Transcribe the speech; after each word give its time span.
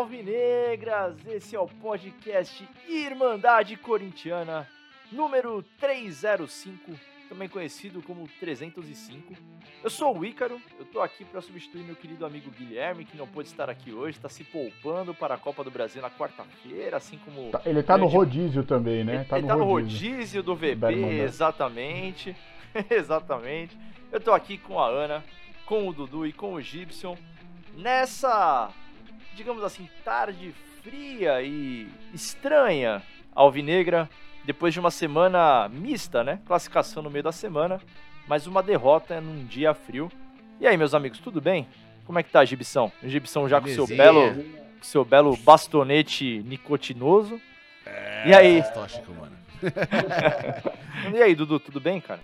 alvinegras! 0.00 1.14
Esse 1.26 1.54
é 1.54 1.60
o 1.60 1.66
podcast 1.66 2.66
Irmandade 2.88 3.76
Corintiana, 3.76 4.66
número 5.12 5.62
305, 5.78 6.92
também 7.28 7.46
conhecido 7.46 8.00
como 8.00 8.26
305. 8.40 9.34
Eu 9.84 9.90
sou 9.90 10.16
o 10.16 10.24
Ícaro, 10.24 10.58
eu 10.78 10.86
tô 10.86 11.02
aqui 11.02 11.22
para 11.22 11.42
substituir 11.42 11.82
meu 11.82 11.94
querido 11.94 12.24
amigo 12.24 12.50
Guilherme, 12.50 13.04
que 13.04 13.14
não 13.14 13.26
pôde 13.26 13.48
estar 13.48 13.68
aqui 13.68 13.92
hoje, 13.92 14.16
está 14.16 14.28
se 14.30 14.42
poupando 14.42 15.12
para 15.12 15.34
a 15.34 15.38
Copa 15.38 15.62
do 15.62 15.70
Brasil 15.70 16.00
na 16.00 16.10
quarta-feira, 16.10 16.96
assim 16.96 17.18
como. 17.18 17.50
Tá, 17.50 17.60
ele 17.66 17.82
tá 17.82 17.98
no 17.98 18.06
rodízio 18.06 18.64
também, 18.64 19.04
né? 19.04 19.16
Ele 19.16 19.24
tá, 19.24 19.36
no, 19.36 19.42
ele 19.42 19.48
tá 19.48 19.54
rodízio. 19.54 20.10
no 20.10 20.16
rodízio 20.16 20.42
do 20.42 20.56
VP, 20.56 20.94
exatamente. 21.22 22.34
exatamente. 22.88 23.76
Eu 24.10 24.18
tô 24.18 24.32
aqui 24.32 24.56
com 24.56 24.80
a 24.80 24.88
Ana, 24.88 25.22
com 25.66 25.86
o 25.86 25.92
Dudu 25.92 26.26
e 26.26 26.32
com 26.32 26.54
o 26.54 26.60
Gibson 26.60 27.18
nessa 27.74 28.72
digamos 29.34 29.62
assim, 29.62 29.88
tarde 30.04 30.54
fria 30.82 31.42
e 31.42 31.88
estranha 32.12 33.02
alvinegra, 33.34 34.08
depois 34.44 34.72
de 34.72 34.80
uma 34.80 34.90
semana 34.90 35.68
mista, 35.68 36.24
né? 36.24 36.40
Classificação 36.46 37.02
no 37.02 37.10
meio 37.10 37.24
da 37.24 37.32
semana, 37.32 37.80
mas 38.26 38.46
uma 38.46 38.62
derrota 38.62 39.20
num 39.20 39.44
dia 39.44 39.74
frio. 39.74 40.10
E 40.60 40.66
aí, 40.66 40.76
meus 40.76 40.94
amigos, 40.94 41.18
tudo 41.18 41.40
bem? 41.40 41.66
Como 42.04 42.18
é 42.18 42.22
que 42.22 42.30
tá 42.30 42.40
a 42.40 42.44
Gibição? 42.44 42.90
O 43.02 43.08
Gibição 43.08 43.48
já 43.48 43.60
com 43.60 43.68
seu 43.68 43.86
belo, 43.86 44.44
seu 44.82 45.04
belo 45.04 45.36
bastonete 45.36 46.42
nicotinoso. 46.46 47.40
É, 47.86 48.28
e 48.28 48.34
aí? 48.34 48.62
Tóxico, 48.74 49.12
mano. 49.12 49.36
e 51.14 51.22
aí, 51.22 51.34
Dudu, 51.34 51.60
tudo 51.60 51.80
bem, 51.80 52.00
cara? 52.00 52.20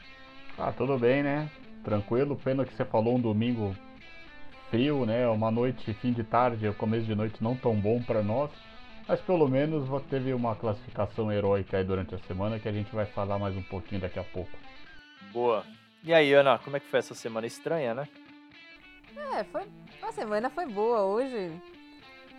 Ah, 0.58 0.72
tudo 0.72 0.98
bem, 0.98 1.22
né? 1.22 1.48
Tranquilo. 1.84 2.36
Pena 2.42 2.64
que 2.64 2.74
você 2.74 2.84
falou 2.84 3.16
um 3.16 3.20
domingo 3.20 3.76
frio, 4.70 5.06
né? 5.06 5.28
Uma 5.28 5.50
noite, 5.50 5.92
fim 5.94 6.12
de 6.12 6.24
tarde, 6.24 6.70
começo 6.72 7.06
de 7.06 7.14
noite 7.14 7.42
não 7.42 7.56
tão 7.56 7.74
bom 7.74 8.02
para 8.02 8.22
nós. 8.22 8.50
Mas 9.08 9.20
pelo 9.20 9.48
menos 9.48 9.88
teve 10.10 10.32
uma 10.32 10.56
classificação 10.56 11.30
heróica 11.30 11.78
aí 11.78 11.84
durante 11.84 12.14
a 12.14 12.18
semana 12.18 12.58
que 12.58 12.68
a 12.68 12.72
gente 12.72 12.92
vai 12.94 13.06
falar 13.06 13.38
mais 13.38 13.56
um 13.56 13.62
pouquinho 13.62 14.00
daqui 14.00 14.18
a 14.18 14.24
pouco. 14.24 14.50
Boa. 15.32 15.64
E 16.02 16.12
aí, 16.12 16.32
Ana, 16.32 16.58
como 16.58 16.76
é 16.76 16.80
que 16.80 16.86
foi 16.86 16.98
essa 16.98 17.14
semana 17.14 17.46
estranha, 17.46 17.94
né? 17.94 18.08
É, 19.34 19.44
foi. 19.44 19.62
A 20.02 20.12
semana 20.12 20.50
foi 20.50 20.66
boa 20.66 21.02
hoje. 21.02 21.52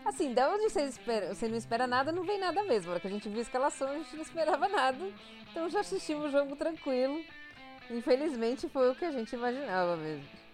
Assim, 0.06 0.34
da 0.34 0.50
onde 0.50 0.70
você, 0.70 0.84
espera, 0.84 1.34
você 1.34 1.48
não 1.48 1.58
espera 1.58 1.86
nada, 1.86 2.12
não 2.12 2.24
vem 2.24 2.40
nada 2.40 2.64
mesmo. 2.64 2.94
Na 2.94 3.00
que 3.00 3.08
a 3.08 3.10
gente 3.10 3.28
viu 3.28 3.40
a 3.40 3.42
escalação, 3.42 3.90
a 3.90 3.96
gente 3.96 4.16
não 4.16 4.22
esperava 4.22 4.68
nada. 4.68 5.06
Então 5.50 5.70
já 5.70 5.82
assistimos 5.82 6.26
o 6.26 6.32
jogo 6.32 6.56
tranquilo. 6.56 7.22
Infelizmente 7.90 8.70
foi 8.70 8.90
o 8.90 8.96
que 8.96 9.06
a 9.06 9.12
gente 9.12 9.34
imaginava 9.36 9.96
mesmo. 9.98 10.47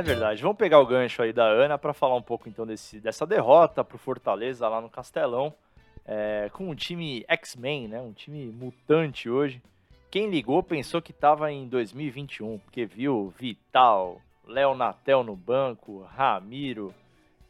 É 0.00 0.02
verdade. 0.02 0.40
Vamos 0.40 0.56
pegar 0.56 0.80
o 0.80 0.86
gancho 0.86 1.20
aí 1.20 1.30
da 1.30 1.44
Ana 1.44 1.76
para 1.76 1.92
falar 1.92 2.16
um 2.16 2.22
pouco 2.22 2.48
então 2.48 2.66
desse, 2.66 2.98
dessa 2.98 3.26
derrota 3.26 3.84
pro 3.84 3.98
Fortaleza 3.98 4.66
lá 4.66 4.80
no 4.80 4.88
Castelão, 4.88 5.52
é, 6.06 6.48
com 6.54 6.70
um 6.70 6.74
time 6.74 7.22
X-Men, 7.28 7.86
né? 7.86 8.00
Um 8.00 8.14
time 8.14 8.46
mutante 8.46 9.28
hoje. 9.28 9.62
Quem 10.10 10.30
ligou 10.30 10.62
pensou 10.62 11.02
que 11.02 11.10
estava 11.10 11.52
em 11.52 11.68
2021, 11.68 12.58
porque 12.60 12.86
viu 12.86 13.30
Vital, 13.38 14.22
Léo 14.46 14.74
Natel 14.74 15.22
no 15.22 15.36
banco, 15.36 16.08
Ramiro, 16.16 16.94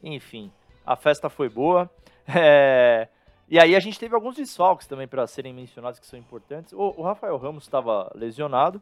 enfim, 0.03 0.51
a 0.85 0.97
festa 0.97 1.29
foi 1.29 1.47
boa. 1.47 1.89
É, 2.33 3.09
e 3.49 3.59
aí 3.59 3.75
a 3.75 3.79
gente 3.79 3.99
teve 3.99 4.15
alguns 4.15 4.35
desfalques 4.35 4.87
também 4.87 5.07
para 5.07 5.27
serem 5.27 5.53
mencionados 5.53 5.99
que 5.99 6.05
são 6.05 6.17
importantes. 6.17 6.71
O, 6.71 6.93
o 6.95 7.01
Rafael 7.01 7.35
Ramos 7.35 7.63
estava 7.63 8.09
lesionado, 8.15 8.81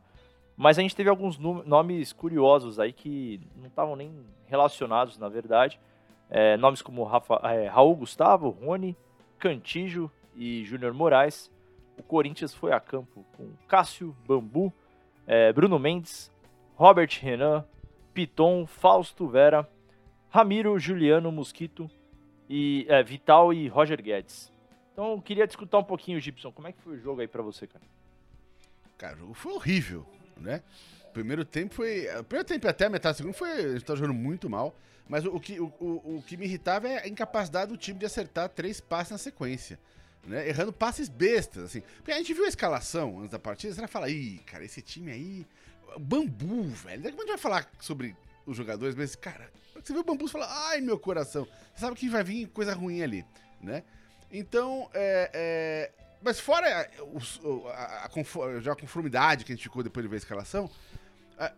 mas 0.60 0.78
a 0.78 0.82
gente 0.82 0.94
teve 0.94 1.10
alguns 1.10 1.38
nomes 1.38 2.12
curiosos 2.12 2.82
aí 2.82 2.92
que 2.92 3.40
não 3.56 3.68
estavam 3.68 3.96
nem 3.96 4.14
relacionados, 4.46 5.18
na 5.18 5.30
verdade. 5.30 5.80
É, 6.30 6.58
nomes 6.58 6.82
como 6.82 7.02
Rafa, 7.06 7.36
é, 7.46 7.68
Raul 7.68 7.96
Gustavo, 7.96 8.50
Rony, 8.50 8.94
Cantijo 9.38 10.12
e 10.36 10.66
Júnior 10.66 10.94
Moraes. 10.94 11.50
O 11.98 12.04
Corinthians 12.04 12.54
foi 12.54 12.74
a 12.74 12.80
campo 12.82 13.26
com 13.38 13.54
Cássio, 13.70 14.14
Bambu, 14.28 14.74
é, 15.26 15.54
Bruno 15.54 15.80
Mendes, 15.80 16.30
Robert 16.76 17.18
Renan, 17.22 17.64
Piton, 18.14 18.68
Fausto 18.68 19.30
Vera, 19.30 19.66
Ramiro, 20.30 20.78
Juliano 20.78 21.32
Mosquito, 21.32 21.90
e, 22.50 22.86
é, 22.90 23.02
Vital 23.02 23.54
e 23.54 23.70
Roger 23.70 24.02
Guedes. 24.02 24.52
Então 24.92 25.14
eu 25.14 25.22
queria 25.22 25.48
discutir 25.48 25.78
um 25.78 25.84
pouquinho, 25.86 26.20
Gibson. 26.20 26.52
Como 26.52 26.68
é 26.68 26.74
que 26.74 26.82
foi 26.82 26.96
o 26.96 27.00
jogo 27.00 27.22
aí 27.22 27.30
para 27.30 27.42
você, 27.42 27.66
cara? 27.66 27.86
Cara, 28.98 29.16
o 29.16 29.20
jogo 29.20 29.34
foi 29.34 29.54
horrível, 29.54 30.06
né? 30.40 30.62
Primeiro 31.14 31.44
tempo 31.44 31.74
foi. 31.74 32.08
Primeiro 32.28 32.48
tempo 32.48 32.68
até 32.68 32.86
a 32.86 32.90
metade 32.90 33.16
do 33.16 33.18
segundo 33.18 33.34
foi. 33.34 33.50
A 33.50 33.72
gente 33.74 33.86
tá 33.86 33.96
jogando 33.96 34.14
muito 34.14 34.50
mal. 34.50 34.76
Mas 35.08 35.26
o, 35.26 35.36
o 35.36 35.40
que, 35.40 35.60
o, 35.60 35.66
o, 35.80 36.24
que 36.26 36.38
me 36.38 36.46
irritava 36.46 36.88
é 36.88 37.04
a 37.04 37.08
incapacidade 37.08 37.72
do 37.72 37.78
time 37.78 37.98
de 37.98 38.06
acertar 38.06 38.48
três 38.50 38.80
passes 38.80 39.12
na 39.12 39.18
sequência. 39.18 39.80
Né? 40.24 40.48
Errando 40.48 40.72
passes 40.72 41.10
bestas, 41.10 41.64
assim. 41.64 41.82
Porque 41.98 42.12
a 42.12 42.18
gente 42.18 42.32
viu 42.32 42.46
a 42.46 42.48
escalação 42.48 43.18
antes 43.18 43.32
da 43.32 43.40
partida, 43.40 43.74
você 43.74 43.80
vai 43.80 43.88
falar, 43.88 44.10
ih, 44.10 44.40
cara, 44.46 44.64
esse 44.64 44.82
time 44.84 45.12
aí. 45.12 45.48
Bambu, 45.98 46.64
velho. 46.66 47.02
Daqui 47.02 47.16
a 47.18 47.22
gente 47.22 47.30
vai 47.30 47.38
falar 47.40 47.68
sobre 47.80 48.16
os 48.46 48.56
jogadores, 48.56 48.94
mas, 48.94 49.16
cara, 49.16 49.50
você 49.84 49.92
vê 49.92 50.00
o 50.00 50.04
bambu 50.04 50.26
e 50.26 50.30
fala, 50.30 50.48
ai, 50.68 50.80
meu 50.80 51.00
coração. 51.00 51.48
Você 51.74 51.82
sabe 51.82 51.96
que 51.96 52.08
vai 52.08 52.24
vir 52.24 52.48
coisa 52.48 52.76
ruim 52.76 53.02
ali, 53.02 53.26
né? 53.60 53.84
Então, 54.32 54.90
é, 54.94 55.32
é, 55.34 55.92
mas 56.22 56.40
fora 56.40 56.90
o, 57.44 57.68
a, 57.68 58.06
a, 58.06 58.60
já 58.60 58.74
a 58.74 58.76
conformidade 58.76 59.46
que 59.46 59.52
a 59.52 59.56
gente 59.56 59.64
ficou 59.64 59.82
depois 59.84 60.04
de 60.04 60.10
ver 60.10 60.16
a 60.16 60.18
escalação, 60.18 60.70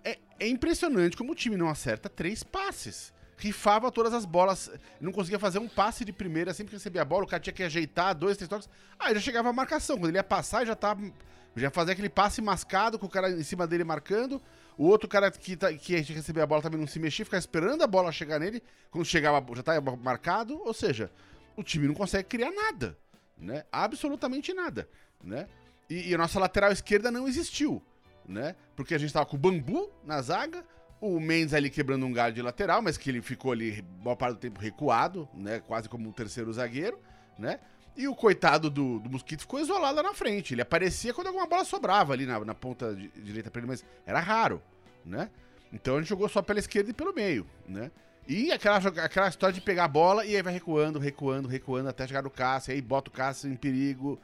é, 0.04 0.20
é, 0.40 0.48
impressionante 0.48 1.18
como 1.18 1.32
o 1.32 1.36
time 1.36 1.58
não 1.58 1.68
acerta 1.68 2.08
três 2.08 2.44
passes. 2.44 3.12
Rifava 3.36 3.92
todas 3.92 4.14
as 4.14 4.24
bolas, 4.24 4.70
não 5.00 5.12
conseguia 5.12 5.40
fazer 5.40 5.58
um 5.58 5.68
passe 5.68 6.06
de 6.06 6.14
primeira, 6.14 6.54
sempre 6.54 6.70
que 6.70 6.76
recebia 6.76 7.02
a 7.02 7.06
bola, 7.06 7.24
o 7.24 7.28
cara 7.28 7.42
tinha 7.42 7.54
que 7.54 7.64
ajeitar 7.64 8.14
dois, 8.14 8.38
três 8.38 8.48
toques. 8.48 8.70
Aí 9.00 9.16
já 9.16 9.20
chegava 9.20 9.50
a 9.50 9.54
marcação, 9.54 9.98
quando 9.98 10.10
ele 10.10 10.20
ia 10.20 10.24
passar, 10.24 10.64
já 10.66 10.76
tava. 10.76 11.12
Já 11.56 11.70
fazia 11.70 11.92
aquele 11.94 12.08
passe 12.08 12.42
mascado 12.42 12.98
com 12.98 13.08
o 13.08 13.10
cara 13.10 13.30
em 13.32 13.44
cima 13.44 13.66
dele 13.66 13.84
marcando. 13.84 14.42
O 14.78 14.86
outro 14.86 15.10
cara 15.10 15.30
que, 15.32 15.58
tá, 15.58 15.74
que 15.74 15.96
recebia 15.96 16.44
a 16.44 16.46
bola 16.46 16.62
também 16.62 16.80
não 16.80 16.88
se 16.88 16.98
mexia, 16.98 17.26
ficava 17.26 17.40
esperando 17.40 17.82
a 17.82 17.88
bola 17.88 18.12
chegar 18.12 18.40
nele. 18.40 18.64
Quando 18.90 19.04
chegava, 19.04 19.44
já 19.56 19.60
estava 19.60 19.98
marcado. 19.98 20.62
Ou 20.64 20.74
seja, 20.74 21.12
o 21.58 21.64
time 21.64 21.88
não 21.88 21.94
consegue 21.94 22.30
criar 22.30 22.52
nada, 22.52 22.98
né? 23.42 23.66
Absolutamente 23.72 24.54
nada, 24.54 24.88
né? 25.22 25.48
E, 25.90 26.10
e 26.10 26.16
a 26.16 26.18
nossa 26.18 26.40
lateral 26.40 26.72
esquerda 26.72 27.12
não 27.12 27.28
existiu, 27.28 27.82
né? 28.26 28.56
Porque 28.76 28.94
a 28.94 28.98
gente 28.98 29.12
tava 29.12 29.26
com 29.26 29.36
o 29.36 29.40
Bambu 29.40 29.92
na 30.06 30.22
zaga, 30.22 30.64
o 31.02 31.20
Mendes 31.20 31.54
ali 31.54 31.70
quebrando 31.70 32.06
um 32.06 32.14
galho 32.14 32.34
de 32.34 32.42
lateral, 32.42 32.82
mas 32.82 32.96
que 32.96 33.10
ele 33.10 33.22
ficou 33.22 33.52
ali 33.52 33.82
boa 33.82 34.16
parte 34.16 34.36
do 34.36 34.40
tempo 34.40 34.62
recuado, 34.62 35.28
né? 35.34 35.60
Quase 35.60 35.90
como 35.90 36.08
um 36.08 36.12
terceiro 36.12 36.54
zagueiro, 36.54 37.00
né? 37.38 37.60
E 37.98 38.08
o 38.08 38.16
coitado 38.16 38.70
do, 38.70 39.00
do 39.00 39.10
Mosquito 39.10 39.42
ficou 39.42 39.60
isolado 39.60 39.98
lá 39.98 40.04
na 40.04 40.14
frente. 40.14 40.54
Ele 40.54 40.62
aparecia 40.62 41.14
quando 41.14 41.28
alguma 41.28 41.48
bola 41.48 41.66
sobrava 41.66 42.14
ali 42.14 42.26
na, 42.26 42.40
na 42.46 42.56
ponta 42.56 42.96
de, 42.96 43.10
direita 43.10 43.50
pra 43.50 43.60
ele, 43.60 43.68
mas 43.68 43.84
era 44.06 44.20
raro, 44.20 44.62
né? 45.04 45.30
Então 45.74 45.96
a 45.96 46.00
gente 46.00 46.10
jogou 46.10 46.30
só 46.30 46.42
pela 46.42 46.60
esquerda 46.60 46.92
e 46.92 46.94
pelo 46.94 47.14
meio, 47.14 47.46
né? 47.68 47.92
E 48.28 48.52
aquela, 48.52 48.78
aquela 48.78 49.28
história 49.28 49.54
de 49.54 49.62
pegar 49.62 49.86
a 49.86 49.88
bola 49.88 50.26
e 50.26 50.36
aí 50.36 50.42
vai 50.42 50.54
recuando, 50.54 51.00
recuando, 51.00 51.48
recuando 51.48 51.90
até 51.90 52.08
chegar 52.08 52.22
no 52.22 52.30
Cássio, 52.30 52.74
aí 52.74 52.82
bota 52.82 53.10
o 53.10 53.14
Cássio 53.14 53.52
em 53.52 53.56
perigo. 53.56 54.20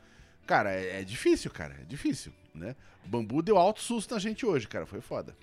Cara, 0.45 0.71
é, 0.71 1.01
é 1.01 1.03
difícil, 1.03 1.51
cara, 1.51 1.75
é 1.81 1.83
difícil, 1.83 2.31
né? 2.53 2.75
Bambu 3.05 3.41
deu 3.41 3.57
alto 3.57 3.81
susto 3.81 4.13
na 4.13 4.19
gente 4.19 4.45
hoje, 4.45 4.67
cara, 4.67 4.85
foi 4.85 5.01
foda. 5.01 5.35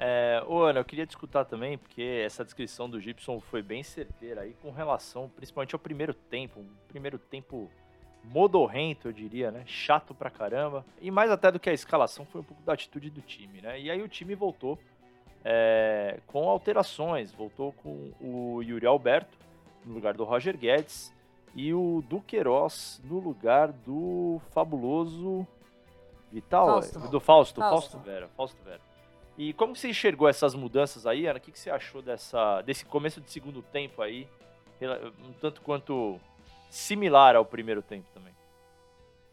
É, 0.00 0.42
ô 0.46 0.62
Ana, 0.62 0.78
eu 0.78 0.84
queria 0.84 1.04
discutir 1.04 1.44
também, 1.46 1.76
porque 1.76 2.22
essa 2.24 2.44
descrição 2.44 2.88
do 2.88 3.00
Gibson 3.00 3.40
foi 3.40 3.62
bem 3.62 3.82
certeira 3.82 4.42
aí 4.42 4.54
com 4.62 4.70
relação, 4.70 5.28
principalmente 5.28 5.74
ao 5.74 5.78
primeiro 5.78 6.14
tempo, 6.14 6.60
um 6.60 6.68
primeiro 6.86 7.18
tempo 7.18 7.68
modorrento, 8.22 9.08
eu 9.08 9.12
diria, 9.12 9.50
né? 9.50 9.64
Chato 9.66 10.14
pra 10.14 10.30
caramba. 10.30 10.84
E 11.00 11.10
mais 11.10 11.30
até 11.30 11.50
do 11.50 11.58
que 11.58 11.68
a 11.68 11.72
escalação 11.72 12.24
foi 12.26 12.42
um 12.42 12.44
pouco 12.44 12.62
da 12.62 12.74
atitude 12.74 13.10
do 13.10 13.20
time, 13.20 13.60
né? 13.60 13.80
E 13.80 13.90
aí 13.90 14.00
o 14.00 14.08
time 14.08 14.34
voltou 14.34 14.78
é, 15.50 16.20
com 16.26 16.46
alterações. 16.46 17.32
Voltou 17.32 17.72
com 17.72 18.12
o 18.20 18.62
Yuri 18.62 18.86
Alberto 18.86 19.38
no 19.82 19.94
lugar 19.94 20.12
do 20.12 20.22
Roger 20.24 20.54
Guedes 20.54 21.10
e 21.54 21.72
o 21.72 22.04
Duqueiroz 22.06 23.00
no 23.02 23.18
lugar 23.18 23.72
do 23.72 24.38
fabuloso 24.50 25.46
Vital, 26.30 26.66
Fausto. 26.66 26.98
do 26.98 27.20
Fausto, 27.20 27.60
Fausto, 27.60 27.60
Fausto 27.60 27.98
Vera, 28.00 28.28
Fausto 28.36 28.62
Vera. 28.62 28.80
E 29.38 29.54
como 29.54 29.74
você 29.74 29.88
enxergou 29.88 30.28
essas 30.28 30.54
mudanças 30.54 31.06
aí, 31.06 31.26
Ana? 31.26 31.38
O 31.38 31.40
que, 31.40 31.50
que 31.50 31.58
você 31.58 31.70
achou 31.70 32.02
dessa, 32.02 32.60
desse 32.60 32.84
começo 32.84 33.18
de 33.18 33.30
segundo 33.30 33.62
tempo 33.62 34.02
aí? 34.02 34.28
Um 35.26 35.32
tanto 35.40 35.62
quanto 35.62 36.20
similar 36.68 37.34
ao 37.36 37.44
primeiro 37.44 37.80
tempo 37.80 38.06
também. 38.12 38.34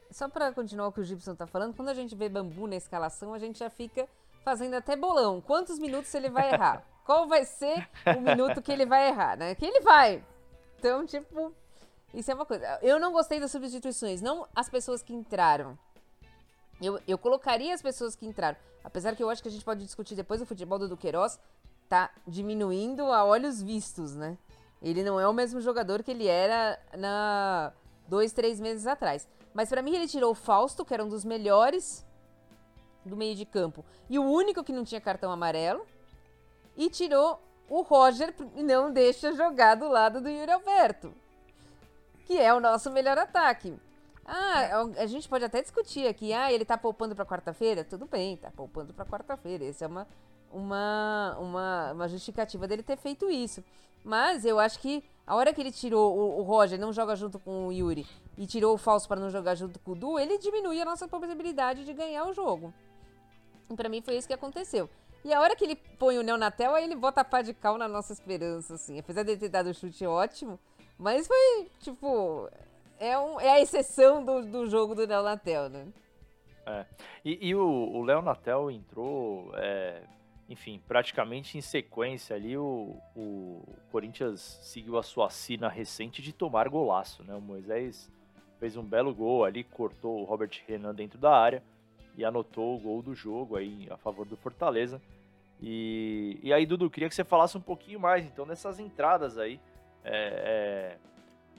Só 0.10 0.30
para 0.30 0.54
continuar 0.54 0.88
o 0.88 0.94
que 0.94 1.02
o 1.02 1.04
Gibson 1.04 1.36
tá 1.36 1.46
falando, 1.46 1.76
quando 1.76 1.90
a 1.90 1.94
gente 1.94 2.16
vê 2.16 2.30
bambu 2.30 2.68
na 2.68 2.78
escalação, 2.78 3.34
a 3.34 3.40
gente 3.40 3.60
já 3.60 3.70
fica 3.70 4.08
fazendo 4.46 4.76
até 4.76 4.96
bolão. 4.96 5.42
Quantos 5.42 5.80
minutos 5.80 6.14
ele 6.14 6.30
vai 6.30 6.54
errar? 6.54 6.86
Qual 7.04 7.28
vai 7.28 7.44
ser 7.44 7.90
o 8.16 8.22
minuto 8.22 8.62
que 8.62 8.72
ele 8.72 8.86
vai 8.86 9.10
errar, 9.10 9.36
né? 9.36 9.56
Que 9.56 9.66
ele 9.66 9.82
vai. 9.82 10.24
Então, 10.78 11.04
tipo, 11.04 11.52
isso 12.14 12.30
é 12.30 12.36
uma 12.36 12.46
coisa. 12.46 12.80
Eu 12.82 13.00
não 13.00 13.12
gostei 13.12 13.40
das 13.40 13.52
substituições, 13.52 14.22
não 14.22 14.48
as 14.56 14.70
pessoas 14.70 15.02
que 15.02 15.14
entraram. 15.14 15.78
Eu, 16.80 17.00
eu 17.08 17.18
colocaria 17.18 17.74
as 17.74 17.82
pessoas 17.82 18.16
que 18.16 18.26
entraram. 18.26 18.58
Apesar 18.84 19.16
que 19.16 19.24
eu 19.24 19.30
acho 19.30 19.42
que 19.42 19.48
a 19.48 19.52
gente 19.52 19.66
pode 19.66 19.84
discutir 19.84 20.14
depois 20.14 20.42
o 20.42 20.46
futebol 20.46 20.78
do 20.78 20.88
Duqueiroz 20.88 21.40
tá 21.90 22.12
diminuindo 22.28 23.04
a 23.12 23.26
olhos 23.26 23.62
vistos, 23.62 24.16
né? 24.16 24.38
Ele 24.82 25.04
não 25.04 25.20
é 25.20 25.28
o 25.28 25.34
mesmo 25.34 25.60
jogador 25.60 26.04
que 26.04 26.12
ele 26.12 26.28
era 26.28 26.80
na 26.96 27.74
dois, 28.08 28.32
três 28.32 28.60
meses 28.60 28.86
atrás. 28.86 29.28
Mas 29.54 29.70
para 29.70 29.82
mim 29.82 29.96
ele 29.96 30.08
tirou 30.08 30.32
o 30.32 30.36
Fausto, 30.36 30.86
que 30.86 30.94
era 30.94 31.04
um 31.04 31.10
dos 31.10 31.26
melhores 31.26 32.06
do 33.06 33.16
meio 33.16 33.36
de 33.36 33.46
campo, 33.46 33.86
e 34.10 34.18
o 34.18 34.24
único 34.24 34.64
que 34.64 34.74
não 34.74 34.84
tinha 34.84 35.00
cartão 35.00 35.32
amarelo, 35.32 35.86
e 36.76 36.90
tirou 36.90 37.40
o 37.70 37.82
Roger 37.82 38.34
e 38.56 38.64
não 38.64 38.92
deixa 38.92 39.34
jogar 39.34 39.76
do 39.76 39.88
lado 39.88 40.22
do 40.22 40.30
Yuri 40.30 40.52
Alberto, 40.52 41.14
que 42.26 42.38
é 42.38 42.54
o 42.54 42.60
nosso 42.60 42.92
melhor 42.92 43.18
ataque. 43.18 43.74
Ah, 44.26 44.84
a 44.98 45.06
gente 45.06 45.30
pode 45.30 45.46
até 45.46 45.62
discutir 45.62 46.08
aqui, 46.08 46.34
ah, 46.34 46.52
ele 46.52 46.66
tá 46.66 46.78
poupando 46.78 47.16
para 47.16 47.26
quarta-feira? 47.26 47.84
Tudo 47.84 48.08
bem, 48.08 48.36
tá 48.38 48.50
poupando 48.50 48.92
para 48.92 49.06
quarta-feira. 49.06 49.64
Essa 49.64 49.86
é 49.86 49.88
uma, 49.88 50.08
uma, 50.52 51.38
uma, 51.40 51.92
uma 51.92 52.08
justificativa 52.08 52.68
dele 52.68 52.82
ter 52.82 52.98
feito 52.98 53.30
isso. 53.30 53.64
Mas 54.04 54.44
eu 54.44 54.60
acho 54.60 54.80
que 54.80 55.04
a 55.28 55.36
hora 55.36 55.54
que 55.54 55.62
ele 55.62 55.72
tirou 55.72 56.16
o, 56.16 56.40
o 56.40 56.42
Roger, 56.42 56.80
não 56.80 56.92
joga 56.92 57.16
junto 57.16 57.38
com 57.38 57.68
o 57.68 57.72
Yuri, 57.72 58.08
e 58.38 58.48
tirou 58.48 58.74
o 58.74 58.78
falso 58.78 59.08
para 59.08 59.20
não 59.20 59.30
jogar 59.30 59.56
junto 59.56 59.80
com 59.80 59.92
o 59.92 59.96
Du, 59.96 60.20
ele 60.20 60.40
diminui 60.40 60.82
a 60.82 60.86
nossa 60.86 61.08
possibilidade 61.08 61.86
de 61.86 61.94
ganhar 61.94 62.26
o 62.26 62.34
jogo. 62.34 62.74
Pra 63.76 63.90
mim 63.90 64.02
foi 64.02 64.18
isso 64.18 64.28
que 64.28 64.34
aconteceu. 64.34 64.90
E 65.24 65.34
a 65.34 65.42
hora 65.42 65.56
que 65.56 65.64
ele 65.64 65.76
põe 65.76 66.20
o 66.20 66.22
Neonatel, 66.22 66.76
aí 66.76 66.84
ele 66.84 66.96
bota 66.96 67.22
a 67.22 67.26
pá 67.26 67.42
de 67.42 67.52
cal 67.52 67.80
na 67.80 67.88
nossa 67.88 68.14
esperança, 68.14 68.76
assim. 68.76 69.00
Apesar 69.00 69.24
de 69.24 69.36
ter 69.36 69.50
dado 69.50 69.72
o 69.72 69.74
chute 69.74 70.06
ótimo, 70.06 70.60
mas 71.00 71.26
foi, 71.26 71.68
tipo, 71.80 72.48
é, 73.00 73.18
um, 73.18 73.40
é 73.40 73.50
a 73.50 73.60
exceção 73.60 74.24
do, 74.24 74.44
do 74.46 74.70
jogo 74.70 74.94
do 74.94 75.06
Léo 75.08 75.24
Natel, 75.24 75.70
né? 75.70 75.88
É. 76.68 76.86
E, 77.24 77.50
e 77.50 77.56
o, 77.56 77.66
o 77.66 78.04
Léo 78.04 78.22
Natel 78.22 78.70
entrou, 78.70 79.52
é, 79.56 80.04
enfim, 80.48 80.80
praticamente 80.88 81.58
em 81.58 81.62
sequência 81.62 82.36
ali. 82.36 82.56
O, 82.56 82.96
o 83.16 83.64
Corinthians 83.92 84.60
seguiu 84.62 84.96
a 84.96 85.02
sua 85.02 85.32
sina 85.32 85.68
recente 85.68 86.22
de 86.22 86.32
tomar 86.32 86.70
golaço, 86.70 87.24
né? 87.24 87.34
O 87.34 87.42
Moisés 87.42 88.12
fez 88.60 88.78
um 88.78 88.84
belo 88.84 89.14
gol 89.14 89.44
ali, 89.44 89.64
cortou 89.64 90.22
o 90.22 90.24
Robert 90.24 90.52
Renan 90.68 90.94
dentro 90.94 91.18
da 91.18 91.36
área 91.36 91.64
e 92.18 92.24
anotou 92.24 92.76
o 92.76 92.80
gol 92.80 93.02
do 93.02 93.14
jogo 93.14 93.56
aí 93.56 93.88
a 93.90 93.98
favor 93.98 94.26
do 94.26 94.38
Fortaleza. 94.38 95.02
E, 95.62 96.40
e 96.44 96.54
aí, 96.54 96.66
Dudu, 96.66 96.90
queria 96.90 97.10
que 97.10 97.16
você 97.16 97.24
falasse 97.24 97.58
um 97.58 97.62
pouquinho 97.62 98.00
mais 98.00 98.26
então 98.26 98.46
dessas 98.46 98.80
entradas 98.80 99.38
aí. 99.38 99.60
É, 100.04 100.98
é, 100.98 100.98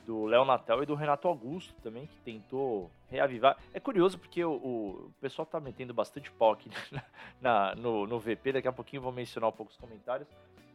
do 0.06 0.24
Léo 0.24 0.44
Natel 0.44 0.84
e 0.84 0.86
do 0.86 0.94
Renato 0.94 1.26
Augusto 1.26 1.74
também, 1.82 2.06
que 2.06 2.16
tentou 2.20 2.88
reavivar. 3.08 3.56
É 3.74 3.80
curioso 3.80 4.16
porque 4.16 4.44
o, 4.44 4.52
o, 4.52 5.12
pessoal 5.20 5.44
tá 5.44 5.58
metendo 5.58 5.92
bastante 5.92 6.30
pau 6.30 6.52
aqui 6.52 6.70
na, 7.42 7.74
no, 7.74 8.06
no 8.06 8.20
VP, 8.20 8.52
daqui 8.52 8.68
a 8.68 8.72
pouquinho 8.72 9.02
vou 9.02 9.10
mencionar 9.10 9.50
um 9.50 9.52
pouco 9.52 9.72
os 9.72 9.76
comentários. 9.76 10.28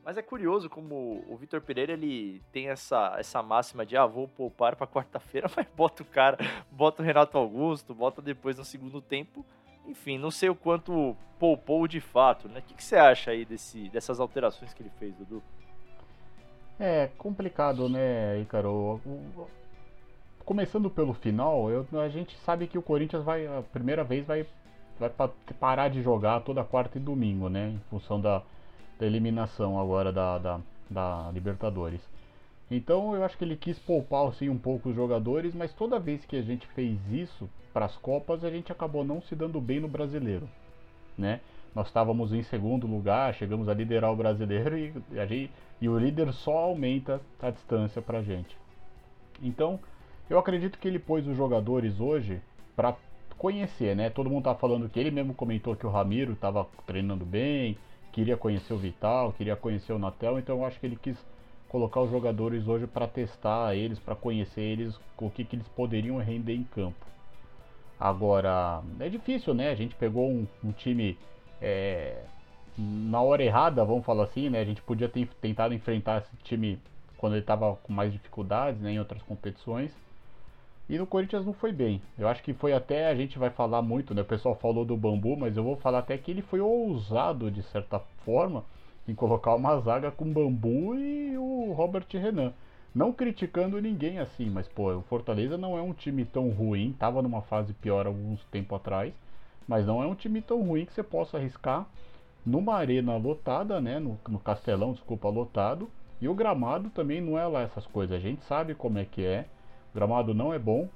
Mas 0.03 0.17
é 0.17 0.21
curioso 0.21 0.69
como 0.69 1.23
o 1.29 1.37
Vitor 1.37 1.61
Pereira 1.61 1.93
ele 1.93 2.41
tem 2.51 2.69
essa, 2.69 3.15
essa 3.17 3.41
máxima 3.41 3.85
de 3.85 3.95
ah, 3.95 4.05
vou 4.05 4.27
poupar 4.27 4.75
para 4.75 4.87
quarta-feira, 4.87 5.49
mas 5.55 5.67
bota 5.75 6.03
o 6.03 6.05
cara, 6.05 6.37
bota 6.69 7.01
o 7.01 7.05
Renato 7.05 7.37
Augusto, 7.37 7.93
bota 7.93 8.21
depois 8.21 8.57
no 8.57 8.65
segundo 8.65 9.01
tempo. 9.01 9.45
Enfim, 9.87 10.17
não 10.17 10.31
sei 10.31 10.49
o 10.49 10.55
quanto 10.55 11.15
poupou 11.39 11.87
de 11.87 11.99
fato, 11.99 12.47
né? 12.47 12.59
O 12.59 12.61
que, 12.61 12.73
que 12.75 12.83
você 12.83 12.95
acha 12.95 13.31
aí 13.31 13.45
desse, 13.45 13.89
dessas 13.89 14.19
alterações 14.19 14.73
que 14.73 14.83
ele 14.83 14.91
fez, 14.99 15.15
Dudu? 15.15 15.41
É 16.79 17.09
complicado, 17.17 17.89
né, 17.89 18.39
Icaro? 18.41 18.99
Começando 20.45 20.89
pelo 20.89 21.13
final, 21.13 21.69
eu, 21.69 21.85
a 21.99 22.09
gente 22.09 22.37
sabe 22.39 22.67
que 22.67 22.77
o 22.77 22.81
Corinthians 22.81 23.23
vai, 23.23 23.45
a 23.45 23.61
primeira 23.71 24.03
vez, 24.03 24.25
vai, 24.25 24.45
vai 24.99 25.11
parar 25.59 25.89
de 25.89 26.01
jogar 26.01 26.41
toda 26.41 26.63
quarta 26.63 26.97
e 26.97 27.01
domingo, 27.01 27.49
né? 27.49 27.69
Em 27.69 27.81
função 27.89 28.19
da, 28.19 28.41
da 28.99 29.05
eliminação 29.05 29.79
agora 29.79 30.11
da, 30.11 30.37
da, 30.37 30.59
da 30.89 31.31
Libertadores. 31.31 32.01
Então 32.71 33.13
eu 33.13 33.23
acho 33.25 33.37
que 33.37 33.43
ele 33.43 33.57
quis 33.57 33.77
poupar 33.77 34.27
assim, 34.27 34.47
um 34.47 34.57
pouco 34.57 34.89
os 34.89 34.95
jogadores, 34.95 35.53
mas 35.53 35.73
toda 35.73 35.99
vez 35.99 36.23
que 36.23 36.37
a 36.37 36.41
gente 36.41 36.65
fez 36.67 36.97
isso 37.11 37.49
para 37.73 37.85
as 37.85 37.97
Copas, 37.97 38.45
a 38.45 38.49
gente 38.49 38.71
acabou 38.71 39.03
não 39.03 39.21
se 39.21 39.35
dando 39.35 39.59
bem 39.59 39.81
no 39.81 39.89
brasileiro, 39.89 40.47
né? 41.17 41.41
Nós 41.75 41.87
estávamos 41.87 42.33
em 42.33 42.43
segundo 42.43 42.87
lugar, 42.87 43.33
chegamos 43.33 43.67
a 43.67 43.73
liderar 43.73 44.11
o 44.11 44.15
brasileiro 44.15 44.77
e, 44.77 44.93
a 45.19 45.25
gente, 45.25 45.51
e 45.81 45.89
o 45.89 45.97
líder 45.97 46.31
só 46.31 46.57
aumenta 46.57 47.21
a 47.41 47.49
distância 47.49 48.01
para 48.01 48.19
a 48.19 48.23
gente. 48.23 48.57
Então, 49.41 49.79
eu 50.29 50.39
acredito 50.39 50.77
que 50.77 50.87
ele 50.87 50.99
pôs 50.99 51.27
os 51.27 51.35
jogadores 51.35 51.99
hoje 51.99 52.41
para 52.75 52.95
conhecer, 53.37 53.95
né? 53.95 54.09
Todo 54.09 54.29
mundo 54.29 54.45
tá 54.45 54.55
falando 54.55 54.87
que 54.87 54.99
ele 54.99 55.11
mesmo 55.11 55.33
comentou 55.33 55.75
que 55.75 55.85
o 55.85 55.89
Ramiro 55.89 56.33
estava 56.33 56.65
treinando 56.85 57.25
bem, 57.25 57.77
queria 58.13 58.37
conhecer 58.37 58.73
o 58.73 58.77
Vital, 58.77 59.33
queria 59.33 59.55
conhecer 59.55 59.91
o 59.93 59.99
Natel, 59.99 60.39
então 60.39 60.57
eu 60.57 60.65
acho 60.65 60.79
que 60.79 60.85
ele 60.85 60.97
quis 60.97 61.17
colocar 61.71 62.01
os 62.01 62.11
jogadores 62.11 62.67
hoje 62.67 62.85
para 62.85 63.07
testar 63.07 63.73
eles, 63.73 63.97
para 63.97 64.13
conhecer 64.13 64.59
eles, 64.59 64.99
o 65.17 65.29
que, 65.29 65.45
que 65.45 65.55
eles 65.55 65.67
poderiam 65.69 66.17
render 66.17 66.53
em 66.53 66.65
campo. 66.65 67.05
Agora, 67.97 68.81
é 68.99 69.07
difícil, 69.07 69.53
né? 69.53 69.69
A 69.69 69.75
gente 69.75 69.95
pegou 69.95 70.29
um, 70.29 70.45
um 70.61 70.73
time 70.73 71.17
é, 71.61 72.23
na 72.77 73.21
hora 73.21 73.41
errada, 73.41 73.85
vamos 73.85 74.05
falar 74.05 74.25
assim, 74.25 74.49
né? 74.49 74.59
A 74.59 74.65
gente 74.65 74.81
podia 74.81 75.07
ter 75.07 75.25
tentado 75.39 75.73
enfrentar 75.73 76.17
esse 76.17 76.35
time 76.43 76.77
quando 77.15 77.33
ele 77.33 77.41
estava 77.41 77.73
com 77.77 77.93
mais 77.93 78.11
dificuldades 78.11 78.81
né, 78.81 78.91
em 78.91 78.99
outras 78.99 79.21
competições. 79.21 79.95
E 80.89 80.97
no 80.97 81.07
Corinthians 81.07 81.45
não 81.45 81.53
foi 81.53 81.71
bem. 81.71 82.01
Eu 82.19 82.27
acho 82.27 82.43
que 82.43 82.53
foi 82.53 82.73
até, 82.73 83.07
a 83.07 83.15
gente 83.15 83.39
vai 83.39 83.49
falar 83.49 83.81
muito, 83.81 84.13
né? 84.13 84.23
O 84.23 84.25
pessoal 84.25 84.55
falou 84.55 84.83
do 84.83 84.97
Bambu, 84.97 85.37
mas 85.37 85.55
eu 85.55 85.63
vou 85.63 85.77
falar 85.77 85.99
até 85.99 86.17
que 86.17 86.31
ele 86.31 86.41
foi 86.41 86.59
ousado, 86.59 87.49
de 87.49 87.63
certa 87.63 87.99
forma, 88.25 88.65
em 89.07 89.15
colocar 89.15 89.55
uma 89.55 89.79
zaga 89.79 90.11
com 90.11 90.31
Bambu 90.31 90.95
e 90.95 91.37
o 91.37 91.73
Robert 91.73 92.05
Renan. 92.11 92.53
Não 92.93 93.13
criticando 93.13 93.81
ninguém 93.81 94.19
assim, 94.19 94.49
mas 94.49 94.67
pô, 94.67 94.93
o 94.93 95.01
Fortaleza 95.03 95.57
não 95.57 95.77
é 95.77 95.81
um 95.81 95.93
time 95.93 96.25
tão 96.25 96.49
ruim, 96.49 96.93
tava 96.99 97.21
numa 97.21 97.41
fase 97.41 97.73
pior 97.73 98.05
alguns 98.05 98.43
tempo 98.45 98.75
atrás. 98.75 99.13
Mas 99.67 99.85
não 99.85 100.03
é 100.03 100.05
um 100.05 100.15
time 100.15 100.41
tão 100.41 100.61
ruim 100.61 100.85
que 100.85 100.93
você 100.93 101.03
possa 101.03 101.37
arriscar 101.37 101.87
numa 102.45 102.75
arena 102.75 103.15
lotada, 103.15 103.79
né? 103.79 103.99
No, 103.99 104.19
no 104.27 104.39
Castelão, 104.39 104.93
desculpa, 104.93 105.29
lotado. 105.29 105.89
E 106.19 106.27
o 106.27 106.33
gramado 106.33 106.89
também 106.89 107.21
não 107.21 107.37
é 107.37 107.45
lá 107.45 107.61
essas 107.61 107.85
coisas. 107.87 108.15
A 108.15 108.19
gente 108.19 108.43
sabe 108.43 108.75
como 108.75 108.99
é 108.99 109.05
que 109.05 109.23
é. 109.23 109.45
O 109.91 109.95
gramado 109.95 110.33
não 110.33 110.53
é 110.53 110.59
bom. 110.59 110.89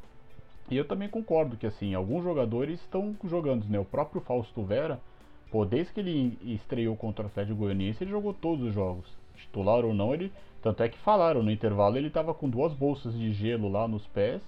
E 0.69 0.75
eu 0.75 0.85
também 0.85 1.07
concordo 1.07 1.55
que 1.55 1.67
assim, 1.67 1.93
alguns 1.93 2.23
jogadores 2.23 2.81
estão 2.81 3.15
jogando, 3.23 3.65
né? 3.69 3.79
O 3.79 3.85
próprio 3.85 4.21
Fausto 4.21 4.63
Vera, 4.63 4.99
pô, 5.55 5.63
desde 5.63 5.93
que 5.93 6.01
ele 6.01 6.37
estreou 6.43 6.97
contra 6.97 7.23
o 7.23 7.27
Atlético 7.27 7.59
Goianiense, 7.59 8.03
ele 8.03 8.11
jogou 8.11 8.33
todos 8.33 8.67
os 8.67 8.73
jogos. 8.73 9.05
Titular 9.37 9.85
ou 9.85 9.93
não, 9.93 10.13
ele. 10.13 10.29
Tanto 10.61 10.83
é 10.83 10.89
que 10.89 10.97
falaram, 10.97 11.41
no 11.41 11.49
intervalo 11.49 11.95
ele 11.95 12.09
estava 12.09 12.33
com 12.33 12.49
duas 12.49 12.73
bolsas 12.73 13.17
de 13.17 13.31
gelo 13.31 13.71
lá 13.71 13.87
nos 13.87 14.05
pés. 14.07 14.41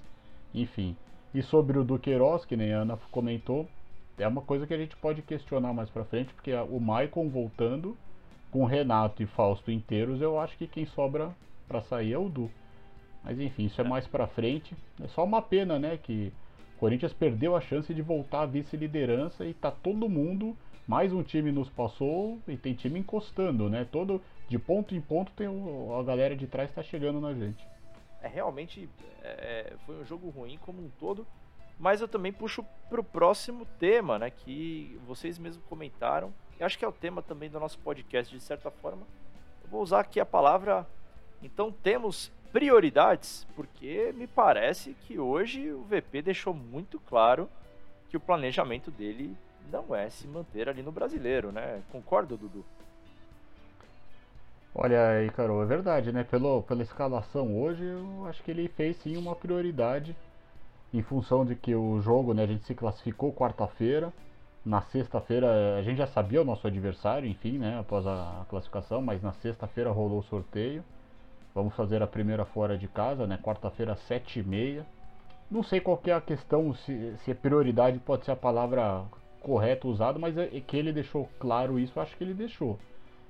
Enfim. 0.54 0.98
E 1.34 1.42
sobre 1.42 1.80
o 1.80 1.84
Duqueiroz, 1.86 2.44
que 2.44 2.58
nem 2.58 2.74
a 2.74 2.80
Ana 2.80 3.00
comentou, 3.10 3.70
é 4.18 4.28
uma 4.28 4.42
coisa 4.42 4.68
que 4.68 4.74
a 4.74 4.78
gente 4.78 4.98
pode 4.98 5.22
questionar 5.22 5.72
mais 5.72 5.90
pra 5.90 6.04
frente, 6.04 6.34
porque 6.34 6.54
o 6.54 6.78
Maicon 6.78 7.30
voltando, 7.30 7.96
com 8.52 8.66
Renato 8.66 9.24
e 9.24 9.28
Fausto 9.28 9.72
inteiros, 9.72 10.22
eu 10.22 10.38
acho 10.38 10.58
que 10.58 10.68
quem 10.68 10.86
sobra 10.88 11.34
para 11.70 11.84
sair 11.84 12.12
é 12.12 12.18
o 12.18 12.28
Du. 12.28 12.52
Mas 13.24 13.40
enfim, 13.40 13.68
isso 13.68 13.80
é, 13.80 13.86
é 13.86 13.88
mais 13.88 14.06
pra 14.06 14.28
frente. 14.28 14.76
É 15.02 15.08
só 15.08 15.24
uma 15.24 15.42
pena, 15.42 15.80
né, 15.80 15.98
que 16.04 16.34
o 16.76 16.80
Corinthians 16.80 17.14
perdeu 17.14 17.56
a 17.56 17.62
chance 17.62 17.94
de 17.94 18.02
voltar 18.02 18.42
à 18.42 18.46
vice-liderança 18.46 19.46
e 19.46 19.54
tá 19.54 19.72
todo 19.72 20.10
mundo, 20.10 20.54
mais 20.88 21.12
um 21.12 21.22
time 21.22 21.52
nos 21.52 21.70
passou 21.70 22.40
e 22.48 22.56
tem 22.56 22.74
time 22.74 23.00
encostando, 23.00 23.70
né? 23.70 23.86
Todo 23.92 24.22
de 24.48 24.58
ponto 24.58 24.96
em 24.96 25.02
ponto 25.02 25.32
tem 25.34 25.48
o, 25.48 25.94
a 26.00 26.04
galera 26.04 26.36
de 26.36 26.48
trás 26.48 26.72
tá 26.72 26.82
chegando 26.82 27.20
na 27.20 27.34
gente. 27.34 27.68
É 28.22 28.28
realmente 28.28 28.90
é, 29.22 29.74
foi 29.86 30.02
um 30.02 30.06
jogo 30.06 30.30
ruim 30.30 30.58
como 30.58 30.82
um 30.82 30.90
todo 31.00 31.28
mas 31.80 32.02
eu 32.02 32.08
também 32.08 32.34
puxo 32.34 32.66
para 32.90 33.00
o 33.00 33.04
próximo 33.04 33.66
tema, 33.80 34.18
né, 34.18 34.32
que 34.32 35.00
vocês 35.06 35.38
mesmos 35.38 35.64
comentaram. 35.66 36.34
Eu 36.60 36.66
acho 36.66 36.78
que 36.78 36.84
é 36.84 36.88
o 36.88 36.92
tema 36.92 37.22
também 37.22 37.50
do 37.50 37.60
nosso 37.60 37.78
podcast, 37.80 38.34
de 38.36 38.42
certa 38.42 38.72
forma. 38.72 39.06
Eu 39.64 39.70
vou 39.70 39.82
usar 39.82 40.00
aqui 40.00 40.20
a 40.20 40.26
palavra. 40.26 40.88
Então 41.42 41.72
temos 41.72 42.32
prioridades, 42.52 43.46
porque 43.56 44.12
me 44.16 44.26
parece 44.26 44.96
que 45.06 45.20
hoje 45.20 45.72
o 45.72 45.84
VP 45.84 46.24
deixou 46.24 46.54
muito 46.54 47.00
claro 47.00 47.48
que 48.10 48.18
o 48.18 48.20
planejamento 48.20 48.90
dele 48.90 49.38
não 49.72 49.96
é 49.96 50.10
se 50.10 50.28
manter 50.28 50.70
ali 50.70 50.82
no 50.82 50.92
brasileiro, 50.92 51.52
né? 51.52 51.82
Concorda, 51.92 52.36
Dudu? 52.36 52.64
Olha 54.74 55.10
aí, 55.10 55.30
Carol, 55.32 55.64
é 55.64 55.66
verdade, 55.66 56.12
né? 56.12 56.24
Pelo, 56.24 56.62
pela 56.62 56.84
escalação 56.84 57.60
hoje, 57.60 57.84
eu 57.84 58.28
acho 58.28 58.44
que 58.44 58.52
ele 58.52 58.68
fez 58.68 58.96
sim 58.98 59.18
uma 59.18 59.36
prioridade 59.36 60.16
em 60.94 61.02
função 61.02 61.46
de 61.46 61.56
que 61.56 61.76
o 61.76 62.00
jogo, 62.02 62.34
né, 62.34 62.44
a 62.44 62.48
gente 62.48 62.64
se 62.66 62.76
classificou 62.76 63.34
quarta-feira. 63.34 64.14
Na 64.66 64.82
sexta-feira 64.82 65.78
a 65.78 65.82
gente 65.82 65.98
já 65.98 66.08
sabia 66.08 66.42
o 66.42 66.46
nosso 66.46 66.68
adversário, 66.68 67.28
enfim, 67.28 67.58
né, 67.58 67.80
após 67.80 68.06
a 68.06 68.46
classificação, 68.50 69.02
mas 69.02 69.22
na 69.22 69.34
sexta-feira 69.34 69.92
rolou 69.92 70.20
o 70.20 70.24
sorteio. 70.24 70.84
Vamos 71.56 71.74
fazer 71.74 72.04
a 72.04 72.08
primeira 72.08 72.46
fora 72.46 72.78
de 72.78 72.88
casa, 72.88 73.26
né, 73.26 73.40
quarta-feira, 73.42 73.96
sete 73.96 74.40
e 74.40 74.44
meia. 74.44 74.86
Não 75.50 75.64
sei 75.64 75.80
qual 75.80 76.00
é 76.06 76.12
a 76.12 76.22
questão, 76.22 76.74
se, 76.74 77.16
se 77.24 77.32
é 77.32 77.34
prioridade 77.34 78.00
pode 78.00 78.26
ser 78.26 78.32
a 78.32 78.36
palavra 78.36 79.06
correta 79.42 79.88
usada, 79.88 80.20
mas 80.20 80.38
é, 80.38 80.50
é 80.54 80.62
que 80.62 80.78
ele 80.78 80.92
deixou 80.92 81.30
claro 81.40 81.80
isso, 81.80 82.00
acho 82.00 82.16
que 82.18 82.24
ele 82.24 82.34
deixou. 82.34 82.78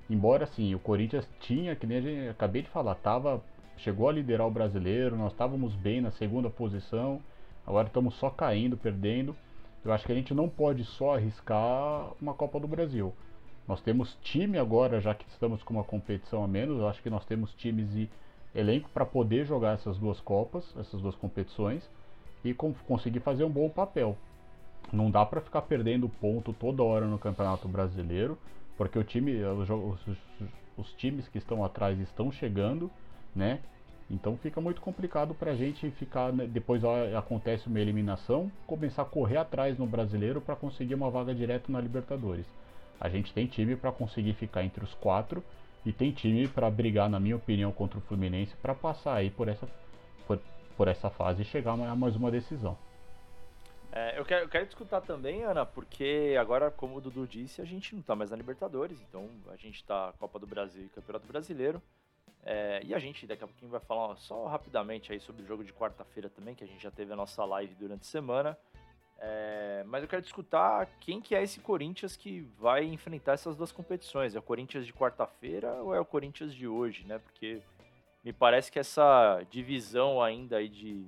Embora 0.10 0.46
assim, 0.46 0.74
o 0.74 0.80
Corinthians 0.80 1.28
tinha, 1.40 1.76
que 1.76 1.86
nem 1.86 1.98
a 1.98 2.02
gente 2.02 2.30
acabei 2.30 2.62
de 2.62 2.70
falar, 2.70 2.96
tava, 2.96 3.42
chegou 3.78 4.08
a 4.08 4.12
liderar 4.14 4.48
o 4.48 4.52
brasileiro, 4.52 5.18
nós 5.18 5.34
estávamos 5.34 5.76
bem 5.76 6.02
na 6.02 6.12
segunda 6.12 6.50
posição, 6.50 7.22
agora 7.66 7.88
estamos 7.88 8.16
só 8.16 8.30
caindo, 8.30 8.78
perdendo. 8.78 9.36
Eu 9.84 9.94
acho 9.94 10.06
que 10.06 10.12
a 10.12 10.16
gente 10.16 10.34
não 10.34 10.50
pode 10.50 10.84
só 10.84 11.16
arriscar 11.16 12.12
uma 12.22 12.34
Copa 12.34 12.60
do 12.60 12.68
Brasil. 12.68 13.14
Nós 13.68 13.82
temos 13.82 14.18
time 14.22 14.58
agora, 14.58 15.02
já 15.02 15.14
que 15.14 15.28
estamos 15.30 15.62
com 15.62 15.74
uma 15.74 15.84
competição 15.84 16.44
a 16.44 16.48
menos, 16.48 16.80
eu 16.80 16.88
acho 16.88 17.02
que 17.04 17.10
nós 17.10 17.26
temos 17.26 17.54
times 17.56 17.94
e 17.96 18.10
elenco 18.56 18.90
para 18.94 19.06
poder 19.06 19.46
jogar 19.46 19.74
essas 19.74 19.98
duas 19.98 20.20
Copas, 20.22 20.66
essas 20.78 21.02
duas 21.02 21.16
competições 21.16 21.88
e 22.44 22.54
conseguir 22.54 23.20
fazer 23.20 23.44
um 23.44 23.50
bom 23.50 23.70
papel. 23.70 24.18
Não 24.91 25.12
dá 25.12 25.25
para 25.25 25.41
ficar 25.41 25.63
perdendo 25.63 26.08
ponto 26.08 26.53
toda 26.53 26.84
hora 26.84 27.06
no 27.06 27.20
Campeonato 27.20 27.67
Brasileiro, 27.67 28.38
porque 28.77 28.98
o 28.98 29.03
time, 29.03 29.44
os, 29.44 29.70
os, 29.70 30.17
os 30.77 30.94
times 30.94 31.27
que 31.27 31.38
estão 31.38 31.63
atrás 31.63 32.00
estão 32.00 32.32
chegando, 32.32 32.89
né? 33.36 33.60
Então 34.10 34.38
fica 34.38 34.62
muito 34.62 34.79
complicado 34.79 35.34
para 35.34 35.51
a 35.51 35.56
gente 35.56 35.91
ficar, 35.91 36.32
né, 36.32 36.48
depois 36.48 36.82
acontece 37.15 37.67
uma 37.67 37.79
eliminação, 37.79 38.50
começar 38.65 39.01
a 39.01 39.06
correr 39.06 39.38
atrás 39.38 39.77
no 39.77 39.86
Brasileiro 39.86 40.39
para 40.39 40.56
conseguir 40.56 40.96
uma 40.96 41.10
vaga 41.10 41.36
direta 41.36 41.70
na 41.70 41.82
Libertadores. 41.82 42.46
A 43.00 43.10
gente 43.10 43.34
tem 43.34 43.46
time 43.48 43.75
para 43.75 43.91
conseguir 43.91 44.34
ficar 44.34 44.63
entre 44.63 44.84
os 44.84 44.94
quatro 44.94 45.44
e 45.86 45.91
tem 45.91 46.12
time 46.12 46.48
para 46.48 46.72
brigar, 46.72 47.10
na 47.10 47.20
minha 47.20 47.36
opinião, 47.36 47.72
contra 47.72 48.00
o 48.00 48.01
Fluminense 48.01 48.56
para 48.62 48.74
passar 48.74 49.15
aí 49.15 49.29
por 49.29 49.50
essa, 49.50 49.67
por, 50.25 50.39
por 50.77 50.88
essa 50.88 51.10
fase 51.10 51.41
e 51.41 51.46
chegar 51.46 51.74
a 51.74 51.96
mais 51.96 52.15
uma 52.15 52.32
decisão. 52.32 52.77
É, 53.98 54.13
eu, 54.16 54.24
quero, 54.24 54.46
eu 54.46 54.50
quero 54.50 54.66
escutar 54.68 55.01
também, 55.01 55.44
Ana, 55.44 55.66
porque 55.66 56.36
agora, 56.39 56.70
como 56.70 56.98
o 56.98 57.01
Dudu 57.01 57.25
disse, 57.25 57.63
a 57.63 57.66
gente 57.66 57.96
não 57.96 58.01
está 58.01 58.16
mais 58.16 58.30
na 58.30 58.38
Libertadores, 58.38 59.01
então 59.01 59.27
a 59.48 59.56
gente 59.56 59.77
está 59.77 60.13
Copa 60.20 60.38
do 60.38 60.46
Brasil 60.46 60.86
e 60.86 60.89
Campeonato 60.89 61.25
Brasileiro. 61.25 61.82
É, 62.46 62.80
e 62.84 62.94
a 62.94 63.00
gente 63.00 63.25
daqui 63.25 63.44
a 63.44 63.48
pouquinho 63.48 63.72
vai 63.72 63.80
falar 63.80 64.16
só 64.18 64.46
rapidamente 64.46 65.12
aí 65.12 65.20
sobre 65.20 65.42
o 65.42 65.48
jogo 65.48 65.63
de 65.63 65.74
quarta-feira 65.74 66.30
também, 66.30 66.54
que 66.54 66.63
a 66.63 66.68
gente 66.68 66.84
já 66.84 66.92
teve 66.92 67.12
a 67.12 67.16
nossa 67.16 67.44
live 67.44 67.74
durante 67.74 68.01
a 68.01 68.06
semana. 68.06 68.56
É, 69.18 69.84
mas 69.88 70.04
eu 70.04 70.08
quero 70.08 70.24
escutar 70.24 70.86
quem 71.00 71.20
que 71.20 71.34
é 71.34 71.42
esse 71.42 71.60
Corinthians 71.60 72.16
que 72.16 72.42
vai 72.60 72.84
enfrentar 72.84 73.32
essas 73.32 73.56
duas 73.56 73.72
competições. 73.72 74.36
É 74.36 74.39
o 74.39 74.44
Corinthians 74.44 74.86
de 74.86 74.94
quarta-feira 74.94 75.74
ou 75.82 75.96
é 75.96 76.00
o 76.00 76.06
Corinthians 76.06 76.54
de 76.54 76.68
hoje, 76.68 77.04
né? 77.08 77.18
Porque 77.18 77.63
me 78.24 78.32
parece 78.32 78.72
que 78.72 78.77
essa 78.77 79.42
divisão 79.50 80.22
ainda 80.22 80.58
aí 80.58 80.70
de, 80.70 81.04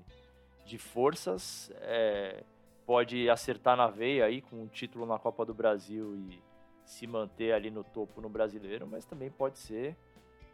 de 0.65 0.79
forças 0.79 1.71
é, 1.81 2.43
pode 2.89 3.29
acertar 3.29 3.77
na 3.77 3.85
veia 3.85 4.25
aí 4.25 4.41
com 4.41 4.63
um 4.63 4.67
título 4.67 5.05
na 5.05 5.19
Copa 5.19 5.45
do 5.45 5.53
Brasil 5.53 6.15
e 6.15 6.41
se 6.83 7.05
manter 7.05 7.53
ali 7.53 7.69
no 7.69 7.83
topo 7.83 8.19
no 8.19 8.27
brasileiro, 8.27 8.87
mas 8.87 9.05
também 9.05 9.29
pode 9.29 9.59
ser 9.59 9.95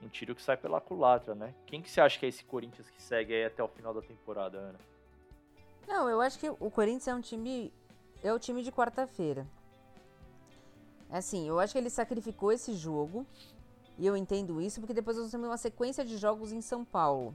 um 0.04 0.10
tiro 0.10 0.36
que 0.36 0.42
sai 0.42 0.58
pela 0.58 0.82
culatra, 0.82 1.34
né? 1.34 1.56
Quem 1.66 1.82
que 1.82 1.90
você 1.90 2.02
acha 2.02 2.20
que 2.20 2.26
é 2.26 2.28
esse 2.28 2.44
Corinthians 2.44 2.90
que 2.90 3.02
segue 3.02 3.34
aí 3.34 3.46
até 3.46 3.64
o 3.64 3.70
final 3.70 3.94
da 3.94 4.02
temporada, 4.02 4.58
Ana? 4.58 4.80
Não, 5.88 6.10
eu 6.10 6.20
acho 6.20 6.38
que 6.38 6.50
o 6.50 6.70
Corinthians 6.70 7.08
é 7.08 7.16
um 7.16 7.22
time. 7.22 7.72
É 8.22 8.34
o 8.34 8.38
time 8.38 8.62
de 8.64 8.70
quarta-feira. 8.70 9.48
Assim, 11.10 11.48
eu 11.48 11.58
acho 11.58 11.72
que 11.72 11.80
ele 11.80 11.90
sacrificou 11.90 12.52
esse 12.52 12.74
jogo 12.74 13.26
e 13.98 14.06
eu 14.06 14.18
entendo 14.18 14.62
isso 14.62 14.82
porque 14.82 14.94
depois 14.94 15.16
nós 15.16 15.32
temos 15.32 15.48
uma 15.48 15.56
sequência 15.56 16.04
de 16.04 16.18
jogos 16.18 16.52
em 16.52 16.60
São 16.60 16.84
Paulo. 16.84 17.34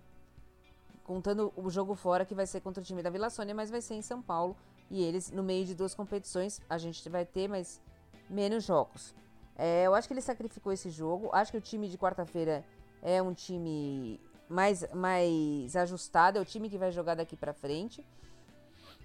Contando 1.04 1.54
o 1.56 1.70
jogo 1.70 1.94
fora 1.94 2.26
que 2.26 2.34
vai 2.34 2.46
ser 2.46 2.60
contra 2.60 2.82
o 2.82 2.84
time 2.84 3.02
da 3.02 3.08
Vila 3.08 3.30
Sônia, 3.30 3.54
mas 3.54 3.70
vai 3.70 3.80
ser 3.80 3.94
em 3.94 4.02
São 4.02 4.20
Paulo. 4.20 4.54
E 4.90 5.02
eles, 5.02 5.30
no 5.30 5.42
meio 5.42 5.64
de 5.64 5.74
duas 5.74 5.94
competições, 5.94 6.60
a 6.68 6.76
gente 6.76 7.08
vai 7.08 7.24
ter 7.24 7.48
mais 7.48 7.80
menos 8.28 8.64
jogos. 8.64 9.14
É, 9.56 9.86
eu 9.86 9.94
acho 9.94 10.08
que 10.08 10.14
ele 10.14 10.20
sacrificou 10.20 10.72
esse 10.72 10.90
jogo. 10.90 11.30
Acho 11.32 11.52
que 11.52 11.58
o 11.58 11.60
time 11.60 11.88
de 11.88 11.96
quarta-feira 11.96 12.64
é 13.02 13.22
um 13.22 13.32
time 13.32 14.20
mais, 14.48 14.84
mais 14.92 15.76
ajustado, 15.76 16.38
é 16.38 16.40
o 16.40 16.44
time 16.44 16.68
que 16.68 16.76
vai 16.76 16.90
jogar 16.90 17.14
daqui 17.14 17.36
para 17.36 17.52
frente. 17.52 18.04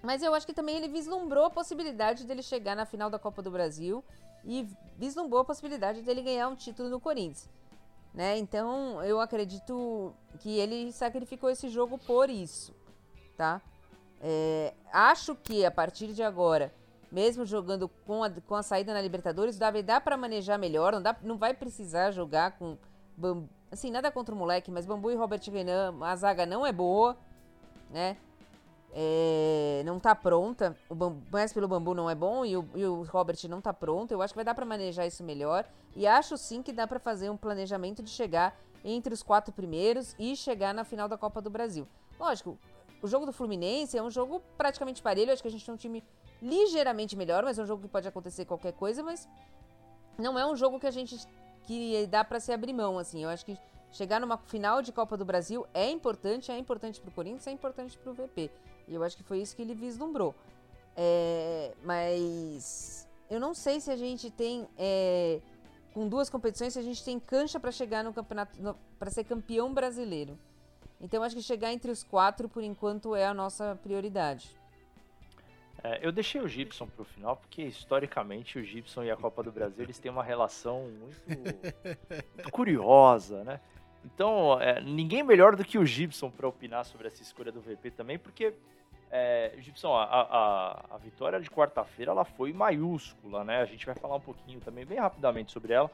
Mas 0.02 0.22
eu 0.22 0.34
acho 0.34 0.46
que 0.46 0.52
também 0.52 0.76
ele 0.76 0.88
vislumbrou 0.88 1.44
a 1.44 1.50
possibilidade 1.50 2.24
dele 2.24 2.42
chegar 2.42 2.74
na 2.74 2.84
final 2.84 3.08
da 3.08 3.18
Copa 3.18 3.42
do 3.42 3.50
Brasil 3.50 4.04
e 4.44 4.68
vislumbrou 4.96 5.40
a 5.40 5.44
possibilidade 5.44 6.02
dele 6.02 6.22
ganhar 6.22 6.48
um 6.48 6.56
título 6.56 6.88
no 6.88 7.00
Corinthians. 7.00 7.48
Né? 8.12 8.38
Então 8.38 9.02
eu 9.04 9.20
acredito 9.20 10.14
que 10.40 10.58
ele 10.58 10.90
sacrificou 10.90 11.50
esse 11.50 11.68
jogo 11.68 11.98
por 11.98 12.30
isso, 12.30 12.74
tá? 13.36 13.60
É, 14.22 14.72
acho 14.96 15.34
que 15.34 15.64
a 15.64 15.70
partir 15.70 16.12
de 16.12 16.22
agora, 16.22 16.72
mesmo 17.10 17.44
jogando 17.44 17.88
com 18.06 18.22
a, 18.24 18.30
com 18.30 18.54
a 18.54 18.62
saída 18.62 18.94
na 18.94 19.00
Libertadores, 19.00 19.58
dá, 19.58 19.70
dá 19.70 20.00
para 20.00 20.16
manejar 20.16 20.58
melhor, 20.58 20.92
não, 20.92 21.02
dá, 21.02 21.16
não 21.22 21.36
vai 21.36 21.54
precisar 21.54 22.10
jogar 22.10 22.58
com. 22.58 22.76
Assim, 23.70 23.90
nada 23.90 24.10
contra 24.10 24.34
o 24.34 24.38
moleque, 24.38 24.70
mas 24.70 24.86
Bambu 24.86 25.10
e 25.10 25.14
Robert 25.14 25.40
Renan, 25.50 25.94
a 26.00 26.14
zaga 26.16 26.46
não 26.46 26.64
é 26.64 26.72
boa, 26.72 27.16
né? 27.90 28.16
é, 28.98 29.82
não 29.84 30.00
tá 30.00 30.14
pronta. 30.14 30.74
O 30.88 30.94
bambu, 30.94 31.22
mais 31.30 31.52
pelo 31.52 31.68
bambu 31.68 31.92
não 31.92 32.08
é 32.08 32.14
bom 32.14 32.46
e 32.46 32.56
o, 32.56 32.66
e 32.74 32.82
o 32.86 33.02
Robert 33.02 33.36
não 33.46 33.60
tá 33.60 33.70
pronto. 33.70 34.10
Eu 34.10 34.22
acho 34.22 34.32
que 34.32 34.38
vai 34.38 34.44
dar 34.44 34.54
para 34.54 34.64
manejar 34.64 35.06
isso 35.06 35.22
melhor. 35.22 35.66
E 35.94 36.06
acho 36.06 36.38
sim 36.38 36.62
que 36.62 36.72
dá 36.72 36.86
para 36.86 36.98
fazer 36.98 37.28
um 37.28 37.36
planejamento 37.36 38.02
de 38.02 38.08
chegar 38.08 38.58
entre 38.82 39.12
os 39.12 39.22
quatro 39.22 39.52
primeiros 39.52 40.16
e 40.18 40.34
chegar 40.34 40.72
na 40.72 40.82
final 40.82 41.08
da 41.08 41.18
Copa 41.18 41.42
do 41.42 41.50
Brasil. 41.50 41.86
Lógico, 42.18 42.58
o 43.06 43.08
jogo 43.08 43.24
do 43.24 43.32
Fluminense 43.32 43.96
é 43.96 44.02
um 44.02 44.10
jogo 44.10 44.42
praticamente 44.58 45.00
parelho. 45.00 45.32
Acho 45.32 45.40
que 45.40 45.48
a 45.48 45.50
gente 45.50 45.64
tem 45.64 45.72
um 45.72 45.78
time 45.78 46.02
ligeiramente 46.42 47.16
melhor, 47.16 47.44
mas 47.44 47.56
é 47.56 47.62
um 47.62 47.66
jogo 47.66 47.82
que 47.82 47.88
pode 47.88 48.08
acontecer 48.08 48.44
qualquer 48.44 48.72
coisa. 48.72 49.00
Mas 49.00 49.28
não 50.18 50.36
é 50.36 50.44
um 50.44 50.56
jogo 50.56 50.80
que 50.80 50.88
a 50.88 50.90
gente 50.90 51.16
que 51.62 52.06
dá 52.08 52.24
para 52.24 52.40
se 52.40 52.52
abrir 52.52 52.72
mão, 52.72 52.98
assim. 52.98 53.22
Eu 53.22 53.28
acho 53.28 53.44
que 53.44 53.56
chegar 53.92 54.20
numa 54.20 54.36
final 54.36 54.82
de 54.82 54.90
Copa 54.92 55.16
do 55.16 55.24
Brasil 55.24 55.64
é 55.72 55.88
importante, 55.88 56.50
é 56.50 56.58
importante 56.58 57.00
pro 57.00 57.12
Corinthians, 57.12 57.46
é 57.46 57.52
importante 57.52 57.96
pro 57.96 58.12
VP. 58.12 58.50
E 58.88 58.94
eu 58.94 59.04
acho 59.04 59.16
que 59.16 59.22
foi 59.22 59.38
isso 59.40 59.54
que 59.54 59.62
ele 59.62 59.74
vislumbrou. 59.74 60.34
É, 60.96 61.74
mas 61.84 63.06
eu 63.30 63.38
não 63.38 63.54
sei 63.54 63.80
se 63.80 63.90
a 63.90 63.96
gente 63.96 64.30
tem, 64.30 64.66
é, 64.76 65.40
com 65.94 66.08
duas 66.08 66.28
competições, 66.28 66.72
se 66.72 66.78
a 66.80 66.82
gente 66.82 67.04
tem 67.04 67.20
cancha 67.20 67.60
para 67.60 67.70
chegar 67.70 68.02
no 68.02 68.12
campeonato, 68.12 68.76
para 68.98 69.10
ser 69.10 69.22
campeão 69.22 69.72
brasileiro. 69.72 70.36
Então 71.00 71.22
acho 71.22 71.36
que 71.36 71.42
chegar 71.42 71.72
entre 71.72 71.90
os 71.90 72.02
quatro, 72.02 72.48
por 72.48 72.62
enquanto, 72.62 73.14
é 73.14 73.26
a 73.26 73.34
nossa 73.34 73.78
prioridade. 73.82 74.56
É, 75.84 76.04
eu 76.04 76.10
deixei 76.10 76.40
o 76.40 76.48
Gibson 76.48 76.86
para 76.86 77.02
o 77.02 77.04
final, 77.04 77.36
porque 77.36 77.62
historicamente 77.62 78.58
o 78.58 78.64
Gibson 78.64 79.04
e 79.04 79.10
a 79.10 79.16
Copa 79.16 79.42
do 79.42 79.52
Brasil 79.52 79.84
eles 79.84 79.98
têm 79.98 80.10
uma 80.10 80.24
relação 80.24 80.90
muito, 80.90 81.20
muito 81.28 82.50
curiosa, 82.50 83.44
né? 83.44 83.60
Então, 84.04 84.60
é, 84.60 84.80
ninguém 84.80 85.22
melhor 85.22 85.56
do 85.56 85.64
que 85.64 85.78
o 85.78 85.84
Gibson 85.84 86.30
para 86.30 86.48
opinar 86.48 86.84
sobre 86.84 87.08
essa 87.08 87.22
escolha 87.22 87.52
do 87.52 87.60
VP 87.60 87.90
também, 87.90 88.18
porque 88.18 88.54
é, 89.10 89.52
Gibson, 89.58 89.94
a, 89.94 90.04
a, 90.04 90.84
a 90.94 90.98
vitória 90.98 91.40
de 91.40 91.50
quarta-feira 91.50 92.12
ela 92.12 92.24
foi 92.24 92.52
maiúscula, 92.52 93.44
né? 93.44 93.60
A 93.60 93.64
gente 93.64 93.84
vai 93.84 93.94
falar 93.94 94.16
um 94.16 94.20
pouquinho 94.20 94.60
também, 94.60 94.84
bem 94.84 94.98
rapidamente, 94.98 95.52
sobre 95.52 95.72
ela. 95.72 95.90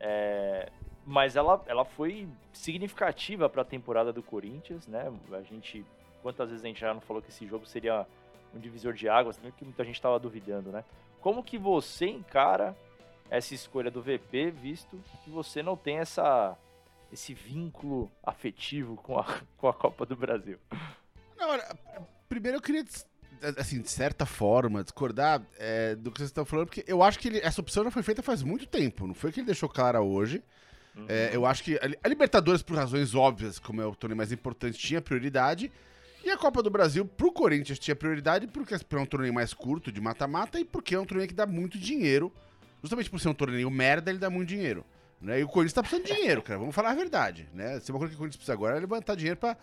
É, 0.00 0.70
mas 1.06 1.36
ela, 1.36 1.62
ela 1.66 1.84
foi 1.84 2.28
significativa 2.52 3.48
para 3.48 3.62
a 3.62 3.64
temporada 3.64 4.12
do 4.12 4.22
Corinthians, 4.22 4.86
né? 4.86 5.12
A 5.32 5.42
gente, 5.42 5.84
quantas 6.22 6.48
vezes 6.48 6.64
a 6.64 6.68
gente 6.68 6.80
já 6.80 6.94
não 6.94 7.00
falou 7.00 7.22
que 7.22 7.30
esse 7.30 7.46
jogo 7.46 7.66
seria 7.66 8.06
um 8.54 8.58
divisor 8.58 8.92
de 8.92 9.08
águas, 9.08 9.38
que 9.56 9.64
muita 9.64 9.84
gente 9.84 9.96
estava 9.96 10.18
duvidando, 10.18 10.70
né? 10.70 10.84
Como 11.20 11.42
que 11.42 11.58
você 11.58 12.06
encara 12.06 12.76
essa 13.30 13.54
escolha 13.54 13.90
do 13.90 14.02
VP, 14.02 14.50
visto 14.50 15.00
que 15.24 15.30
você 15.30 15.62
não 15.62 15.76
tem 15.76 15.98
essa 15.98 16.56
esse 17.12 17.32
vínculo 17.32 18.10
afetivo 18.22 18.96
com 18.96 19.18
a, 19.18 19.24
com 19.56 19.68
a 19.68 19.72
Copa 19.72 20.04
do 20.04 20.16
Brasil? 20.16 20.58
Não, 21.36 21.48
primeiro 22.28 22.58
eu 22.58 22.62
queria, 22.62 22.84
assim, 23.56 23.80
de 23.80 23.90
certa 23.90 24.26
forma, 24.26 24.82
discordar 24.82 25.42
é, 25.58 25.94
do 25.94 26.10
que 26.10 26.18
vocês 26.18 26.30
estão 26.30 26.44
falando, 26.44 26.66
porque 26.66 26.84
eu 26.86 27.02
acho 27.02 27.18
que 27.18 27.28
ele, 27.28 27.38
essa 27.38 27.60
opção 27.60 27.84
já 27.84 27.90
foi 27.90 28.02
feita 28.02 28.22
faz 28.22 28.42
muito 28.42 28.66
tempo, 28.66 29.06
não 29.06 29.14
foi 29.14 29.30
que 29.30 29.40
ele 29.40 29.46
deixou 29.46 29.68
clara 29.68 30.00
hoje. 30.00 30.42
Uhum. 30.96 31.06
É, 31.08 31.30
eu 31.32 31.44
acho 31.44 31.62
que 31.62 31.78
a, 32.02 32.08
Libertadores, 32.08 32.62
por 32.62 32.76
razões 32.76 33.14
óbvias, 33.14 33.58
como 33.58 33.80
é 33.80 33.86
o 33.86 33.94
torneio 33.94 34.16
mais 34.16 34.32
importante, 34.32 34.78
tinha 34.78 35.00
prioridade. 35.00 35.70
E 36.24 36.30
a 36.30 36.38
Copa 36.38 36.62
do 36.62 36.70
Brasil, 36.70 37.04
pro 37.04 37.32
Corinthians, 37.32 37.78
tinha 37.78 37.94
prioridade 37.94 38.46
porque 38.46 38.74
é 38.74 38.98
um 38.98 39.06
torneio 39.06 39.34
mais 39.34 39.52
curto, 39.52 39.92
de 39.92 40.00
mata-mata, 40.00 40.58
e 40.58 40.64
porque 40.64 40.94
é 40.94 41.00
um 41.00 41.04
torneio 41.04 41.28
que 41.28 41.34
dá 41.34 41.46
muito 41.46 41.78
dinheiro. 41.78 42.32
Justamente 42.80 43.10
por 43.10 43.20
ser 43.20 43.28
um 43.28 43.34
torneio 43.34 43.70
merda, 43.70 44.10
ele 44.10 44.18
dá 44.18 44.30
muito 44.30 44.48
dinheiro. 44.48 44.84
Né? 45.20 45.40
E 45.40 45.44
o 45.44 45.48
Corinthians 45.48 45.72
tá 45.72 45.82
precisando 45.82 46.06
de 46.06 46.14
dinheiro, 46.14 46.42
cara. 46.42 46.58
Vamos 46.58 46.74
falar 46.74 46.90
a 46.90 46.94
verdade. 46.94 47.48
Né? 47.52 47.80
Se 47.80 47.90
uma 47.90 47.98
coisa 47.98 48.10
que 48.10 48.16
o 48.16 48.18
Corinthians 48.18 48.36
precisa 48.36 48.52
agora 48.52 48.76
é 48.76 48.80
levantar 48.80 49.14
dinheiro 49.14 49.38
para 49.38 49.56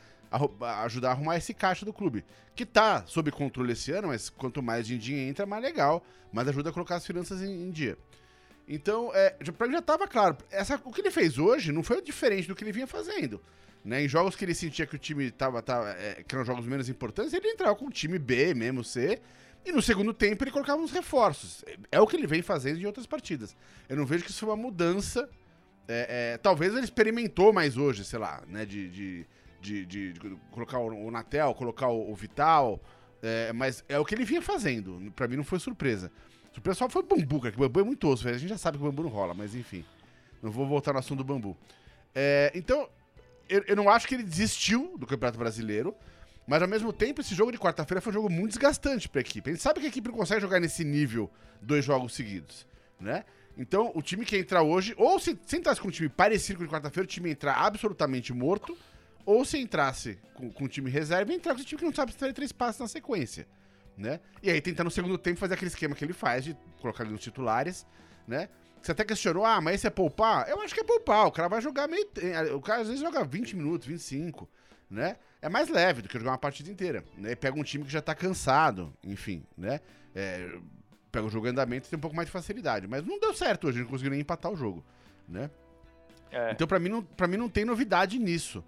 ajudar 0.84 1.10
a 1.10 1.12
arrumar 1.12 1.38
esse 1.38 1.54
caixa 1.54 1.86
do 1.86 1.94
clube. 1.94 2.26
Que 2.56 2.66
tá 2.66 3.04
sob 3.06 3.32
controle 3.32 3.74
esse 3.74 3.92
ano, 3.92 4.08
mas 4.08 4.30
quanto 4.30 4.62
mais 4.62 4.88
dinheiro 4.88 5.30
entra, 5.30 5.46
mais 5.46 5.62
legal. 5.62 6.04
Mas 6.32 6.48
ajuda 6.48 6.70
a 6.70 6.74
colocar 6.74 6.96
as 6.96 7.06
finanças 7.06 7.42
em, 7.42 7.68
em 7.68 7.72
dia. 7.72 7.98
Então, 8.74 9.12
é, 9.13 9.32
pra 9.58 9.68
mim 9.68 9.74
já 9.74 9.82
tava 9.82 10.08
claro. 10.08 10.38
Essa, 10.50 10.80
o 10.86 10.94
que 10.94 11.01
ele 11.01 11.12
fez 11.12 11.38
hoje 11.38 11.74
não 11.74 11.84
foi 11.84 12.01
diferente 12.01 12.48
do 12.48 12.56
que 12.56 12.63
ele 12.63 12.72
vinha 12.72 12.88
fazendo. 12.88 13.42
Né? 13.84 14.06
Em 14.06 14.08
jogos 14.08 14.34
que 14.34 14.46
ele 14.46 14.56
sentia 14.56 14.88
que 14.88 14.96
o 14.96 14.98
time 14.98 15.30
tava, 15.30 15.62
tava 15.62 15.90
é, 15.90 16.24
que 16.25 16.34
eram 16.34 16.46
jogos 16.46 16.66
menos 16.66 16.88
importantes, 16.88 17.34
ele 17.34 17.50
entrava 17.50 17.75
com 17.75 17.88
o 17.88 17.90
time 17.90 18.18
B, 18.18 18.54
mesmo 18.54 18.82
C. 18.82 19.22
E 19.66 19.74
no 19.74 19.82
segundo 19.82 20.13
tempo 20.13 20.46
ele 20.46 20.51
colocava 20.51 20.82
uns 20.82 20.92
reforços. 20.92 21.66
É, 21.68 21.98
é 21.98 22.00
o 22.00 22.08
que 22.08 22.16
ele 22.16 22.25
vem 22.25 22.42
fazendo 22.42 22.80
em 22.80 22.86
outras 22.86 23.06
partidas. 23.06 23.58
Eu 23.90 23.98
não 23.98 24.06
vejo 24.06 24.24
que 24.24 24.32
isso 24.32 24.40
foi 24.40 24.50
uma 24.50 24.56
mudança. 24.56 25.30
É, 25.86 26.32
é, 26.34 26.38
talvez 26.38 26.74
ele 26.74 26.86
experimentou 26.86 27.51
mais 27.51 27.75
hoje, 27.75 28.06
sei 28.06 28.20
lá, 28.20 28.42
né? 28.48 28.66
De, 28.66 28.90
de, 28.90 29.28
de, 29.60 29.86
de, 29.86 30.13
de 30.13 30.38
colocar 30.50 30.80
o, 30.80 31.12
Natel, 31.12 31.54
colocar 31.56 31.90
o, 31.90 32.10
o 32.10 32.16
Vital. 32.16 32.82
É, 33.22 33.51
mas 33.51 33.84
é 33.90 34.00
o 34.00 34.06
que 34.06 34.16
ele 34.16 34.24
vinha 34.24 34.42
fazendo. 34.42 35.12
Pra 35.13 35.28
mim 35.28 35.36
não 35.36 35.44
foi 35.44 35.60
surpresa. 35.60 36.10
Surpresa 36.51 36.79
só 36.79 36.89
foi 36.89 37.01
o 37.01 37.05
Bambu, 37.05 37.39
cara, 37.39 37.51
que 37.51 37.58
o 37.58 37.62
Bambu 37.62 37.79
é 37.79 37.84
muito 37.84 38.08
osso. 38.08 38.27
A 38.27 38.34
gente 38.34 38.50
já 38.50 38.58
sabe 38.58 38.77
que 38.77 38.84
o 38.84 38.88
Bambu 38.88 39.03
não 39.03 39.10
rola, 39.10 39.34
mas 39.34 39.55
enfim. 39.55 39.86
Não 40.41 40.51
vou 40.51 40.67
voltar 40.67 40.93
no 40.93 41.00
assunto 41.00 41.20
do 41.20 41.24
Bambu. 41.24 41.55
É, 42.13 42.51
então, 42.53 42.89
eu, 43.48 43.63
eu 43.67 43.75
não 43.75 43.89
acho 43.89 44.08
que 44.08 44.15
ele 44.15 44.24
desistiu 44.24 44.98
do 44.98 45.08
Campeonato 45.08 45.38
Brasileiro. 45.38 45.96
Mas 46.48 46.62
ao 46.62 46.67
mesmo 46.67 46.91
tempo, 46.91 47.22
esse 47.22 47.36
jogo 47.36 47.51
de 47.51 47.58
quarta-feira 47.58 48.01
foi 48.01 48.12
um 48.12 48.13
jogo 48.13 48.29
muito 48.29 48.50
desgastante 48.50 49.08
para 49.08 49.20
a 49.20 49.22
equipe. 49.22 49.50
A 49.50 49.53
gente 49.53 49.62
sabe 49.62 49.79
que 49.79 49.86
a 49.86 49.89
equipe 49.89 50.10
não 50.10 50.17
consegue 50.17 50.41
jogar 50.41 50.60
nesse 50.60 50.84
nível 50.84 51.29
dois 51.62 51.86
jogos 51.86 52.13
seguidos, 52.13 52.67
né? 53.00 53.24
Então, 53.58 53.91
o 53.93 54.01
time 54.01 54.25
que 54.25 54.38
entrar 54.38 54.63
hoje, 54.63 54.93
ou 54.98 55.20
se, 55.20 55.38
se 55.46 55.58
entrasse 55.58 55.79
com 55.79 55.89
um 55.89 55.91
time 55.91 56.10
parecido 56.10 56.58
com 56.58 56.63
o 56.63 56.67
de 56.67 56.74
quarta-feira, 56.74 57.05
o 57.05 57.08
time 57.08 57.29
entrar 57.29 57.53
absolutamente 57.53 58.34
morto, 58.34 58.77
ou 59.25 59.46
se 59.46 59.60
entrasse 59.60 60.17
com, 60.34 60.51
com 60.51 60.65
o 60.65 60.67
time 60.67 60.89
reserva, 60.89 61.31
entrar 61.31 61.53
com 61.53 61.62
o 61.62 61.63
time 61.63 61.79
que 61.79 61.86
não 61.86 61.93
sabe 61.93 62.12
se 62.12 62.34
três 62.34 62.51
passos 62.51 62.81
na 62.81 62.88
sequência, 62.88 63.48
né? 64.01 64.20
E 64.41 64.50
aí 64.50 64.60
tentar 64.60 64.84
no 64.84 64.91
segundo 64.91 65.17
tempo 65.17 65.39
fazer 65.39 65.53
aquele 65.53 65.70
esquema 65.70 65.96
que 65.96 66.03
ele 66.03 66.13
faz 66.13 66.43
de 66.43 66.58
colocar 66.81 67.03
ali 67.03 67.12
nos 67.12 67.22
titulares, 67.22 67.86
né? 68.27 68.50
Você 68.81 68.91
até 68.91 69.03
questionou, 69.03 69.46
ah, 69.46 69.62
mas 69.62 69.75
esse 69.75 69.88
é 69.88 69.91
poupar? 69.91 70.50
Eu 70.50 70.60
acho 70.62 70.74
que 70.74 70.79
é 70.79 70.84
poupar. 70.84 71.27
O 71.27 71.31
cara 71.31 71.48
vai 71.48 71.62
jogar 71.62 71.88
meio. 71.88 72.10
O 72.55 72.62
cara 72.62 72.81
às 72.81 72.88
vezes 72.88 73.01
joga 73.01 73.24
20 73.24 73.55
minutos, 73.55 73.88
25, 73.88 74.50
né? 74.89 75.17
É 75.39 75.48
mais 75.48 75.70
leve 75.70 76.01
do 76.01 76.10
que 76.10 76.17
jogar 76.17 76.31
uma 76.31 76.38
partida 76.38 76.72
inteira. 76.72 77.05
Né? 77.15 77.36
Pega 77.36 77.60
um 77.60 77.63
time 77.63 77.86
que 77.86 77.91
já 77.91 78.01
tá 78.01 78.15
cansado, 78.15 78.91
enfim, 79.03 79.46
né? 79.55 79.79
É, 80.15 80.58
pega 81.12 81.27
o 81.27 81.29
jogo 81.29 81.46
em 81.46 81.51
andamento 81.51 81.88
e 81.88 81.89
tem 81.91 81.98
um 81.98 82.01
pouco 82.01 82.15
mais 82.15 82.27
de 82.27 82.31
facilidade. 82.31 82.88
Mas 82.88 83.05
não 83.05 83.20
deu 83.20 83.36
certo 83.36 83.67
hoje, 83.67 83.81
não 83.81 83.88
conseguiu 83.88 84.12
nem 84.12 84.22
empatar 84.22 84.51
o 84.51 84.55
jogo, 84.55 84.84
né? 85.29 85.51
É. 86.31 86.51
Então, 86.51 86.67
para 86.67 86.79
mim, 86.79 86.89
não, 86.89 87.03
pra 87.03 87.27
mim, 87.27 87.38
não 87.38 87.50
tem 87.50 87.65
novidade 87.65 88.17
nisso. 88.17 88.63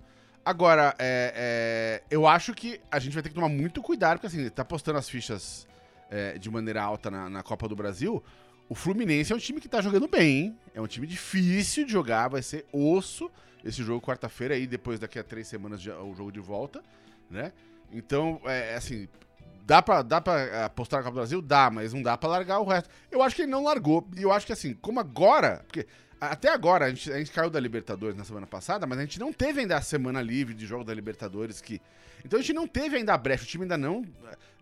Agora, 0.46 0.94
é, 1.00 1.34
é, 1.36 2.04
eu 2.12 2.28
acho 2.28 2.54
que 2.54 2.80
a 2.92 3.00
gente 3.00 3.14
vai 3.14 3.24
ter 3.24 3.30
que 3.30 3.36
tomar 3.36 3.48
muito 3.48 3.82
cuidado, 3.82 4.20
porque 4.20 4.28
assim, 4.28 4.50
tá 4.50 4.66
postando 4.66 4.98
as 4.98 5.08
fichas 5.08 5.66
é, 6.10 6.38
de 6.38 6.50
maneira 6.52 6.82
alta 6.82 7.10
na, 7.10 7.30
na, 7.30 7.44
Copa 7.44 7.68
do 7.68 7.76
Brasil. 7.76 8.22
O 8.68 8.76
Fluminense 8.76 9.32
é 9.32 9.36
um 9.36 9.40
time 9.40 9.62
que 9.62 9.70
tá 9.70 9.82
jogando 9.82 10.08
bem, 10.08 10.38
hein? 10.38 10.60
É 10.76 10.82
um 10.82 10.88
time 10.88 11.08
difícil 11.08 11.86
de 11.86 11.92
jogar, 11.92 12.28
vai 12.28 12.42
ser 12.42 12.66
osso 12.74 13.32
esse 13.64 13.82
jogo 13.82 14.06
quarta-feira 14.06 14.56
aí, 14.56 14.68
depois 14.68 15.00
daqui 15.00 15.18
a 15.18 15.24
três 15.24 15.48
semanas 15.48 15.80
o 15.80 16.14
jogo 16.14 16.32
de 16.32 16.42
volta, 16.42 16.84
né? 17.30 17.54
Então, 17.90 18.42
é, 18.44 18.72
é 18.72 18.76
assim, 18.76 19.08
dá 19.66 19.82
pra, 19.82 20.02
dá 20.02 20.20
pra 20.20 20.66
apostar 20.66 21.00
na 21.00 21.04
Copa 21.06 21.16
do 21.16 21.20
Brasil? 21.20 21.42
Dá, 21.42 21.70
mas 21.70 21.94
não 21.94 22.02
dá 22.02 22.18
pra 22.18 22.28
largar 22.28 22.60
o 22.60 22.66
resto. 22.66 22.90
Eu 23.10 23.22
acho 23.22 23.34
que 23.34 23.44
ele 23.44 23.52
não 23.52 23.64
largou, 23.64 24.06
e 24.18 24.24
eu 24.24 24.32
acho 24.34 24.46
que 24.46 24.52
assim, 24.52 24.74
como 24.74 25.00
agora, 25.00 25.64
porque 25.66 25.88
até 26.32 26.50
agora, 26.50 26.86
a 26.86 26.90
gente, 26.90 27.12
a 27.12 27.18
gente 27.18 27.32
caiu 27.32 27.50
da 27.50 27.60
Libertadores 27.60 28.16
na 28.16 28.24
semana 28.24 28.48
passada, 28.48 28.86
mas 28.86 29.00
a 29.00 29.02
gente 29.02 29.20
não 29.20 29.34
teve 29.34 29.62
ainda 29.62 29.78
a 29.78 29.82
semana 29.82 30.22
livre 30.22 30.54
de 30.54 30.66
jogo 30.66 30.84
da 30.84 30.94
Libertadores 30.94 31.62
que... 31.62 31.82
Então 32.24 32.40
a 32.40 32.42
gente 32.42 32.54
não 32.54 32.68
teve 32.68 32.98
ainda 32.98 33.14
a 33.14 33.18
brecha, 33.18 33.44
o 33.44 33.48
time 33.48 33.64
ainda 33.64 33.78
não... 33.78 34.06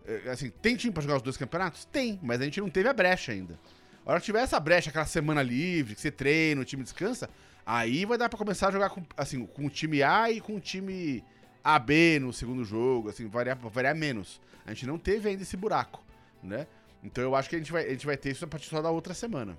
É, 0.04 0.30
assim, 0.30 0.50
tem 0.50 0.74
time 0.74 0.92
pra 0.92 1.02
jogar 1.02 1.16
os 1.16 1.22
dois 1.22 1.36
campeonatos? 1.36 1.84
Tem, 1.84 2.18
mas 2.22 2.40
a 2.40 2.44
gente 2.44 2.60
não 2.60 2.68
teve 2.68 2.88
a 2.88 2.92
brecha 2.92 3.32
ainda. 3.32 3.58
A 4.04 4.10
hora 4.10 4.20
que 4.20 4.26
tiver 4.26 4.40
essa 4.40 4.58
brecha, 4.58 4.90
aquela 4.90 5.06
semana 5.06 5.42
livre, 5.42 5.94
que 5.94 6.00
você 6.00 6.10
treina, 6.10 6.60
o 6.60 6.64
time 6.64 6.82
descansa, 6.82 7.28
Aí 7.64 8.04
vai 8.04 8.18
dar 8.18 8.28
para 8.28 8.38
começar 8.38 8.68
a 8.68 8.70
jogar 8.72 8.90
com, 8.90 9.02
assim, 9.16 9.46
com 9.46 9.66
o 9.66 9.70
time 9.70 10.02
A 10.02 10.30
e 10.30 10.40
com 10.40 10.56
o 10.56 10.60
time 10.60 11.24
AB 11.62 12.18
no 12.20 12.32
segundo 12.32 12.64
jogo, 12.64 13.08
assim, 13.08 13.28
variar, 13.28 13.56
variar 13.56 13.94
menos. 13.94 14.40
A 14.66 14.70
gente 14.70 14.86
não 14.86 14.98
teve 14.98 15.28
ainda 15.28 15.42
esse 15.42 15.56
buraco, 15.56 16.04
né? 16.42 16.66
Então 17.04 17.22
eu 17.22 17.34
acho 17.34 17.48
que 17.48 17.56
a 17.56 17.58
gente 17.58 17.70
vai, 17.70 17.86
a 17.86 17.90
gente 17.90 18.06
vai 18.06 18.16
ter 18.16 18.30
isso 18.30 18.44
a 18.44 18.48
partir 18.48 18.68
só 18.68 18.82
da 18.82 18.90
outra 18.90 19.14
semana. 19.14 19.56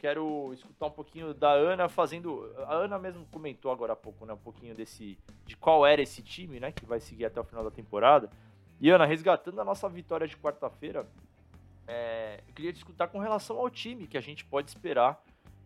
Quero 0.00 0.50
escutar 0.54 0.86
um 0.86 0.90
pouquinho 0.90 1.34
da 1.34 1.52
Ana 1.52 1.86
fazendo. 1.86 2.50
A 2.66 2.74
Ana 2.74 2.98
mesmo 2.98 3.26
comentou 3.30 3.70
agora 3.70 3.92
há 3.92 3.96
pouco, 3.96 4.24
né? 4.24 4.32
Um 4.32 4.38
pouquinho 4.38 4.74
desse. 4.74 5.18
de 5.44 5.54
qual 5.58 5.86
era 5.86 6.00
esse 6.00 6.22
time, 6.22 6.58
né? 6.58 6.72
Que 6.72 6.86
vai 6.86 7.00
seguir 7.00 7.26
até 7.26 7.38
o 7.38 7.44
final 7.44 7.62
da 7.62 7.70
temporada. 7.70 8.30
E 8.80 8.88
Ana, 8.88 9.04
resgatando 9.04 9.60
a 9.60 9.64
nossa 9.64 9.86
vitória 9.90 10.26
de 10.26 10.38
quarta-feira, 10.38 11.06
é, 11.86 12.40
eu 12.48 12.54
queria 12.54 12.72
te 12.72 12.76
escutar 12.76 13.08
com 13.08 13.18
relação 13.18 13.58
ao 13.58 13.68
time 13.68 14.06
que 14.06 14.16
a 14.16 14.22
gente 14.22 14.42
pode 14.42 14.70
esperar 14.70 15.22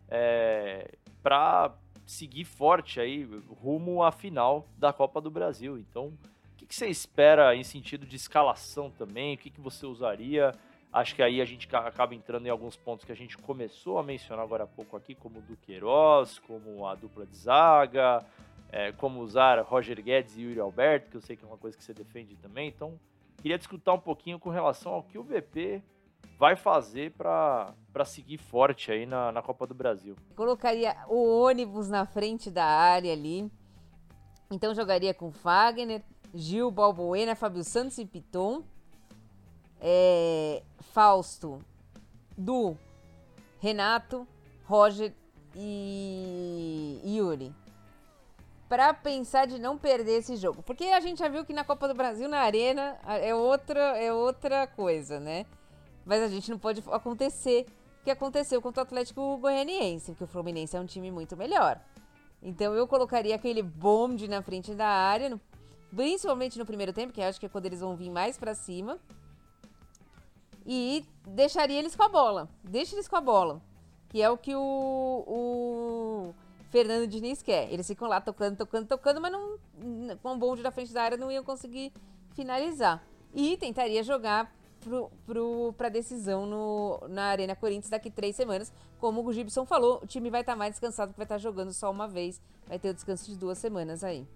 é, 0.09 0.91
para 1.23 1.73
seguir 2.05 2.43
forte 2.43 2.99
aí 2.99 3.23
rumo 3.63 4.03
à 4.03 4.11
final 4.11 4.67
da 4.77 4.91
Copa 4.91 5.21
do 5.21 5.31
Brasil. 5.31 5.77
Então, 5.77 6.07
o 6.07 6.57
que, 6.57 6.65
que 6.65 6.75
você 6.75 6.87
espera 6.87 7.55
em 7.55 7.63
sentido 7.63 8.05
de 8.05 8.17
escalação 8.17 8.91
também? 8.91 9.35
O 9.35 9.37
que, 9.37 9.49
que 9.49 9.61
você 9.61 9.85
usaria? 9.85 10.51
Acho 10.95 11.13
que 11.13 11.21
aí 11.21 11.41
a 11.41 11.45
gente 11.45 11.67
acaba 11.75 12.15
entrando 12.15 12.47
em 12.47 12.49
alguns 12.49 12.77
pontos 12.77 13.03
que 13.03 13.11
a 13.11 13.15
gente 13.15 13.37
começou 13.37 13.99
a 13.99 14.03
mencionar 14.03 14.45
agora 14.45 14.63
há 14.63 14.67
pouco 14.67 14.95
aqui, 14.95 15.13
como 15.13 15.39
o 15.39 15.41
Duqueiroz, 15.41 16.39
como 16.39 16.87
a 16.87 16.95
dupla 16.95 17.25
de 17.25 17.35
zaga, 17.35 18.25
é, 18.71 18.93
como 18.93 19.19
usar 19.19 19.59
Roger 19.59 20.01
Guedes 20.01 20.37
e 20.37 20.43
Yuri 20.43 20.61
Alberto, 20.61 21.11
que 21.11 21.17
eu 21.17 21.21
sei 21.21 21.35
que 21.35 21.43
é 21.43 21.47
uma 21.49 21.57
coisa 21.57 21.77
que 21.77 21.83
você 21.83 21.93
defende 21.93 22.37
também. 22.37 22.69
Então, 22.69 22.97
queria 23.41 23.57
discutir 23.57 23.89
um 23.89 23.99
pouquinho 23.99 24.39
com 24.39 24.49
relação 24.49 24.93
ao 24.93 25.03
que 25.03 25.17
o 25.17 25.23
VP 25.23 25.83
vai 26.39 26.55
fazer 26.55 27.11
para 27.11 27.75
seguir 28.05 28.37
forte 28.37 28.89
aí 28.89 29.05
na, 29.05 29.33
na 29.33 29.41
Copa 29.41 29.67
do 29.67 29.73
Brasil? 29.73 30.15
Colocaria 30.33 30.95
o 31.09 31.41
ônibus 31.41 31.89
na 31.89 32.05
frente 32.05 32.49
da 32.49 32.63
área 32.63 33.11
ali. 33.11 33.51
Então 34.49 34.73
jogaria 34.73 35.13
com 35.13 35.29
Fagner, 35.29 36.01
Gil, 36.33 36.71
Balbuena, 36.71 37.35
Fábio 37.35 37.65
Santos 37.65 37.97
e 37.97 38.05
Piton. 38.05 38.63
É, 39.87 40.63
Fausto, 40.79 41.59
Du, 42.35 42.75
Renato, 43.59 44.27
Roger 44.63 45.13
e 45.55 46.99
Yuri. 47.05 47.53
Para 48.67 48.95
pensar 48.95 49.45
de 49.45 49.59
não 49.59 49.77
perder 49.77 50.17
esse 50.17 50.37
jogo. 50.37 50.63
Porque 50.63 50.85
a 50.85 50.99
gente 50.99 51.19
já 51.19 51.27
viu 51.27 51.45
que 51.45 51.53
na 51.53 51.63
Copa 51.63 51.87
do 51.87 51.93
Brasil, 51.93 52.27
na 52.27 52.39
Arena, 52.39 52.97
é 53.21 53.35
outra, 53.35 53.95
é 53.95 54.11
outra 54.11 54.65
coisa, 54.65 55.19
né? 55.19 55.45
Mas 56.03 56.23
a 56.23 56.27
gente 56.27 56.49
não 56.49 56.57
pode 56.57 56.83
acontecer 56.91 57.67
o 58.01 58.03
que 58.05 58.09
aconteceu 58.09 58.59
contra 58.63 58.81
o 58.81 58.85
Atlético 58.85 59.37
Goianiense, 59.37 60.13
porque 60.13 60.23
o 60.23 60.27
Fluminense 60.27 60.75
é 60.75 60.79
um 60.79 60.85
time 60.87 61.11
muito 61.11 61.37
melhor. 61.37 61.79
Então 62.41 62.73
eu 62.73 62.87
colocaria 62.87 63.35
aquele 63.35 63.61
bonde 63.61 64.27
na 64.27 64.41
frente 64.41 64.73
da 64.73 64.87
área, 64.87 65.39
principalmente 65.95 66.57
no 66.57 66.65
primeiro 66.65 66.91
tempo, 66.91 67.13
que 67.13 67.21
acho 67.21 67.39
que 67.39 67.45
é 67.45 67.49
quando 67.49 67.67
eles 67.67 67.81
vão 67.81 67.95
vir 67.95 68.09
mais 68.09 68.35
para 68.35 68.55
cima. 68.55 68.99
E 70.65 71.05
deixaria 71.27 71.77
eles 71.77 71.95
com 71.95 72.03
a 72.03 72.09
bola. 72.09 72.49
Deixa 72.63 72.95
eles 72.95 73.07
com 73.07 73.15
a 73.15 73.21
bola. 73.21 73.61
Que 74.09 74.21
é 74.21 74.29
o 74.29 74.37
que 74.37 74.55
o, 74.55 75.23
o 75.27 76.33
Fernando 76.69 77.07
Diniz 77.07 77.41
quer. 77.41 77.71
Eles 77.71 77.87
ficam 77.87 78.07
lá 78.07 78.19
tocando, 78.19 78.57
tocando, 78.57 78.87
tocando, 78.87 79.21
mas 79.21 79.31
não, 79.31 79.57
com 80.21 80.33
o 80.33 80.37
bonde 80.37 80.63
na 80.63 80.71
frente 80.71 80.93
da 80.93 81.03
área 81.03 81.17
não 81.17 81.31
iam 81.31 81.43
conseguir 81.43 81.93
finalizar. 82.33 83.03
E 83.33 83.57
tentaria 83.57 84.03
jogar 84.03 84.53
para 85.75 85.89
decisão 85.89 86.45
no, 86.45 87.01
na 87.09 87.25
Arena 87.25 87.55
Corinthians 87.55 87.89
daqui 87.89 88.09
três 88.09 88.35
semanas. 88.35 88.71
Como 88.99 89.25
o 89.25 89.33
Gibson 89.33 89.65
falou, 89.65 89.99
o 90.03 90.07
time 90.07 90.29
vai 90.29 90.41
estar 90.41 90.53
tá 90.53 90.57
mais 90.57 90.71
descansado 90.71 91.09
porque 91.09 91.19
vai 91.19 91.25
estar 91.25 91.35
tá 91.35 91.39
jogando 91.39 91.73
só 91.73 91.91
uma 91.91 92.07
vez. 92.07 92.41
Vai 92.67 92.79
ter 92.79 92.89
o 92.89 92.93
descanso 92.93 93.29
de 93.29 93.35
duas 93.35 93.57
semanas 93.57 94.03
aí. 94.03 94.27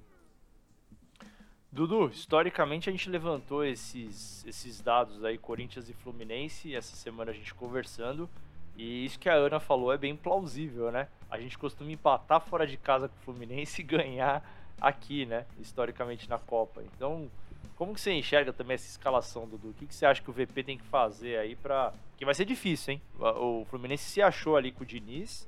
Dudu, 1.71 2.07
historicamente 2.07 2.89
a 2.89 2.91
gente 2.91 3.09
levantou 3.09 3.63
esses, 3.63 4.43
esses 4.45 4.81
dados 4.81 5.23
aí, 5.23 5.37
Corinthians 5.37 5.87
e 5.87 5.93
Fluminense, 5.93 6.75
essa 6.75 6.95
semana 6.95 7.29
a 7.29 7.33
gente 7.33 7.53
conversando, 7.53 8.27
e 8.75 9.05
isso 9.05 9.19
que 9.19 9.29
a 9.29 9.35
Ana 9.35 9.59
falou 9.59 9.93
é 9.93 9.97
bem 9.97 10.15
plausível, 10.15 10.91
né? 10.91 11.07
A 11.29 11.39
gente 11.39 11.57
costuma 11.57 11.91
empatar 11.91 12.41
fora 12.41 12.65
de 12.65 12.75
casa 12.75 13.07
com 13.07 13.15
o 13.15 13.23
Fluminense 13.23 13.81
e 13.81 13.83
ganhar 13.85 14.43
aqui, 14.81 15.27
né? 15.27 15.45
Historicamente 15.59 16.27
na 16.27 16.39
Copa. 16.39 16.81
Então, 16.81 17.29
como 17.75 17.93
que 17.93 18.01
você 18.01 18.13
enxerga 18.13 18.51
também 18.51 18.73
essa 18.73 18.87
escalação, 18.87 19.47
Dudu? 19.47 19.69
O 19.69 19.73
que, 19.73 19.85
que 19.85 19.93
você 19.93 20.07
acha 20.07 20.23
que 20.23 20.29
o 20.29 20.33
VP 20.33 20.63
tem 20.63 20.77
que 20.77 20.85
fazer 20.85 21.37
aí 21.37 21.55
para 21.55 21.93
Que 22.17 22.25
vai 22.25 22.33
ser 22.33 22.45
difícil, 22.45 22.93
hein? 22.93 23.01
O 23.19 23.63
Fluminense 23.69 24.05
se 24.05 24.21
achou 24.23 24.57
ali 24.57 24.71
com 24.71 24.83
o 24.83 24.87
Diniz, 24.87 25.47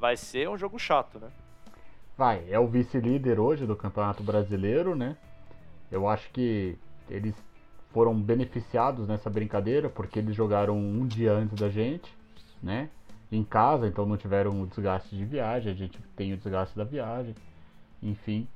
vai 0.00 0.16
ser 0.16 0.48
um 0.48 0.58
jogo 0.58 0.80
chato, 0.80 1.20
né? 1.20 1.30
Vai, 2.18 2.44
é 2.50 2.58
o 2.58 2.66
vice-líder 2.66 3.38
hoje 3.38 3.66
do 3.66 3.76
Campeonato 3.76 4.22
Brasileiro, 4.22 4.96
né? 4.96 5.16
Eu 5.90 6.08
acho 6.08 6.30
que 6.30 6.76
eles 7.08 7.34
foram 7.92 8.14
beneficiados 8.14 9.08
nessa 9.08 9.28
brincadeira 9.28 9.88
porque 9.88 10.18
eles 10.18 10.34
jogaram 10.34 10.78
um 10.78 11.06
dia 11.06 11.32
antes 11.32 11.58
da 11.58 11.68
gente, 11.68 12.12
né? 12.62 12.88
Em 13.32 13.44
casa, 13.44 13.86
então 13.86 14.06
não 14.06 14.16
tiveram 14.16 14.62
o 14.62 14.66
desgaste 14.66 15.14
de 15.16 15.24
viagem, 15.24 15.72
a 15.72 15.74
gente 15.74 16.00
tem 16.16 16.32
o 16.32 16.36
desgaste 16.36 16.76
da 16.76 16.84
viagem, 16.84 17.34
enfim. 18.02 18.46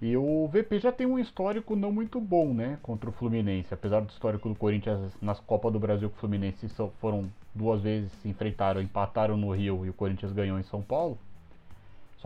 E 0.00 0.16
o 0.16 0.46
VP 0.48 0.78
já 0.78 0.92
tem 0.92 1.06
um 1.06 1.18
histórico 1.18 1.74
não 1.74 1.90
muito 1.90 2.20
bom, 2.20 2.52
né, 2.52 2.78
contra 2.82 3.08
o 3.08 3.12
Fluminense. 3.12 3.72
Apesar 3.72 4.00
do 4.00 4.10
histórico 4.10 4.48
do 4.48 4.54
Corinthians 4.54 5.10
nas 5.22 5.40
Copas 5.40 5.72
do 5.72 5.78
Brasil 5.80 6.10
com 6.10 6.16
o 6.16 6.20
Fluminense 6.20 6.68
foram 7.00 7.30
duas 7.54 7.80
vezes 7.80 8.12
se 8.20 8.28
enfrentaram, 8.28 8.80
empataram 8.80 9.36
no 9.36 9.50
Rio 9.52 9.86
e 9.86 9.90
o 9.90 9.94
Corinthians 9.94 10.32
ganhou 10.32 10.58
em 10.58 10.64
São 10.64 10.82
Paulo. 10.82 11.18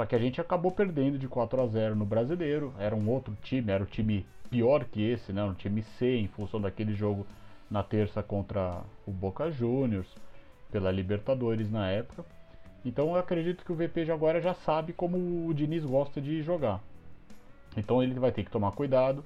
Só 0.00 0.06
que 0.06 0.16
a 0.16 0.18
gente 0.18 0.40
acabou 0.40 0.72
perdendo 0.72 1.18
de 1.18 1.28
4 1.28 1.60
a 1.60 1.66
0 1.66 1.94
no 1.94 2.06
Brasileiro. 2.06 2.72
Era 2.78 2.96
um 2.96 3.06
outro 3.10 3.36
time, 3.42 3.70
era 3.70 3.82
um 3.82 3.86
time 3.86 4.24
pior 4.48 4.82
que 4.86 5.02
esse, 5.02 5.30
né? 5.30 5.44
Um 5.44 5.52
time 5.52 5.82
C 5.82 6.16
em 6.16 6.26
função 6.26 6.58
daquele 6.58 6.94
jogo 6.94 7.26
na 7.70 7.82
terça 7.82 8.22
contra 8.22 8.80
o 9.06 9.10
Boca 9.10 9.50
Juniors 9.50 10.08
pela 10.72 10.90
Libertadores 10.90 11.70
na 11.70 11.90
época. 11.90 12.24
Então 12.82 13.08
eu 13.08 13.16
acredito 13.16 13.62
que 13.62 13.70
o 13.70 13.74
VP 13.74 14.06
de 14.06 14.10
agora 14.10 14.40
já 14.40 14.54
sabe 14.54 14.94
como 14.94 15.46
o 15.46 15.52
Diniz 15.52 15.84
gosta 15.84 16.18
de 16.18 16.40
jogar. 16.40 16.80
Então 17.76 18.02
ele 18.02 18.18
vai 18.18 18.32
ter 18.32 18.42
que 18.42 18.50
tomar 18.50 18.72
cuidado. 18.72 19.22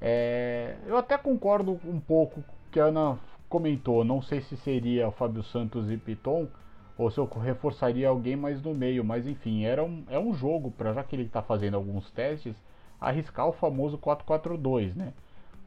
É, 0.00 0.78
eu 0.84 0.96
até 0.96 1.16
concordo 1.16 1.78
um 1.84 2.00
pouco 2.00 2.42
que 2.72 2.80
a 2.80 2.86
Ana 2.86 3.20
comentou. 3.48 4.02
Não 4.02 4.20
sei 4.20 4.40
se 4.40 4.56
seria 4.56 5.06
o 5.06 5.12
Fábio 5.12 5.44
Santos 5.44 5.88
e 5.92 5.96
Piton 5.96 6.48
ou 6.96 7.10
se 7.10 7.18
eu 7.18 7.24
reforçaria 7.24 8.08
alguém 8.08 8.36
mais 8.36 8.62
no 8.62 8.74
meio. 8.74 9.04
Mas 9.04 9.26
enfim, 9.26 9.64
era 9.64 9.82
um, 9.82 10.04
é 10.08 10.18
um 10.18 10.34
jogo 10.34 10.70
para 10.70 10.92
já 10.92 11.02
que 11.02 11.16
ele 11.16 11.24
está 11.24 11.42
fazendo 11.42 11.74
alguns 11.74 12.10
testes, 12.10 12.54
arriscar 13.00 13.48
o 13.48 13.52
famoso 13.52 13.98
4-4-2, 13.98 14.94
né? 14.94 15.12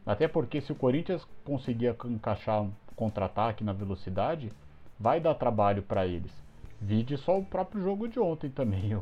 Até 0.05 0.27
porque 0.27 0.61
se 0.61 0.71
o 0.71 0.75
Corinthians 0.75 1.27
conseguir 1.43 1.95
encaixar 2.05 2.61
um 2.61 2.71
contra-ataque 2.95 3.63
na 3.63 3.73
velocidade, 3.73 4.51
vai 4.99 5.19
dar 5.19 5.33
trabalho 5.33 5.81
para 5.81 6.05
eles. 6.05 6.31
Vide 6.79 7.17
só 7.17 7.37
o 7.39 7.45
próprio 7.45 7.81
jogo 7.81 8.07
de 8.07 8.19
ontem 8.19 8.49
também. 8.49 8.91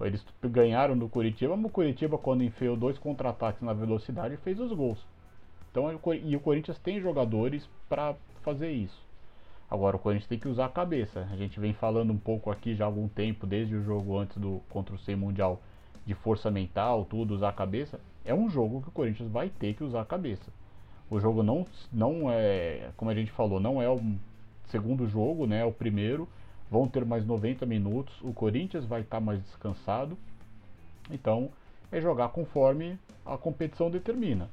Eles 0.00 0.24
ganharam 0.42 0.98
do 0.98 1.08
Curitiba, 1.08 1.56
mas 1.56 1.66
o 1.66 1.72
Curitiba, 1.72 2.18
quando 2.18 2.42
enfiou 2.42 2.76
dois 2.76 2.98
contra-ataques 2.98 3.62
na 3.62 3.72
velocidade, 3.72 4.36
fez 4.38 4.58
os 4.58 4.72
gols. 4.72 4.98
Então, 5.70 5.88
e 6.22 6.36
o 6.36 6.40
Corinthians 6.40 6.78
tem 6.78 7.00
jogadores 7.00 7.68
para 7.88 8.14
fazer 8.42 8.72
isso. 8.72 9.00
Agora, 9.70 9.96
o 9.96 9.98
Corinthians 9.98 10.28
tem 10.28 10.38
que 10.38 10.48
usar 10.48 10.66
a 10.66 10.68
cabeça. 10.68 11.26
A 11.30 11.36
gente 11.36 11.58
vem 11.58 11.72
falando 11.72 12.12
um 12.12 12.18
pouco 12.18 12.50
aqui 12.50 12.74
já 12.74 12.84
há 12.84 12.86
algum 12.86 13.08
tempo, 13.08 13.46
desde 13.46 13.74
o 13.74 13.82
jogo 13.82 14.18
antes 14.18 14.36
do 14.36 14.60
contra 14.68 14.94
o 14.94 14.98
Sem 14.98 15.16
Mundial, 15.16 15.60
de 16.06 16.14
força 16.14 16.50
mental, 16.50 17.04
tudo, 17.04 17.34
usar 17.34 17.48
a 17.48 17.52
cabeça. 17.52 18.00
É 18.24 18.34
um 18.34 18.48
jogo 18.48 18.82
que 18.82 18.88
o 18.88 18.92
Corinthians 18.92 19.30
vai 19.30 19.48
ter 19.48 19.74
que 19.74 19.82
usar 19.84 20.02
a 20.02 20.06
cabeça. 20.06 20.52
O 21.10 21.20
jogo 21.20 21.42
não, 21.42 21.66
não 21.92 22.30
é, 22.30 22.90
como 22.96 23.10
a 23.10 23.14
gente 23.14 23.30
falou, 23.32 23.60
não 23.60 23.80
é 23.80 23.88
o 23.88 24.00
segundo 24.66 25.06
jogo, 25.08 25.46
né? 25.46 25.60
É 25.60 25.64
o 25.64 25.72
primeiro 25.72 26.28
vão 26.70 26.88
ter 26.88 27.04
mais 27.04 27.24
90 27.24 27.64
minutos, 27.66 28.20
o 28.22 28.32
Corinthians 28.32 28.84
vai 28.84 29.02
estar 29.02 29.18
tá 29.18 29.24
mais 29.24 29.40
descansado. 29.42 30.18
Então, 31.10 31.50
é 31.92 32.00
jogar 32.00 32.30
conforme 32.30 32.98
a 33.24 33.36
competição 33.36 33.90
determina. 33.90 34.48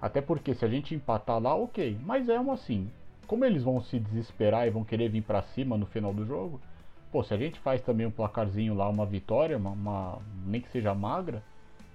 Até 0.00 0.20
porque 0.20 0.54
se 0.54 0.64
a 0.64 0.68
gente 0.68 0.94
empatar 0.94 1.38
lá, 1.38 1.54
ok. 1.54 1.98
Mas 2.04 2.28
é 2.28 2.40
uma 2.40 2.54
assim. 2.54 2.90
Como 3.30 3.44
eles 3.44 3.62
vão 3.62 3.80
se 3.80 3.96
desesperar 3.96 4.66
e 4.66 4.70
vão 4.70 4.82
querer 4.82 5.08
vir 5.08 5.22
para 5.22 5.40
cima 5.40 5.78
no 5.78 5.86
final 5.86 6.12
do 6.12 6.26
jogo, 6.26 6.60
pô, 7.12 7.22
se 7.22 7.32
a 7.32 7.36
gente 7.36 7.60
faz 7.60 7.80
também 7.80 8.04
um 8.04 8.10
placarzinho 8.10 8.74
lá, 8.74 8.88
uma 8.88 9.06
vitória, 9.06 9.56
uma, 9.56 9.70
uma 9.70 10.18
nem 10.44 10.60
que 10.60 10.68
seja 10.70 10.92
magra, 10.96 11.40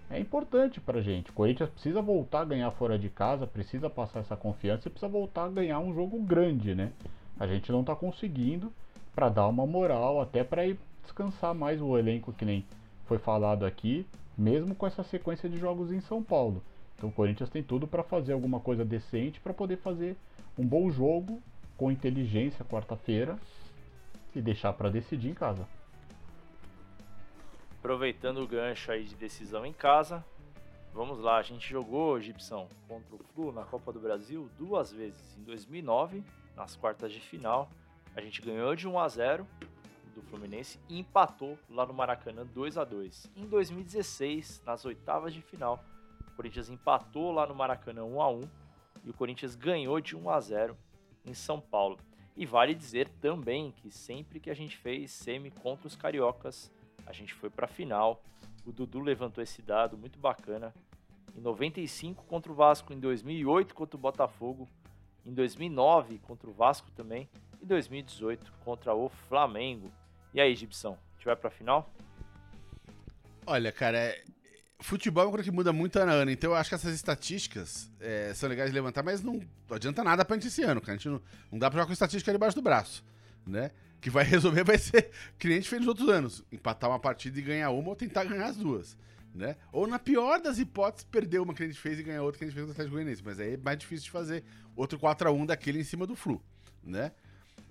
é 0.09 0.17
importante 0.17 0.79
pra 0.79 1.01
gente. 1.01 1.31
O 1.31 1.33
Corinthians 1.33 1.69
precisa 1.69 2.01
voltar 2.01 2.39
a 2.39 2.45
ganhar 2.45 2.71
fora 2.71 2.97
de 2.97 3.09
casa, 3.09 3.45
precisa 3.45 3.89
passar 3.89 4.21
essa 4.21 4.37
confiança 4.37 4.87
e 4.87 4.89
precisa 4.89 5.11
voltar 5.11 5.43
a 5.43 5.49
ganhar 5.49 5.79
um 5.79 5.93
jogo 5.93 6.17
grande, 6.21 6.73
né? 6.73 6.93
A 7.37 7.45
gente 7.45 7.69
não 7.69 7.83
tá 7.83 7.93
conseguindo 7.93 8.71
para 9.13 9.27
dar 9.27 9.49
uma 9.49 9.67
moral, 9.67 10.21
até 10.21 10.41
para 10.41 10.65
ir 10.65 10.79
descansar 11.03 11.53
mais 11.53 11.81
o 11.81 11.97
elenco 11.97 12.31
que 12.31 12.45
nem 12.45 12.65
foi 13.07 13.17
falado 13.17 13.65
aqui, 13.65 14.07
mesmo 14.37 14.73
com 14.73 14.87
essa 14.87 15.03
sequência 15.03 15.49
de 15.49 15.57
jogos 15.57 15.91
em 15.91 15.99
São 15.99 16.23
Paulo. 16.23 16.63
Então 16.95 17.09
o 17.09 17.11
Corinthians 17.11 17.49
tem 17.49 17.61
tudo 17.61 17.87
para 17.87 18.03
fazer 18.03 18.33
alguma 18.33 18.59
coisa 18.59 18.85
decente 18.85 19.39
para 19.39 19.53
poder 19.53 19.77
fazer 19.77 20.15
um 20.57 20.65
bom 20.65 20.89
jogo 20.89 21.41
com 21.77 21.91
inteligência 21.91 22.63
quarta-feira 22.65 23.37
e 24.33 24.41
deixar 24.41 24.73
para 24.73 24.89
decidir 24.89 25.29
em 25.29 25.33
casa. 25.33 25.67
Aproveitando 27.79 28.41
o 28.41 28.47
gancho 28.47 28.91
aí 28.91 29.03
de 29.03 29.15
decisão 29.15 29.65
em 29.65 29.73
casa, 29.73 30.25
vamos 30.93 31.19
lá, 31.19 31.37
a 31.37 31.43
gente 31.43 31.69
jogou 31.69 32.19
Gibson 32.19 32.67
contra 32.87 33.15
o 33.15 33.19
Flu 33.19 33.51
na 33.51 33.63
Copa 33.63 33.93
do 33.93 33.99
Brasil 33.99 34.49
duas 34.57 34.91
vezes, 34.91 35.37
em 35.37 35.43
2009, 35.43 36.23
nas 36.55 36.75
quartas 36.75 37.11
de 37.11 37.19
final, 37.19 37.69
a 38.15 38.21
gente 38.21 38.41
ganhou 38.41 38.75
de 38.75 38.87
1 38.87 38.97
a 38.97 39.07
0 39.07 39.47
do 40.15 40.21
Fluminense 40.23 40.79
e 40.89 40.97
empatou 40.97 41.59
lá 41.69 41.85
no 41.85 41.93
Maracanã 41.93 42.45
2 42.45 42.77
a 42.77 42.85
2. 42.85 43.29
Em 43.35 43.45
2016, 43.45 44.63
nas 44.65 44.85
oitavas 44.85 45.33
de 45.33 45.41
final, 45.41 45.83
o 46.35 46.43
Corinthians 46.43 46.69
empatou 46.69 47.31
lá 47.31 47.47
no 47.47 47.55
Maracanã 47.55 48.03
1 48.03 48.21
a 48.21 48.29
1 48.29 48.41
e 49.05 49.09
o 49.09 49.13
Corinthians 49.13 49.55
ganhou 49.55 50.01
de 50.01 50.17
1 50.17 50.29
a 50.29 50.41
0 50.41 50.77
em 51.25 51.33
São 51.33 51.61
Paulo. 51.61 51.97
E 52.35 52.45
vale 52.45 52.75
dizer 52.75 53.07
também 53.21 53.71
que 53.71 53.89
sempre 53.89 54.41
que 54.41 54.49
a 54.49 54.53
gente 54.53 54.75
fez 54.75 55.11
semi 55.11 55.49
contra 55.49 55.87
os 55.87 55.95
cariocas, 55.95 56.69
a 57.05 57.13
gente 57.13 57.33
foi 57.33 57.49
para 57.49 57.63
a 57.63 57.69
final. 57.69 58.21
O 58.65 58.73
Dudu 58.73 58.99
levantou 58.99 59.41
esse 59.41 59.61
dado 59.61 59.97
muito 59.97 60.19
bacana. 60.19 60.73
Em 61.33 61.39
95 61.39 62.25
contra 62.25 62.51
o 62.51 62.55
Vasco, 62.55 62.91
em 62.91 62.99
2008 62.99 63.73
contra 63.73 63.95
o 63.95 63.99
Botafogo, 63.99 64.67
em 65.25 65.33
2009 65.33 66.19
contra 66.19 66.49
o 66.49 66.53
Vasco 66.53 66.91
também 66.91 67.29
e 67.61 67.65
2018 67.65 68.51
contra 68.65 68.93
o 68.93 69.07
Flamengo. 69.07 69.89
E 70.33 70.41
aí, 70.41 70.53
Gibson, 70.53 70.97
a 70.97 71.15
gente 71.15 71.25
vai 71.25 71.35
pra 71.37 71.49
final? 71.49 71.89
Olha, 73.45 73.71
cara, 73.71 73.97
é... 73.97 74.34
futebol 74.79 75.23
é 75.23 75.25
uma 75.27 75.31
coisa 75.31 75.49
que 75.49 75.55
muda 75.55 75.71
muito 75.71 75.97
ano 75.97 76.11
a 76.11 76.15
ano, 76.15 76.31
então 76.31 76.51
eu 76.51 76.55
acho 76.55 76.69
que 76.69 76.75
essas 76.75 76.93
estatísticas 76.93 77.89
é, 77.99 78.33
são 78.33 78.49
legais 78.49 78.69
de 78.69 78.75
levantar, 78.75 79.03
mas 79.03 79.21
não, 79.21 79.41
adianta 79.69 80.03
nada 80.03 80.25
pra 80.25 80.35
gente 80.35 80.47
esse 80.47 80.63
ano, 80.63 80.81
cara. 80.81 80.93
A 80.93 80.97
gente 80.97 81.09
não, 81.09 81.21
não 81.51 81.59
dá 81.59 81.69
pra 81.69 81.77
jogar 81.77 81.87
com 81.87 81.93
estatística 81.93 82.31
debaixo 82.31 82.55
do 82.55 82.61
braço, 82.61 83.03
né? 83.45 83.71
Que 84.01 84.09
vai 84.09 84.23
resolver 84.25 84.63
vai 84.63 84.77
ser 84.77 85.11
gente 85.41 85.69
fez 85.69 85.81
nos 85.81 85.87
outros 85.87 86.09
anos: 86.09 86.43
empatar 86.51 86.89
uma 86.89 86.99
partida 86.99 87.39
e 87.39 87.41
ganhar 87.41 87.69
uma 87.71 87.89
ou 87.89 87.95
tentar 87.95 88.25
ganhar 88.25 88.47
as 88.47 88.57
duas. 88.57 88.97
Né? 89.33 89.57
Ou 89.73 89.85
na 89.85 89.99
pior 89.99 90.39
das 90.39 90.59
hipóteses, 90.59 91.05
perder 91.11 91.41
uma 91.41 91.53
que 91.53 91.61
a 91.61 91.67
gente 91.67 91.77
fez 91.77 91.99
e 91.99 92.03
ganhar 92.03 92.23
outra 92.23 92.37
que 92.37 92.45
a 92.45 92.47
gente 92.47 92.55
fez 92.55 92.65
no 92.65 92.71
Atlético 92.71 92.95
Goianiense. 92.95 93.21
Mas 93.21 93.37
aí 93.37 93.55
é 93.55 93.57
mais 93.57 93.77
difícil 93.77 94.05
de 94.05 94.11
fazer 94.11 94.45
outro 94.77 94.97
4x1 94.97 95.45
daquele 95.45 95.81
em 95.81 95.83
cima 95.83 96.07
do 96.07 96.15
Flu, 96.15 96.41
né? 96.81 97.11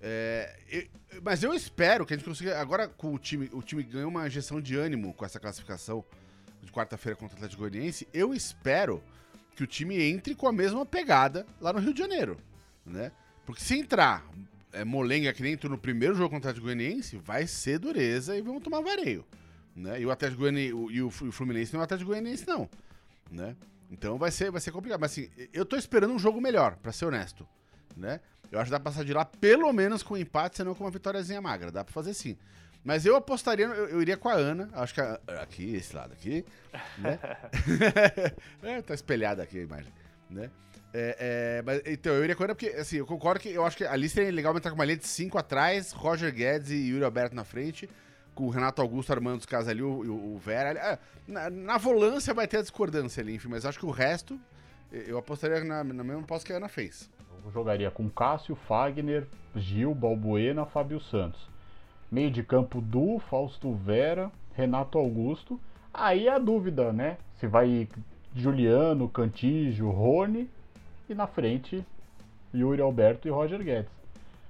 É, 0.03 0.87
mas 1.23 1.43
eu 1.43 1.55
espero 1.55 2.05
que 2.05 2.13
a 2.13 2.17
gente 2.19 2.27
consiga. 2.27 2.61
Agora, 2.61 2.87
com 2.87 3.15
o 3.15 3.19
time, 3.19 3.49
o 3.51 3.63
time 3.63 3.83
ganhou 3.83 4.11
uma 4.11 4.27
injeção 4.27 4.61
de 4.61 4.77
ânimo 4.77 5.15
com 5.15 5.25
essa 5.25 5.41
classificação 5.41 6.05
de 6.65 6.73
quarta-feira 6.73 7.17
contra 7.17 7.35
o 7.35 7.39
Atlético 7.39 7.63
Goianiense. 7.63 8.09
Eu 8.13 8.35
espero 8.35 9.03
que 9.55 9.63
o 9.63 9.67
time 9.67 10.01
entre 10.03 10.35
com 10.35 10.49
a 10.49 10.53
mesma 10.53 10.85
pegada 10.85 11.47
lá 11.61 11.73
no 11.73 11.79
Rio 11.79 11.93
de 11.93 12.01
Janeiro, 12.01 12.37
né? 12.85 13.13
Porque 13.47 13.63
se 13.63 13.79
entrar 13.79 14.27
é, 14.73 14.85
molenga 14.85 15.33
que 15.33 15.43
nem 15.43 15.53
entrou 15.53 15.71
no 15.71 15.79
primeiro 15.79 16.15
jogo 16.15 16.31
contra 16.31 16.49
o 16.49 16.51
Atlético 16.51 16.67
Goianiense, 16.67 17.17
vai 17.19 17.47
ser 17.47 17.79
dureza 17.79 18.37
e 18.37 18.43
vamos 18.43 18.63
tomar 18.63 18.81
vareio, 18.81 19.25
né? 19.75 20.01
E 20.01 20.07
o 20.07 20.11
Atlético 20.11 20.41
Goianiense 20.41 20.75
e 20.91 21.03
o 21.03 21.11
Fluminense 21.11 21.73
não 21.73 21.81
é 21.81 21.83
o 21.83 21.85
Atlético 21.85 22.11
Goianiense 22.11 22.47
não, 22.47 22.69
né? 23.31 23.57
Então 23.91 24.19
vai 24.19 24.31
ser, 24.31 24.51
vai 24.51 24.61
ser 24.61 24.73
complicado. 24.73 25.01
Mas 25.01 25.13
assim, 25.13 25.29
eu 25.53 25.65
tô 25.65 25.77
esperando 25.77 26.13
um 26.13 26.19
jogo 26.19 26.41
melhor, 26.41 26.77
para 26.77 26.91
ser 26.91 27.07
honesto, 27.07 27.47
né? 27.97 28.21
Eu 28.51 28.59
acho 28.59 28.67
que 28.67 28.73
dá 28.73 28.81
pra 28.81 28.91
passar 28.91 29.05
de 29.05 29.13
lá 29.13 29.25
pelo 29.25 29.73
menos 29.73 30.03
com 30.03 30.15
um 30.15 30.17
empate, 30.17 30.57
senão 30.57 30.75
com 30.75 30.85
uma 30.85 30.91
vitóriazinha 30.91 31.41
magra. 31.41 31.71
Dá 31.71 31.85
pra 31.85 31.93
fazer 31.93 32.15
sim. 32.15 32.37
Mas 32.85 33.07
eu 33.07 33.17
apostaria, 33.17 33.67
eu, 33.67 33.89
eu 33.89 34.03
iria 34.03 34.17
com 34.17 34.29
a 34.29 34.35
Ana. 34.35 34.69
Acho 34.75 34.95
que 34.95 35.01
a, 35.01 35.19
aqui, 35.41 35.75
esse 35.75 35.95
lado 35.95 36.13
aqui, 36.13 36.45
né? 36.99 37.19
é, 38.63 38.83
tá 38.83 38.95
espelhada 38.95 39.43
aqui 39.43 39.59
a 39.59 39.63
imagem, 39.63 39.93
né? 40.29 40.51
É, 40.93 41.17
é, 41.59 41.63
mas, 41.63 41.83
então, 41.87 42.13
eu 42.13 42.23
iria 42.23 42.37
com 42.37 42.43
a 42.43 42.47
Ana 42.47 42.55
porque, 42.55 42.69
assim, 42.69 42.99
eu 42.99 43.07
concordo 43.07 43.41
que 43.41 43.49
eu 43.49 43.65
acho 43.65 43.77
que 43.77 43.85
a 43.85 43.97
lista 43.97 44.21
é 44.21 44.31
legal 44.31 44.57
entrar 44.57 44.71
com 44.71 44.77
uma 44.77 44.85
linha 44.85 44.99
de 44.99 45.07
5 45.07 45.37
atrás, 45.39 45.93
Roger 45.93 46.33
Guedes 46.33 46.71
e 46.71 46.91
Yuri 46.91 47.05
Alberto 47.05 47.35
na 47.35 47.45
frente, 47.45 47.89
com 48.35 48.45
o 48.45 48.51
Renato 48.51 48.83
Augusto 48.83 49.13
armando 49.13 49.41
os 49.41 49.47
caras 49.47 49.67
ali, 49.67 49.83
o, 49.83 49.89
o, 49.89 50.35
o 50.35 50.39
Vera. 50.39 50.71
É, 50.79 50.99
na, 51.27 51.51
na, 51.51 51.79
volância 51.79 52.35
vai 52.35 52.47
ter 52.47 52.59
a 52.59 52.63
discordância 52.63 53.23
ali, 53.23 53.35
enfim, 53.35 53.49
mas 53.49 53.65
acho 53.65 53.79
que 53.79 53.87
o 53.87 53.91
resto, 53.91 54.39
eu 54.93 55.19
apostaria 55.19 55.65
na, 55.65 55.83
na 55.83 56.05
mesma 56.05 56.23
aposta 56.23 56.47
que 56.47 56.53
a 56.53 56.57
Ana 56.57 56.69
fez 56.69 57.11
jogaria 57.53 57.91
com 57.91 58.09
Cássio, 58.09 58.55
Fagner, 58.55 59.27
Gil, 59.55 59.95
Balbuena, 59.95 60.65
Fábio 60.65 61.01
Santos. 61.01 61.49
Meio 62.15 62.31
de 62.31 62.45
campo 62.45 62.81
Du, 62.81 63.19
Fausto 63.29 63.75
Vera, 63.75 64.31
Renato 64.55 64.99
Augusto. 64.99 65.61
Aí 65.93 66.29
a 66.29 66.39
dúvida, 66.39 66.93
né? 66.93 67.19
Se 67.41 67.49
vai 67.49 67.89
Juliano, 68.33 69.09
Cantígio, 69.09 69.91
Rony 69.91 70.49
e 71.09 71.15
na 71.15 71.27
frente 71.27 71.85
Yuri 72.55 72.81
Alberto 72.81 73.27
e 73.27 73.33
Roger 73.33 73.61
Guedes. 73.61 73.91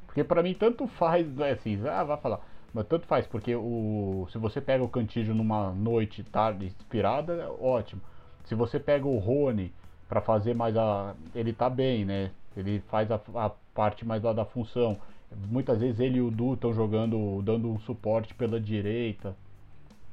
Porque 0.04 0.22
para 0.22 0.42
mim 0.42 0.52
tanto 0.52 0.86
faz, 0.86 1.26
é 1.40 1.52
assim, 1.52 1.80
ah, 1.88 2.04
vai 2.04 2.18
falar, 2.18 2.40
mas 2.74 2.86
tanto 2.86 3.06
faz, 3.06 3.26
porque 3.26 3.56
o, 3.56 4.28
se 4.30 4.36
você 4.36 4.60
pega 4.60 4.84
o 4.84 4.88
Cantígio 4.88 5.34
numa 5.34 5.70
noite, 5.72 6.22
tarde 6.22 6.66
inspirada, 6.66 7.50
ótimo. 7.58 8.02
Se 8.44 8.54
você 8.54 8.78
pega 8.78 9.06
o 9.06 9.16
Rony 9.16 9.72
para 10.06 10.20
fazer 10.20 10.52
mais 10.54 10.76
a. 10.76 11.14
Ele 11.34 11.54
tá 11.54 11.70
bem, 11.70 12.04
né? 12.04 12.30
Ele 12.54 12.80
faz 12.90 13.10
a, 13.10 13.18
a 13.36 13.50
parte 13.74 14.04
mais 14.04 14.22
lá 14.22 14.34
da 14.34 14.44
função. 14.44 14.98
Muitas 15.50 15.80
vezes 15.80 16.00
ele 16.00 16.18
e 16.18 16.22
o 16.22 16.30
Du 16.30 16.54
estão 16.54 16.72
jogando, 16.72 17.42
dando 17.42 17.70
um 17.70 17.78
suporte 17.80 18.34
pela 18.34 18.60
direita. 18.60 19.36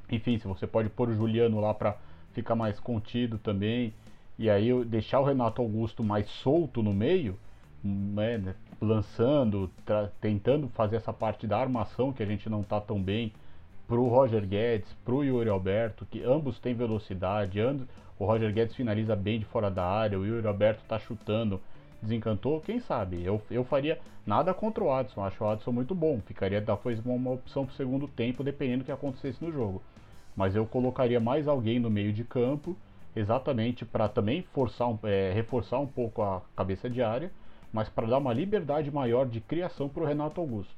Enfim, 0.09 0.37
se 0.37 0.47
você 0.47 0.67
pode 0.67 0.89
pôr 0.89 1.09
o 1.09 1.15
Juliano 1.15 1.59
lá 1.59 1.73
para 1.73 1.97
fica 2.33 2.55
mais 2.55 2.79
contido 2.79 3.37
também. 3.37 3.93
E 4.37 4.49
aí 4.49 4.83
deixar 4.85 5.19
o 5.19 5.25
Renato 5.25 5.61
Augusto 5.61 6.03
mais 6.03 6.27
solto 6.27 6.81
no 6.81 6.93
meio, 6.93 7.37
né, 7.83 8.55
lançando, 8.81 9.69
tentando 10.19 10.67
fazer 10.69 10.95
essa 10.95 11.13
parte 11.13 11.45
da 11.45 11.59
armação 11.59 12.11
que 12.11 12.23
a 12.23 12.25
gente 12.25 12.49
não 12.49 12.61
está 12.61 12.81
tão 12.81 13.01
bem, 13.01 13.31
pro 13.87 14.07
Roger 14.07 14.47
Guedes, 14.47 14.91
pro 15.05 15.23
Yuri 15.23 15.49
Alberto, 15.49 16.05
que 16.09 16.23
ambos 16.23 16.57
têm 16.59 16.73
velocidade, 16.73 17.59
o 18.17 18.25
Roger 18.25 18.51
Guedes 18.53 18.75
finaliza 18.75 19.15
bem 19.15 19.37
de 19.37 19.45
fora 19.45 19.69
da 19.69 19.85
área, 19.85 20.17
o 20.17 20.25
Yuri 20.25 20.47
Alberto 20.47 20.81
está 20.81 20.97
chutando, 20.97 21.59
desencantou, 22.01 22.61
quem 22.61 22.79
sabe? 22.79 23.23
Eu, 23.23 23.41
eu 23.49 23.63
faria 23.63 23.99
nada 24.25 24.53
contra 24.53 24.83
o 24.83 24.91
Adson, 24.91 25.23
acho 25.23 25.43
o 25.43 25.47
Adson 25.47 25.71
muito 25.71 25.93
bom, 25.93 26.21
ficaria 26.25 26.61
talvez 26.61 26.99
uma 27.05 27.31
opção 27.31 27.65
pro 27.65 27.75
segundo 27.75 28.07
tempo, 28.07 28.43
dependendo 28.43 28.79
do 28.79 28.85
que 28.85 28.91
acontecesse 28.91 29.43
no 29.43 29.51
jogo. 29.51 29.81
Mas 30.35 30.55
eu 30.55 30.65
colocaria 30.65 31.19
mais 31.19 31.47
alguém 31.47 31.79
no 31.79 31.89
meio 31.89 32.13
de 32.13 32.23
campo 32.23 32.75
exatamente 33.15 33.85
para 33.85 34.07
também 34.07 34.41
forçar 34.53 34.87
é, 35.03 35.31
reforçar 35.33 35.79
um 35.79 35.87
pouco 35.87 36.21
a 36.21 36.41
cabeça 36.55 36.89
de 36.89 37.01
área, 37.01 37.31
mas 37.71 37.89
para 37.89 38.07
dar 38.07 38.17
uma 38.17 38.33
liberdade 38.33 38.91
maior 38.91 39.27
de 39.27 39.41
criação 39.41 39.89
para 39.89 40.03
o 40.03 40.05
Renato 40.05 40.39
Augusto. 40.39 40.75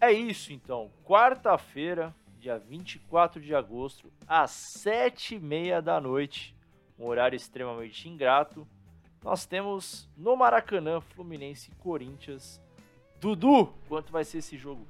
É 0.00 0.12
isso 0.12 0.52
então. 0.52 0.90
Quarta-feira, 1.04 2.14
dia 2.38 2.58
24 2.58 3.40
de 3.40 3.54
agosto, 3.54 4.12
às 4.26 4.50
7h30 4.50 5.80
da 5.80 6.00
noite, 6.00 6.54
um 6.98 7.06
horário 7.06 7.36
extremamente 7.36 8.08
ingrato, 8.08 8.66
nós 9.24 9.46
temos 9.46 10.06
no 10.18 10.36
Maracanã 10.36 11.00
Fluminense 11.00 11.70
e 11.70 11.74
Corinthians. 11.82 12.60
Dudu, 13.18 13.72
quanto 13.88 14.12
vai 14.12 14.22
ser 14.22 14.38
esse 14.38 14.58
jogo, 14.58 14.86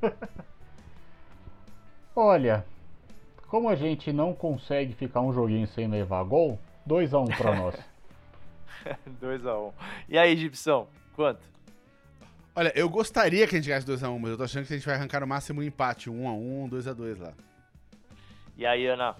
querido? 0.00 0.16
Olha, 2.16 2.64
como 3.46 3.68
a 3.68 3.74
gente 3.74 4.10
não 4.10 4.32
consegue 4.32 4.94
ficar 4.94 5.20
um 5.20 5.34
joguinho 5.34 5.66
sem 5.66 5.86
levar 5.86 6.24
gol, 6.24 6.58
2x1 6.88 7.22
um 7.22 7.36
pra 7.36 7.54
nós. 7.54 7.74
2x1. 9.20 9.68
Um. 9.68 9.72
E 10.08 10.16
aí, 10.16 10.34
Gibson, 10.34 10.88
quanto? 11.14 11.42
Olha, 12.56 12.72
eu 12.74 12.88
gostaria 12.88 13.46
que 13.46 13.54
a 13.54 13.58
gente 13.58 13.68
ganhasse 13.68 13.86
2x1, 13.86 14.18
mas 14.18 14.30
eu 14.30 14.36
tô 14.38 14.44
achando 14.44 14.66
que 14.66 14.72
a 14.72 14.76
gente 14.76 14.86
vai 14.86 14.94
arrancar 14.94 15.20
no 15.20 15.26
máximo 15.26 15.60
um 15.60 15.64
empate, 15.64 16.08
1x1, 16.08 16.70
2x2 16.70 17.20
lá. 17.20 17.34
E 18.56 18.64
aí, 18.64 18.86
Ana? 18.86 19.14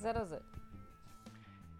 0x0. 0.00 0.40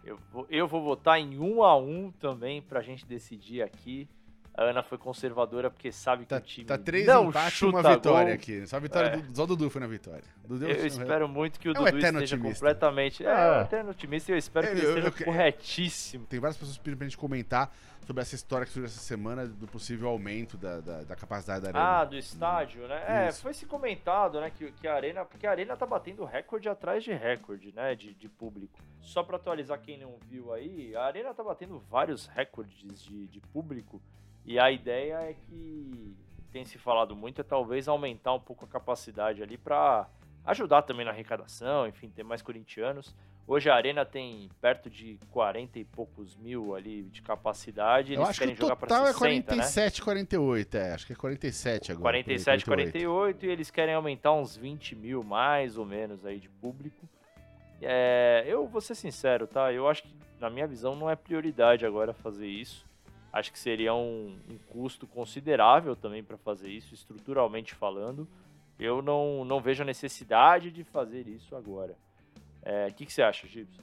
Eu 0.04 0.18
vou, 0.32 0.46
eu 0.50 0.66
vou 0.66 0.82
votar 0.82 1.20
em 1.20 1.38
1x1 1.38 2.12
também 2.18 2.60
pra 2.60 2.82
gente 2.82 3.06
decidir 3.06 3.62
aqui. 3.62 4.08
A 4.54 4.64
Ana 4.64 4.82
foi 4.82 4.98
conservadora 4.98 5.70
porque 5.70 5.90
sabe 5.90 6.24
que 6.24 6.28
tá, 6.28 6.36
o 6.36 6.40
time 6.40 6.66
tá 6.66 6.76
três 6.76 7.06
não 7.06 7.30
empates 7.30 7.54
chuta 7.54 7.78
uma 7.78 7.94
vitória 7.94 8.24
gol. 8.26 8.34
aqui. 8.34 8.66
Só 8.66 8.76
a 8.76 8.80
vitória 8.80 9.08
É. 9.08 9.16
do, 9.16 9.34
só 9.36 9.44
o 9.44 9.46
Dudu 9.46 9.70
foi 9.70 9.80
na 9.80 9.86
vitória. 9.86 10.22
Dudu 10.44 10.66
Eu 10.68 10.86
espero 10.86 11.26
muito 11.26 11.58
que 11.58 11.68
o 11.68 11.70
É 11.70 11.74
Dudu 11.74 11.86
esteja 11.96 12.18
otimista. 12.18 12.36
completamente. 12.66 13.24
É, 13.26 13.30
É. 13.30 13.58
um 13.58 13.62
eterno 13.62 13.90
otimista 13.92 14.30
e 14.30 14.34
eu 14.34 14.38
espero 14.38 14.66
que 14.66 14.72
Eu- 14.74 14.76
ele 14.76 14.86
eu- 14.86 14.90
esteja 15.08 15.08
eu- 15.08 15.24
corretíssimo. 15.24 16.26
Tem 16.26 16.38
várias 16.38 16.58
pessoas 16.58 16.76
pedindo 16.76 16.98
pra 16.98 17.06
gente 17.06 17.16
comentar 17.16 17.74
sobre 18.06 18.20
essa 18.20 18.34
história 18.34 18.66
que 18.66 18.72
surgiu 18.72 18.86
essa 18.88 19.00
semana 19.00 19.46
do 19.46 19.66
possível 19.66 20.08
aumento 20.08 20.58
da, 20.58 20.80
da, 20.80 21.02
da 21.04 21.16
capacidade 21.16 21.62
da 21.62 21.68
arena. 21.70 22.00
Ah, 22.00 22.04
do 22.04 22.16
estádio, 22.18 22.86
né? 22.88 23.04
É, 23.06 23.28
Isso. 23.30 23.40
foi 23.40 23.54
se 23.54 23.64
comentado, 23.64 24.38
né, 24.38 24.50
que, 24.50 24.70
que 24.72 24.86
a 24.86 24.94
Arena, 24.94 25.24
porque 25.24 25.46
a 25.46 25.50
Arena 25.50 25.74
tá 25.76 25.86
batendo 25.86 26.24
recorde 26.26 26.68
atrás 26.68 27.02
de 27.02 27.12
recorde, 27.12 27.72
né, 27.74 27.94
de, 27.94 28.12
de 28.12 28.28
público. 28.28 28.78
Só 29.00 29.22
pra 29.22 29.36
atualizar 29.36 29.80
quem 29.80 29.98
não 29.98 30.16
viu 30.28 30.52
aí, 30.52 30.94
a 30.94 31.04
Arena 31.04 31.32
tá 31.32 31.42
batendo 31.42 31.78
vários 31.88 32.26
recordes 32.26 33.00
de, 33.02 33.26
de 33.28 33.40
público 33.40 34.02
e 34.44 34.58
a 34.58 34.70
ideia 34.70 35.14
é 35.14 35.34
que 35.34 36.16
tem 36.52 36.64
se 36.64 36.78
falado 36.78 37.16
muito 37.16 37.40
é 37.40 37.44
talvez 37.44 37.88
aumentar 37.88 38.34
um 38.34 38.40
pouco 38.40 38.64
a 38.64 38.68
capacidade 38.68 39.42
ali 39.42 39.56
pra 39.56 40.08
ajudar 40.44 40.82
também 40.82 41.04
na 41.04 41.12
arrecadação, 41.12 41.86
enfim, 41.86 42.10
ter 42.10 42.22
mais 42.22 42.42
corintianos. 42.42 43.14
Hoje 43.46 43.68
a 43.68 43.74
Arena 43.74 44.04
tem 44.04 44.48
perto 44.60 44.88
de 44.88 45.18
40 45.30 45.78
e 45.78 45.84
poucos 45.84 46.36
mil 46.36 46.74
ali 46.74 47.02
de 47.04 47.22
capacidade, 47.22 48.12
Eu 48.12 48.18
eles 48.18 48.28
acho 48.28 48.38
que 48.38 48.46
querem 48.46 48.54
o 48.54 48.58
jogar 48.58 48.76
total 48.76 49.06
60, 49.06 49.26
é 49.26 49.34
né? 49.34 49.42
47, 49.42 50.02
48, 50.02 50.76
é. 50.76 50.92
Acho 50.92 51.06
que 51.06 51.12
é 51.12 51.16
47 51.16 51.92
agora. 51.92 52.02
47, 52.02 52.64
48. 52.64 52.92
48 52.92 53.46
e 53.46 53.48
eles 53.48 53.70
querem 53.70 53.94
aumentar 53.94 54.32
uns 54.32 54.56
20 54.56 54.94
mil 54.94 55.24
mais 55.24 55.76
ou 55.76 55.84
menos 55.84 56.24
aí 56.24 56.38
de 56.38 56.48
público. 56.48 57.08
É, 57.80 58.44
eu 58.46 58.66
vou 58.68 58.80
ser 58.80 58.94
sincero, 58.94 59.46
tá? 59.48 59.72
Eu 59.72 59.88
acho 59.88 60.04
que, 60.04 60.14
na 60.38 60.48
minha 60.48 60.66
visão, 60.66 60.94
não 60.94 61.10
é 61.10 61.16
prioridade 61.16 61.84
agora 61.84 62.12
fazer 62.12 62.46
isso. 62.46 62.86
Acho 63.32 63.50
que 63.50 63.58
seria 63.58 63.94
um, 63.94 64.36
um 64.50 64.58
custo 64.68 65.06
considerável 65.06 65.96
também 65.96 66.22
para 66.22 66.36
fazer 66.36 66.68
isso, 66.68 66.92
estruturalmente 66.92 67.74
falando. 67.74 68.28
Eu 68.78 69.00
não, 69.00 69.44
não 69.44 69.60
vejo 69.60 69.82
a 69.82 69.86
necessidade 69.86 70.70
de 70.70 70.84
fazer 70.84 71.26
isso 71.26 71.56
agora. 71.56 71.96
É, 72.62 72.88
O 72.88 72.94
que, 72.94 73.06
que 73.06 73.12
você 73.12 73.22
acha, 73.22 73.46
Gibson? 73.48 73.80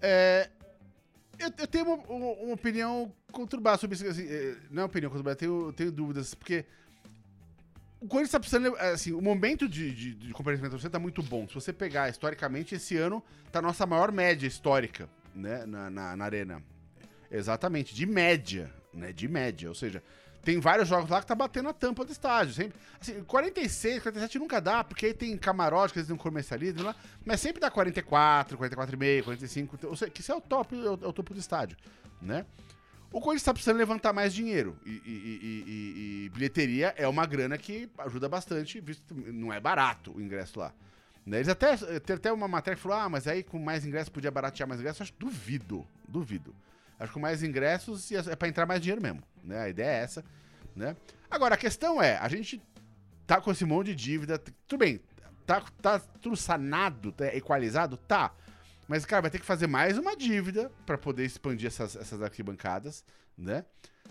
É, 0.00 0.48
eu, 1.38 1.50
eu 1.58 1.66
tenho 1.66 1.84
uma, 1.86 1.96
uma- 2.06 2.54
opinião 2.54 3.12
conturbada 3.32 3.76
sobre 3.78 3.96
isso. 3.96 4.06
Assim, 4.06 4.26
é, 4.26 4.56
não 4.70 4.82
é 4.82 4.86
opinião 4.86 5.10
conturbada, 5.10 5.34
eu 5.34 5.38
tenho, 5.38 5.66
eu 5.68 5.72
tenho 5.72 5.92
dúvidas, 5.92 6.34
porque 6.34 6.64
o 8.00 8.06
Corinthians 8.06 8.30
tá 8.30 8.40
precisando. 8.40 8.74
Assim, 8.76 9.12
o 9.12 9.20
momento 9.20 9.68
de, 9.68 9.94
de, 9.94 10.14
de 10.14 10.32
comparecimento 10.32 10.78
você 10.78 10.88
tá 10.88 10.98
muito 10.98 11.22
bom. 11.22 11.46
Se 11.48 11.54
você 11.54 11.72
pegar 11.72 12.08
historicamente, 12.08 12.74
esse 12.74 12.96
ano 12.96 13.22
tá 13.52 13.58
a 13.58 13.62
nossa 13.62 13.84
maior 13.84 14.10
média 14.10 14.46
histórica 14.46 15.08
né, 15.34 15.66
na, 15.66 15.90
na, 15.90 16.16
na 16.16 16.24
Arena. 16.24 16.62
Exatamente, 17.30 17.94
de 17.94 18.06
média. 18.06 18.70
Né, 18.92 19.12
de 19.12 19.28
média. 19.28 19.68
Ou 19.68 19.74
seja, 19.74 20.02
tem 20.42 20.58
vários 20.58 20.88
jogos 20.88 21.08
lá 21.10 21.20
que 21.20 21.26
tá 21.26 21.34
batendo 21.34 21.68
a 21.68 21.72
tampa 21.72 22.04
do 22.04 22.10
estádio. 22.10 22.52
Sempre, 22.54 22.78
assim, 23.00 23.22
46, 23.22 24.02
47 24.02 24.38
nunca 24.38 24.60
dá, 24.60 24.82
porque 24.82 25.06
aí 25.06 25.14
tem 25.14 25.36
camarote, 25.36 25.92
que 25.92 25.98
eles 26.00 26.08
não 26.08 26.16
comercializam 26.16 26.84
lá, 26.84 26.96
mas 27.24 27.40
sempre 27.40 27.60
dá 27.60 27.70
44, 27.70 28.58
44,5, 28.58 29.22
45, 29.22 29.78
ou 29.86 29.96
seja, 29.96 30.10
que 30.10 30.20
isso 30.22 30.32
é 30.32 30.34
o 30.34 30.40
top, 30.40 30.74
é 30.74 30.90
o, 30.90 30.94
é 31.04 31.06
o 31.06 31.12
topo 31.12 31.32
do 31.34 31.38
estádio, 31.40 31.76
né? 32.20 32.44
O 33.12 33.20
Corinthians 33.20 33.42
tá 33.44 33.52
precisando 33.52 33.76
levantar 33.76 34.12
mais 34.12 34.32
dinheiro. 34.32 34.76
E, 34.86 34.90
e- 34.90 35.00
e- 35.04 36.24
e- 36.26 36.28
bilheteria 36.30 36.94
é 36.96 37.08
uma 37.08 37.26
grana 37.26 37.58
que 37.58 37.90
ajuda 37.98 38.28
bastante, 38.28 38.80
visto 38.80 39.14
que 39.14 39.32
não 39.32 39.52
é 39.52 39.58
barato 39.58 40.12
o 40.16 40.20
ingresso 40.22 40.60
lá. 40.60 40.72
Né? 41.26 41.38
Eles 41.38 41.48
até. 41.48 41.76
Tem 42.00 42.14
até 42.14 42.32
uma 42.32 42.46
matéria 42.46 42.76
que 42.76 42.82
falou: 42.82 42.96
ah, 42.98 43.08
mas 43.08 43.26
aí 43.26 43.42
com 43.42 43.58
mais 43.58 43.84
ingressos 43.84 44.08
podia 44.10 44.30
baratear 44.30 44.68
mais 44.68 44.80
ingressos. 44.80 45.00
Eu 45.00 45.04
acho 45.04 45.14
duvido, 45.18 45.84
duvido. 46.08 46.54
Acho 47.00 47.12
que 47.14 47.18
mais 47.18 47.42
ingressos 47.42 48.10
ia- 48.10 48.22
é 48.28 48.36
pra 48.36 48.46
entrar 48.46 48.66
mais 48.66 48.80
dinheiro 48.80 49.02
mesmo. 49.02 49.22
Né? 49.42 49.58
A 49.58 49.68
ideia 49.68 49.88
é 49.88 50.02
essa. 50.02 50.24
Né? 50.76 50.94
Agora, 51.30 51.54
a 51.54 51.58
questão 51.58 52.00
é: 52.00 52.16
a 52.18 52.28
gente 52.28 52.62
tá 53.26 53.40
com 53.40 53.50
esse 53.50 53.64
monte 53.64 53.86
de 53.88 53.94
dívida. 53.96 54.38
Tudo 54.68 54.78
bem, 54.80 55.00
tá, 55.46 55.62
tá 55.80 55.98
tudo 55.98 56.36
sanado, 56.36 57.10
tá 57.10 57.26
equalizado? 57.34 57.96
Tá. 57.96 58.32
Mas, 58.86 59.04
cara, 59.06 59.22
vai 59.22 59.30
ter 59.30 59.38
que 59.38 59.46
fazer 59.46 59.66
mais 59.66 59.96
uma 59.98 60.16
dívida 60.16 60.70
pra 60.84 60.98
poder 60.98 61.24
expandir 61.24 61.68
essas, 61.68 61.96
essas 61.96 62.20
arquibancadas, 62.20 63.04
né? 63.38 63.64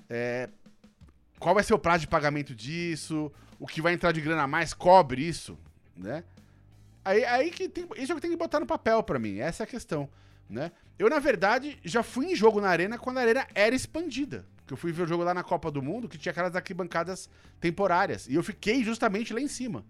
É, 0.10 0.50
qual 1.38 1.54
vai 1.54 1.64
ser 1.64 1.74
o 1.74 1.80
prazo 1.80 2.02
de 2.02 2.08
pagamento 2.08 2.56
disso? 2.56 3.32
O 3.60 3.68
que 3.68 3.82
vai 3.82 3.94
entrar 3.94 4.12
de 4.14 4.22
grana 4.22 4.44
a 4.44 4.48
mais 4.48 4.74
cobre 4.74 5.22
isso, 5.28 5.58
né? 5.96 6.24
Aí, 7.04 7.26
aí 7.26 7.52
que 7.52 7.68
tem, 7.68 7.88
isso 7.98 8.12
é 8.12 8.16
o 8.16 8.16
que 8.16 8.22
tem 8.22 8.32
que 8.32 8.38
botar 8.38 8.60
no 8.60 8.66
papel 8.66 9.04
pra 9.04 9.20
mim, 9.20 9.40
essa 9.40 9.64
é 9.64 9.66
a 9.66 9.68
questão, 9.68 10.10
né? 10.50 10.72
Eu, 10.98 11.10
na 11.10 11.20
verdade, 11.20 11.78
já 11.84 12.02
fui 12.04 12.26
em 12.32 12.36
jogo 12.36 12.60
na 12.60 12.70
Arena 12.70 12.98
quando 12.98 13.20
a 13.20 13.22
Arena 13.22 13.48
era 13.54 13.76
expandida. 13.76 14.46
Que 14.66 14.74
eu 14.74 14.78
fui 14.78 14.92
ver 14.92 15.04
o 15.04 15.08
jogo 15.08 15.24
lá 15.24 15.34
na 15.34 15.44
Copa 15.44 15.72
do 15.72 15.82
Mundo, 15.82 16.10
que 16.10 16.18
tinha 16.18 16.32
aquelas 16.32 16.56
arquibancadas 16.56 17.30
temporárias. 17.60 18.28
E 18.28 18.36
eu 18.36 18.44
fiquei 18.44 18.84
justamente 18.84 19.34
lá 19.34 19.40
em 19.40 19.48
cima. 19.48 19.86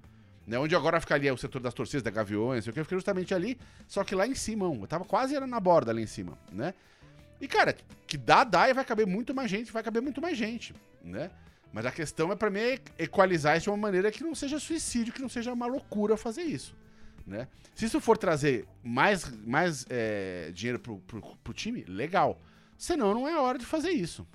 Né, 0.46 0.58
onde 0.58 0.76
agora 0.76 1.00
fica 1.00 1.14
ali 1.14 1.28
é 1.28 1.34
o 1.34 1.38
setor 1.38 1.62
das 1.62 1.76
torcidas, 1.76 2.02
da 2.02 2.10
Gaviões, 2.10 2.66
eu 2.66 2.74
fiquei 2.74 2.98
justamente 2.98 3.36
ali, 3.36 3.56
só 3.88 4.04
que 4.04 4.16
lá 4.16 4.26
em 4.26 4.34
cima, 4.34 4.66
eu 4.66 4.88
tava 4.88 5.06
quase 5.06 5.36
era 5.36 5.46
na 5.46 5.60
borda 5.60 5.94
lá 5.94 6.02
em 6.02 6.08
cima, 6.08 6.40
né? 6.52 6.74
E, 7.40 7.48
cara, 7.48 7.78
que 8.08 8.18
dá, 8.18 8.44
dá 8.44 8.68
e 8.68 8.74
vai 8.74 8.84
caber 8.84 9.06
muito 9.06 9.32
mais 9.32 9.48
gente, 9.48 9.72
vai 9.72 9.84
caber 9.84 10.02
muito 10.02 10.20
mais 10.20 10.36
gente, 10.36 10.74
né? 11.04 11.30
Mas 11.72 11.86
a 11.86 11.92
questão 11.92 12.32
é 12.32 12.36
pra 12.36 12.50
mim 12.50 12.62
é 12.62 12.80
equalizar 12.98 13.58
isso 13.58 13.66
de 13.66 13.70
uma 13.70 13.78
maneira 13.78 14.12
que 14.12 14.24
não 14.24 14.34
seja 14.34 14.60
suicídio, 14.60 15.14
que 15.14 15.22
não 15.22 15.30
seja 15.30 15.54
uma 15.54 15.68
loucura 15.68 16.18
fazer 16.18 16.42
isso, 16.42 16.76
né? 17.30 17.48
Se 17.76 17.86
isso 17.86 18.00
for 18.02 18.18
trazer 18.18 18.68
mais, 18.84 19.30
mais 19.46 19.86
é, 19.90 20.52
dinheiro 20.54 20.80
pro, 20.80 20.98
pro, 21.00 21.22
pro 21.44 21.54
time, 21.54 21.84
legal. 21.84 22.38
Senão, 22.78 23.14
não 23.14 23.28
é 23.28 23.34
a 23.34 23.42
hora 23.42 23.58
de 23.58 23.66
fazer 23.66 23.92
isso. 23.92 24.28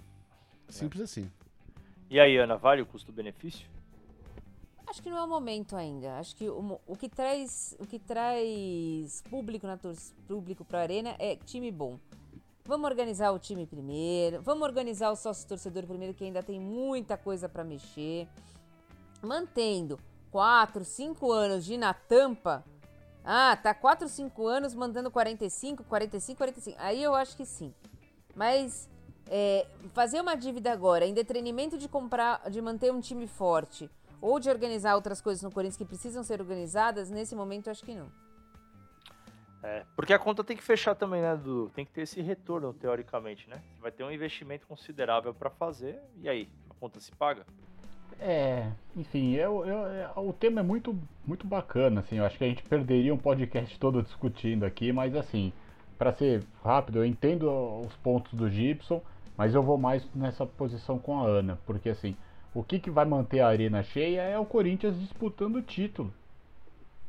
Simples 0.69 1.03
assim. 1.03 1.31
E 2.09 2.19
aí, 2.21 2.37
Ana, 2.37 2.57
vale 2.57 2.83
o 2.83 2.87
custo-benefício? 2.87 3.67
Acho 4.87 5.03
que 5.03 5.11
não 5.11 5.19
é 5.19 5.23
o 5.23 5.29
momento 5.29 5.75
ainda. 5.77 6.19
Acho 6.19 6.37
que 6.37 6.49
o, 6.49 6.81
o 6.87 6.97
que 6.97 7.09
traz 7.09 7.75
o 7.79 7.87
que 7.87 7.99
traz 7.99 9.23
público 9.29 9.67
na 9.67 9.77
tor- 9.77 9.97
público 10.29 10.65
para 10.65 10.81
arena 10.81 11.17
é 11.19 11.37
time 11.37 11.73
bom. 11.73 11.99
Vamos 12.67 12.89
organizar 12.89 13.31
o 13.33 13.39
time 13.39 13.67
primeiro, 13.67 14.41
vamos 14.41 14.63
organizar 14.63 15.11
o 15.11 15.17
sócio 15.17 15.47
torcedor 15.47 15.85
primeiro, 15.87 16.15
que 16.15 16.25
ainda 16.25 16.43
tem 16.43 16.59
muita 16.61 17.17
coisa 17.17 17.49
para 17.49 17.65
mexer. 17.65 18.27
Mantendo 19.23 19.99
4, 20.31 20.85
5 20.85 21.33
anos 21.33 21.65
de 21.65 21.75
ir 21.75 21.79
na 21.79 21.95
tampa. 21.95 22.65
Ah, 23.25 23.57
tá 23.57 23.73
4, 23.73 24.07
5 24.07 24.47
anos 24.47 24.75
mandando 24.75 25.11
45, 25.11 25.83
45, 25.85 26.37
45. 26.37 26.79
Aí 26.79 27.03
eu 27.03 27.15
acho 27.15 27.37
que 27.37 27.47
sim. 27.47 27.73
Mas 28.35 28.89
é, 29.31 29.67
fazer 29.95 30.21
uma 30.21 30.37
dívida 30.37 30.71
agora, 30.71 31.07
em 31.07 31.15
detrimento 31.15 31.79
de 31.79 31.89
comprar, 31.89 32.51
de 32.51 32.61
manter 32.61 32.93
um 32.93 33.01
time 33.01 33.27
forte, 33.27 33.91
ou 34.21 34.39
de 34.39 34.51
organizar 34.51 34.95
outras 34.95 35.21
coisas 35.21 35.43
no 35.43 35.51
Corinthians 35.51 35.77
que 35.77 35.85
precisam 35.85 36.23
ser 36.23 36.41
organizadas, 36.41 37.11
nesse 37.11 37.35
momento 37.35 37.69
eu 37.69 37.71
acho 37.71 37.85
que 37.85 37.95
não. 37.95 38.11
É, 39.63 39.83
porque 39.97 40.13
a 40.13 40.19
conta 40.19 40.45
tem 40.45 40.57
que 40.57 40.63
fechar 40.63 40.95
também, 40.95 41.23
né, 41.23 41.35
Dudu? 41.35 41.71
Tem 41.71 41.87
que 41.87 41.93
ter 41.93 42.03
esse 42.03 42.21
retorno, 42.21 42.75
teoricamente, 42.75 43.49
né? 43.49 43.63
Vai 43.81 43.91
ter 43.91 44.05
um 44.05 44.11
investimento 44.11 44.67
considerável 44.67 45.33
para 45.33 45.49
fazer, 45.49 45.99
e 46.21 46.29
aí? 46.29 46.51
A 46.69 46.75
conta 46.75 47.01
se 47.01 47.11
paga? 47.13 47.47
É, 48.21 48.71
enfim, 48.97 49.33
eu, 49.33 49.65
eu, 49.67 50.25
o 50.25 50.33
tema 50.33 50.61
é 50.61 50.63
muito, 50.63 50.97
muito 51.27 51.47
bacana, 51.47 52.01
assim, 52.01 52.17
eu 52.17 52.25
acho 52.25 52.39
que 52.39 52.45
a 52.45 52.49
gente 52.49 52.63
perderia 52.63 53.13
um 53.13 53.19
podcast 53.19 53.79
todo 53.79 54.03
discutindo 54.03 54.65
aqui, 54.65 54.93
mas 54.93 55.15
assim, 55.17 55.53
para 55.99 56.13
ser 56.13 56.45
rápido, 56.63 56.99
eu 56.99 57.05
entendo 57.05 57.51
os 57.81 57.95
pontos 57.97 58.33
do 58.35 58.49
Gibson, 58.49 59.03
mas 59.37 59.55
eu 59.55 59.63
vou 59.63 59.77
mais 59.77 60.09
nessa 60.15 60.47
posição 60.47 60.99
com 60.99 61.19
a 61.19 61.27
Ana, 61.27 61.59
porque 61.67 61.89
assim, 61.89 62.17
o 62.55 62.63
que, 62.63 62.79
que 62.79 62.91
vai 62.91 63.05
manter 63.05 63.41
a 63.41 63.49
arena 63.49 63.83
cheia 63.83 64.23
é 64.23 64.39
o 64.39 64.47
Corinthians 64.47 64.99
disputando 65.01 65.57
o 65.57 65.63
título. 65.63 66.13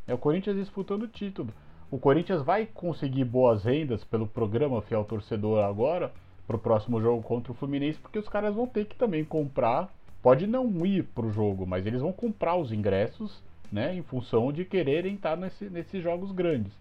É 0.08 0.13
o 0.13 0.18
Corinthians 0.18 0.56
disputando 0.56 1.04
o 1.04 1.08
título. 1.08 1.54
O 1.91 2.00
Corinthians 2.00 2.41
vai 2.41 2.65
conseguir 2.65 3.26
boas 3.26 3.63
rendas 3.63 4.04
pelo 4.04 4.28
programa 4.28 4.82
Fiel 4.82 5.04
Torcedor 5.06 5.63
agora, 5.63 6.12
pro 6.48 6.58
próximo 6.58 7.00
jogo 7.00 7.22
contra 7.22 7.52
o 7.52 7.56
Fluminense, 7.56 8.00
porque 8.00 8.20
os 8.20 8.28
caras 8.28 8.56
vão 8.56 8.68
ter 8.68 8.86
que 8.86 8.96
também 8.96 9.24
comprar. 9.24 9.89
Pode 10.26 10.48
não 10.48 10.84
ir 10.84 11.04
pro 11.04 11.30
jogo, 11.30 11.68
mas 11.68 11.86
eles 11.86 12.02
vão 12.02 12.12
comprar 12.12 12.56
os 12.56 12.72
ingressos, 12.72 13.44
né, 13.72 13.94
em 13.94 14.02
função 14.02 14.52
de 14.52 14.66
quererem 14.66 15.14
estar 15.14 15.38
nesse, 15.38 15.70
nesses 15.70 16.02
jogos 16.02 16.32
grandes. 16.32 16.74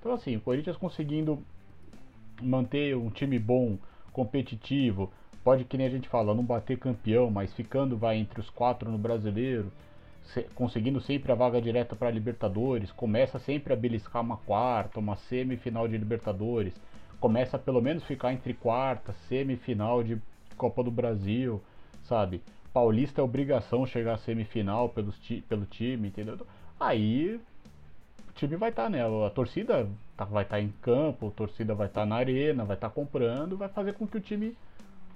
Então, 0.00 0.12
assim, 0.12 0.34
o 0.34 0.40
Corinthians 0.40 0.76
conseguindo 0.76 1.38
manter 2.42 2.96
um 2.96 3.08
time 3.08 3.38
bom, 3.38 3.78
competitivo, 4.12 5.12
pode, 5.44 5.62
que 5.62 5.78
nem 5.78 5.86
a 5.86 5.90
gente 5.90 6.08
fala, 6.08 6.34
não 6.34 6.42
bater 6.42 6.76
campeão, 6.76 7.30
mas 7.30 7.54
ficando 7.54 7.96
vai 7.96 8.16
entre 8.16 8.40
os 8.40 8.50
quatro 8.50 8.90
no 8.90 8.98
brasileiro, 8.98 9.70
se, 10.24 10.42
conseguindo 10.52 11.00
sempre 11.00 11.30
a 11.30 11.36
vaga 11.36 11.62
direta 11.62 11.94
para 11.94 12.10
Libertadores, 12.10 12.90
começa 12.90 13.38
sempre 13.38 13.72
a 13.72 13.76
beliscar 13.76 14.22
uma 14.22 14.38
quarta, 14.38 14.98
uma 14.98 15.14
semifinal 15.14 15.86
de 15.86 15.96
Libertadores, 15.96 16.74
começa 17.20 17.56
a 17.56 17.60
pelo 17.60 17.80
menos 17.80 18.02
ficar 18.02 18.32
entre 18.32 18.52
quarta, 18.52 19.12
semifinal 19.28 20.02
de 20.02 20.20
Copa 20.56 20.82
do 20.82 20.90
Brasil, 20.90 21.62
sabe? 22.02 22.42
Paulista 22.72 23.20
é 23.20 23.24
obrigação 23.24 23.86
chegar 23.86 24.14
à 24.14 24.18
semifinal 24.18 24.88
pelos, 24.88 25.16
pelo 25.48 25.66
time, 25.66 26.08
entendeu? 26.08 26.38
Aí 26.80 27.40
o 28.28 28.32
time 28.34 28.56
vai 28.56 28.70
estar, 28.70 28.84
tá, 28.84 28.88
né? 28.88 29.00
A 29.02 29.30
torcida 29.30 29.86
tá, 30.16 30.24
vai 30.24 30.42
estar 30.42 30.56
tá 30.56 30.62
em 30.62 30.72
campo, 30.80 31.28
a 31.28 31.30
torcida 31.30 31.74
vai 31.74 31.86
estar 31.86 32.02
tá 32.02 32.06
na 32.06 32.16
arena, 32.16 32.64
vai 32.64 32.76
estar 32.76 32.88
tá 32.88 32.94
comprando, 32.94 33.56
vai 33.56 33.68
fazer 33.68 33.92
com 33.92 34.06
que 34.06 34.16
o 34.16 34.20
time, 34.20 34.56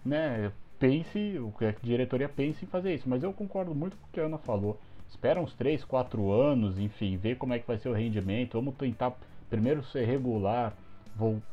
né, 0.05 0.53
pense, 0.79 1.39
o 1.39 1.51
que 1.53 1.65
a 1.65 1.75
diretoria 1.83 2.29
pense 2.29 2.65
em 2.65 2.69
fazer 2.69 2.95
isso. 2.95 3.09
Mas 3.09 3.23
eu 3.23 3.33
concordo 3.33 3.75
muito 3.75 3.97
com 3.97 4.07
o 4.07 4.11
que 4.13 4.21
a 4.21 4.25
Ana 4.25 4.39
falou. 4.39 4.79
Espera 5.09 5.41
uns 5.41 5.55
3, 5.55 5.83
4 5.85 6.31
anos, 6.31 6.79
enfim, 6.79 7.17
ver 7.17 7.37
como 7.37 7.55
é 7.55 7.59
que 7.59 7.67
vai 7.67 7.79
ser 7.79 7.89
o 7.89 7.95
rendimento. 7.95 8.59
Vamos 8.59 8.75
tentar 8.75 9.17
primeiro 9.49 9.83
ser 9.85 10.05
regular, 10.05 10.75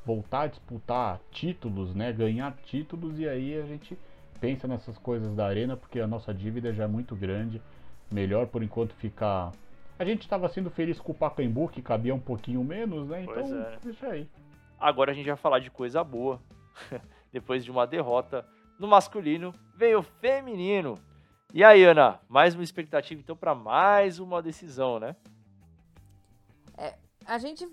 voltar 0.05 0.41
a 0.41 0.47
disputar 0.47 1.21
títulos, 1.31 1.95
né? 1.95 2.11
Ganhar 2.11 2.57
títulos 2.65 3.17
e 3.19 3.27
aí 3.27 3.57
a 3.57 3.65
gente 3.65 3.97
pensa 4.43 4.67
nessas 4.67 4.97
coisas 4.97 5.33
da 5.33 5.45
arena, 5.45 5.77
porque 5.77 6.01
a 6.01 6.05
nossa 6.05 6.33
dívida 6.33 6.73
já 6.73 6.83
é 6.83 6.87
muito 6.87 7.15
grande. 7.15 7.61
Melhor 8.11 8.45
por 8.45 8.61
enquanto 8.61 8.93
ficar 8.95 9.53
a 9.97 10.03
gente 10.03 10.23
estava 10.23 10.49
sendo 10.49 10.69
feliz 10.69 10.99
com 10.99 11.13
o 11.13 11.15
Pacaembu, 11.15 11.69
que 11.69 11.81
cabia 11.81 12.13
um 12.13 12.19
pouquinho 12.19 12.61
menos, 12.61 13.07
né? 13.07 13.23
Então, 13.23 13.61
é. 13.61 13.77
deixa 13.81 14.07
aí. 14.07 14.27
Agora 14.77 15.11
a 15.11 15.13
gente 15.13 15.27
vai 15.27 15.37
falar 15.37 15.59
de 15.59 15.71
coisa 15.71 16.03
boa. 16.03 16.41
Depois 17.31 17.63
de 17.63 17.71
uma 17.71 17.87
derrota 17.87 18.45
no 18.77 18.85
masculino, 18.85 19.53
veio 19.77 19.99
o 19.99 20.03
feminino. 20.03 20.99
E 21.53 21.63
aí, 21.63 21.85
Ana, 21.85 22.19
mais 22.27 22.53
uma 22.53 22.65
expectativa 22.65 23.21
então 23.21 23.37
para 23.37 23.55
mais 23.55 24.19
uma 24.19 24.41
decisão, 24.41 24.99
né? 24.99 25.15
É, 26.77 26.95
a 27.25 27.37
gente 27.37 27.65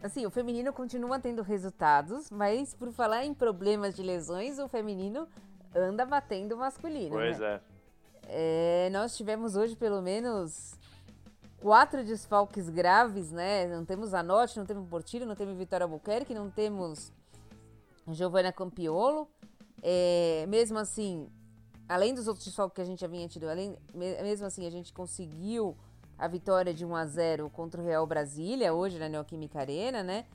assim, 0.00 0.24
o 0.24 0.30
feminino 0.30 0.72
continua 0.72 1.18
tendo 1.18 1.42
resultados, 1.42 2.30
mas 2.30 2.72
por 2.72 2.92
falar 2.92 3.24
em 3.24 3.34
problemas 3.34 3.96
de 3.96 4.02
lesões, 4.02 4.60
o 4.60 4.68
feminino 4.68 5.26
anda 5.74 6.04
batendo 6.04 6.54
o 6.54 6.58
masculino. 6.58 7.10
Pois 7.10 7.38
né? 7.38 7.60
é. 8.24 8.86
é. 8.86 8.90
Nós 8.90 9.16
tivemos 9.16 9.56
hoje 9.56 9.76
pelo 9.76 10.00
menos 10.02 10.78
quatro 11.60 12.04
desfalques 12.04 12.68
graves, 12.68 13.30
né? 13.30 13.66
Não 13.66 13.84
temos 13.84 14.14
a 14.14 14.22
Norte, 14.22 14.58
não 14.58 14.66
temos 14.66 14.88
Portillo, 14.88 15.26
não 15.26 15.34
temos 15.34 15.56
Vitória 15.56 15.84
Albuquerque, 15.84 16.34
não 16.34 16.50
temos 16.50 17.12
Giovanna 18.08 18.52
Campiolo. 18.52 19.28
É, 19.82 20.44
mesmo 20.48 20.78
assim, 20.78 21.28
além 21.88 22.14
dos 22.14 22.26
outros 22.26 22.44
desfalques 22.44 22.74
que 22.74 22.80
a 22.80 22.84
gente 22.84 23.00
já 23.00 23.06
vinha 23.06 23.28
tido, 23.28 23.48
além, 23.48 23.76
mesmo 23.94 24.46
assim 24.46 24.66
a 24.66 24.70
gente 24.70 24.92
conseguiu 24.92 25.76
a 26.18 26.26
vitória 26.26 26.74
de 26.74 26.84
1 26.84 26.96
a 26.96 27.06
0 27.06 27.50
contra 27.50 27.80
o 27.80 27.84
Real 27.84 28.04
Brasília, 28.06 28.74
hoje 28.74 28.98
na 28.98 29.08
Neoquímica 29.08 29.60
Arena, 29.60 30.02
né? 30.02 30.26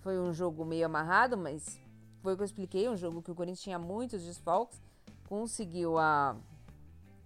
Foi 0.00 0.18
um 0.18 0.32
jogo 0.32 0.64
meio 0.64 0.84
amarrado, 0.84 1.36
mas 1.36 1.80
foi 2.22 2.34
o 2.34 2.36
que 2.36 2.42
eu 2.42 2.46
expliquei, 2.46 2.88
um 2.88 2.96
jogo 2.96 3.22
que 3.22 3.30
o 3.30 3.34
Corinthians 3.34 3.62
tinha 3.62 3.78
muitos 3.78 4.24
desfalques, 4.24 4.80
conseguiu 5.28 5.98
a, 5.98 6.36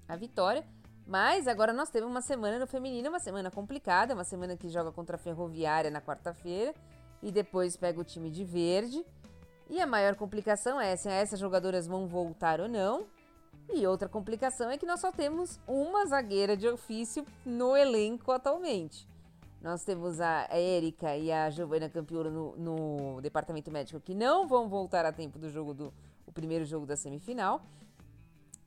a 0.08 0.16
vitória. 0.16 0.64
Mas 1.06 1.46
agora 1.46 1.72
nós 1.72 1.90
temos 1.90 2.10
uma 2.10 2.22
semana 2.22 2.58
no 2.58 2.66
feminino, 2.66 3.10
uma 3.10 3.18
semana 3.18 3.50
complicada, 3.50 4.14
uma 4.14 4.24
semana 4.24 4.56
que 4.56 4.68
joga 4.68 4.90
contra 4.90 5.16
a 5.16 5.18
Ferroviária 5.18 5.90
na 5.90 6.00
quarta-feira 6.00 6.74
e 7.22 7.30
depois 7.30 7.76
pega 7.76 8.00
o 8.00 8.04
time 8.04 8.30
de 8.30 8.44
verde. 8.44 9.04
E 9.68 9.80
a 9.80 9.86
maior 9.86 10.14
complicação 10.14 10.80
é 10.80 10.96
se 10.96 11.08
essas 11.08 11.38
jogadoras 11.38 11.86
vão 11.86 12.06
voltar 12.06 12.60
ou 12.60 12.68
não. 12.68 13.06
E 13.72 13.86
outra 13.86 14.08
complicação 14.08 14.70
é 14.70 14.78
que 14.78 14.86
nós 14.86 15.00
só 15.00 15.10
temos 15.10 15.58
uma 15.66 16.06
zagueira 16.06 16.56
de 16.56 16.68
ofício 16.68 17.26
no 17.44 17.76
elenco 17.76 18.30
atualmente. 18.30 19.06
Nós 19.64 19.82
temos 19.82 20.20
a 20.20 20.46
Érica 20.50 21.16
e 21.16 21.32
a 21.32 21.48
Giovanna 21.48 21.88
Campiolo 21.88 22.30
no, 22.30 22.56
no, 23.14 23.20
departamento 23.22 23.70
médico 23.70 23.98
que 23.98 24.14
não 24.14 24.46
vão 24.46 24.68
voltar 24.68 25.06
a 25.06 25.10
tempo 25.10 25.38
do 25.38 25.48
jogo 25.48 25.72
do 25.72 25.90
o 26.26 26.30
primeiro 26.32 26.66
jogo 26.66 26.84
da 26.84 26.96
semifinal. 26.96 27.64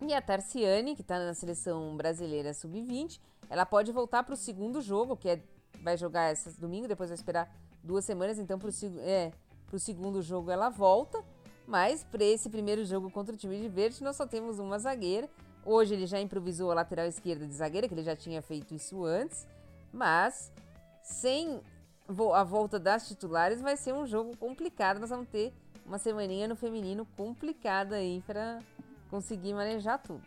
E 0.02 0.12
a 0.12 0.20
Tarciane, 0.20 0.96
que 0.96 1.04
está 1.04 1.20
na 1.20 1.36
seleção 1.36 1.96
brasileira 1.96 2.52
sub-20, 2.52 3.20
ela 3.48 3.64
pode 3.64 3.92
voltar 3.92 4.24
para 4.24 4.34
o 4.34 4.36
segundo 4.36 4.82
jogo, 4.82 5.16
que 5.16 5.30
é, 5.30 5.40
vai 5.84 5.96
jogar 5.96 6.32
esse 6.32 6.60
domingo, 6.60 6.88
depois 6.88 7.12
vai 7.12 7.16
esperar 7.16 7.56
duas 7.84 8.04
semanas, 8.04 8.40
então 8.40 8.58
para 8.58 8.70
o 8.70 9.00
é, 9.02 9.32
segundo 9.78 10.20
jogo 10.24 10.50
ela 10.50 10.70
volta. 10.70 11.24
Mas 11.68 12.04
para 12.04 12.24
esse 12.24 12.50
primeiro 12.50 12.84
jogo 12.84 13.12
contra 13.12 13.36
o 13.36 13.38
time 13.38 13.62
de 13.62 13.70
verde, 13.70 14.04
nós 14.04 14.16
só 14.16 14.26
temos 14.26 14.58
uma 14.58 14.80
zagueira. 14.80 15.30
Hoje 15.64 15.94
ele 15.94 16.08
já 16.08 16.20
improvisou 16.20 16.72
a 16.72 16.74
lateral 16.74 17.06
esquerda 17.06 17.46
de 17.46 17.54
zagueira, 17.54 17.88
que 17.88 17.94
ele 17.94 18.04
já 18.04 18.16
tinha 18.16 18.42
feito 18.42 18.74
isso 18.74 19.06
antes. 19.06 19.46
Mas 19.94 20.52
sem 21.08 21.62
a 22.34 22.44
volta 22.44 22.80
das 22.80 23.08
titulares 23.08 23.62
vai 23.62 23.76
ser 23.76 23.94
um 23.94 24.06
jogo 24.06 24.36
complicado. 24.38 25.00
Nós 25.00 25.10
vamos 25.10 25.28
ter 25.30 25.54
uma 25.86 25.98
semaninha 25.98 26.48
no 26.48 26.56
feminino 26.56 27.06
complicada 27.18 27.96
aí 27.96 28.22
para 28.26 28.60
conseguir 29.10 29.54
manejar 29.54 29.98
tudo. 29.98 30.24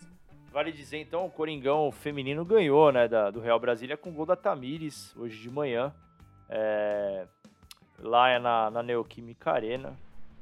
Vale 0.53 0.73
dizer 0.73 0.99
então, 0.99 1.27
o 1.27 1.31
Coringão 1.31 1.93
feminino 1.93 2.45
ganhou, 2.45 2.91
né, 2.91 3.07
da, 3.07 3.31
do 3.31 3.41
Real 3.41 3.61
Brasília 3.61 3.97
com 3.97 4.13
gol 4.13 4.27
da 4.27 4.35
Tamires 4.35 5.15
hoje 5.17 5.41
de 5.41 5.51
manhã. 5.51 5.95
É, 6.49 7.27
lá 7.99 8.31
é 8.31 8.39
na, 8.39 8.71
na 8.71 8.83
Neoquímica 8.83 9.53
Arena. 9.53 9.97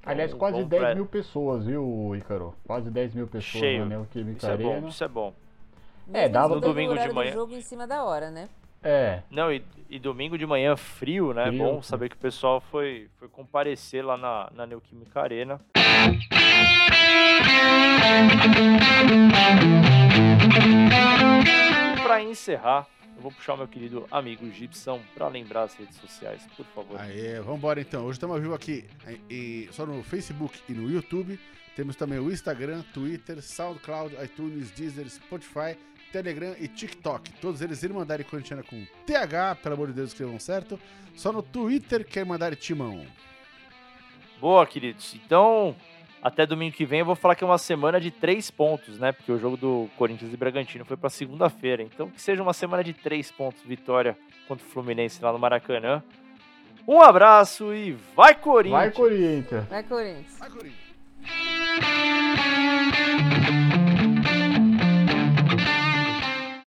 Aliás, 0.06 0.30
então, 0.30 0.38
quase 0.38 0.64
10 0.64 0.82
pra... 0.82 0.94
mil 0.94 1.04
pessoas, 1.04 1.66
viu, 1.66 2.14
Ícaro? 2.16 2.54
Quase 2.66 2.90
10 2.90 3.14
mil 3.14 3.26
pessoas 3.26 3.60
Cheio. 3.60 3.80
na 3.80 3.86
Neoquímica 3.86 4.38
isso 4.38 4.46
Arena. 4.46 4.70
É 4.70 4.80
bom, 4.80 4.88
isso 4.88 5.04
é 5.04 5.08
bom. 5.08 5.34
É, 6.10 6.28
dava 6.28 6.54
no 6.54 6.60
domingo 6.60 6.96
de 6.96 7.12
manhã. 7.12 7.32
jogo 7.32 7.52
em 7.52 7.60
cima 7.60 7.86
da 7.86 8.02
hora, 8.02 8.30
né? 8.30 8.48
É. 8.82 9.22
Não, 9.30 9.52
e, 9.52 9.62
e 9.90 9.98
domingo 9.98 10.38
de 10.38 10.46
manhã 10.46 10.76
frio, 10.76 11.32
né? 11.32 11.46
Frio, 11.46 11.58
bom 11.58 11.82
saber 11.82 12.08
que 12.08 12.16
o 12.16 12.18
pessoal 12.18 12.60
foi, 12.60 13.08
foi 13.18 13.28
comparecer 13.28 14.04
lá 14.04 14.16
na, 14.16 14.50
na 14.54 14.66
Neoquímica 14.66 15.20
Arena. 15.20 15.60
Para 22.02 22.22
encerrar, 22.22 22.86
eu 23.16 23.22
vou 23.22 23.32
puxar 23.32 23.54
o 23.54 23.56
meu 23.56 23.66
querido 23.66 24.06
amigo 24.10 24.48
Gibson 24.50 25.00
para 25.14 25.26
lembrar 25.26 25.64
as 25.64 25.74
redes 25.74 25.96
sociais, 25.96 26.46
por 26.56 26.64
favor. 26.66 27.00
Aê, 27.00 27.40
vambora 27.40 27.80
então. 27.80 28.04
Hoje 28.04 28.12
estamos 28.12 28.36
ao 28.36 28.40
vivo 28.40 28.54
aqui 28.54 28.84
e, 29.28 29.68
só 29.72 29.84
no 29.84 30.02
Facebook 30.04 30.60
e 30.68 30.72
no 30.72 30.88
YouTube. 30.88 31.38
Temos 31.74 31.96
também 31.96 32.18
o 32.18 32.30
Instagram, 32.30 32.82
Twitter, 32.94 33.42
SoundCloud, 33.42 34.14
iTunes, 34.22 34.70
Deezer, 34.70 35.08
Spotify, 35.08 35.76
Telegram 36.12 36.54
e 36.58 36.68
TikTok. 36.68 37.32
Todos 37.40 37.60
eles 37.62 37.82
Irmandade 37.82 38.24
Corintiana 38.24 38.62
com 38.62 38.84
TH, 39.06 39.56
pelo 39.62 39.74
amor 39.74 39.88
de 39.88 39.94
Deus, 39.94 40.10
escrevam 40.10 40.38
certo. 40.38 40.78
Só 41.14 41.32
no 41.32 41.42
Twitter 41.42 42.04
que 42.06 42.18
é 42.18 42.22
Irmandade 42.22 42.56
Timão. 42.56 43.04
Boa, 44.40 44.66
queridos. 44.66 45.14
Então, 45.14 45.74
até 46.22 46.46
domingo 46.46 46.76
que 46.76 46.84
vem 46.84 47.00
eu 47.00 47.06
vou 47.06 47.16
falar 47.16 47.34
que 47.34 47.42
é 47.44 47.46
uma 47.46 47.58
semana 47.58 48.00
de 48.00 48.10
três 48.10 48.50
pontos, 48.50 48.98
né? 48.98 49.12
Porque 49.12 49.30
o 49.32 49.38
jogo 49.38 49.56
do 49.56 49.88
Corinthians 49.96 50.32
e 50.32 50.36
Bragantino 50.36 50.84
foi 50.84 50.96
para 50.96 51.10
segunda-feira. 51.10 51.82
Então 51.82 52.10
que 52.10 52.20
seja 52.20 52.42
uma 52.42 52.52
semana 52.52 52.82
de 52.82 52.92
três 52.92 53.30
pontos, 53.30 53.62
vitória 53.62 54.16
contra 54.46 54.66
o 54.66 54.68
Fluminense 54.68 55.22
lá 55.22 55.32
no 55.32 55.38
Maracanã. 55.38 56.02
Um 56.86 57.00
abraço 57.00 57.74
e 57.74 57.92
vai 58.16 58.34
Corinthians! 58.34 58.80
Vai 58.80 58.90
Corinthians! 58.90 59.66
Vai 59.68 59.82
Corinthians! 59.82 60.38
Vai 60.38 60.50
Corinthians! 60.50 60.88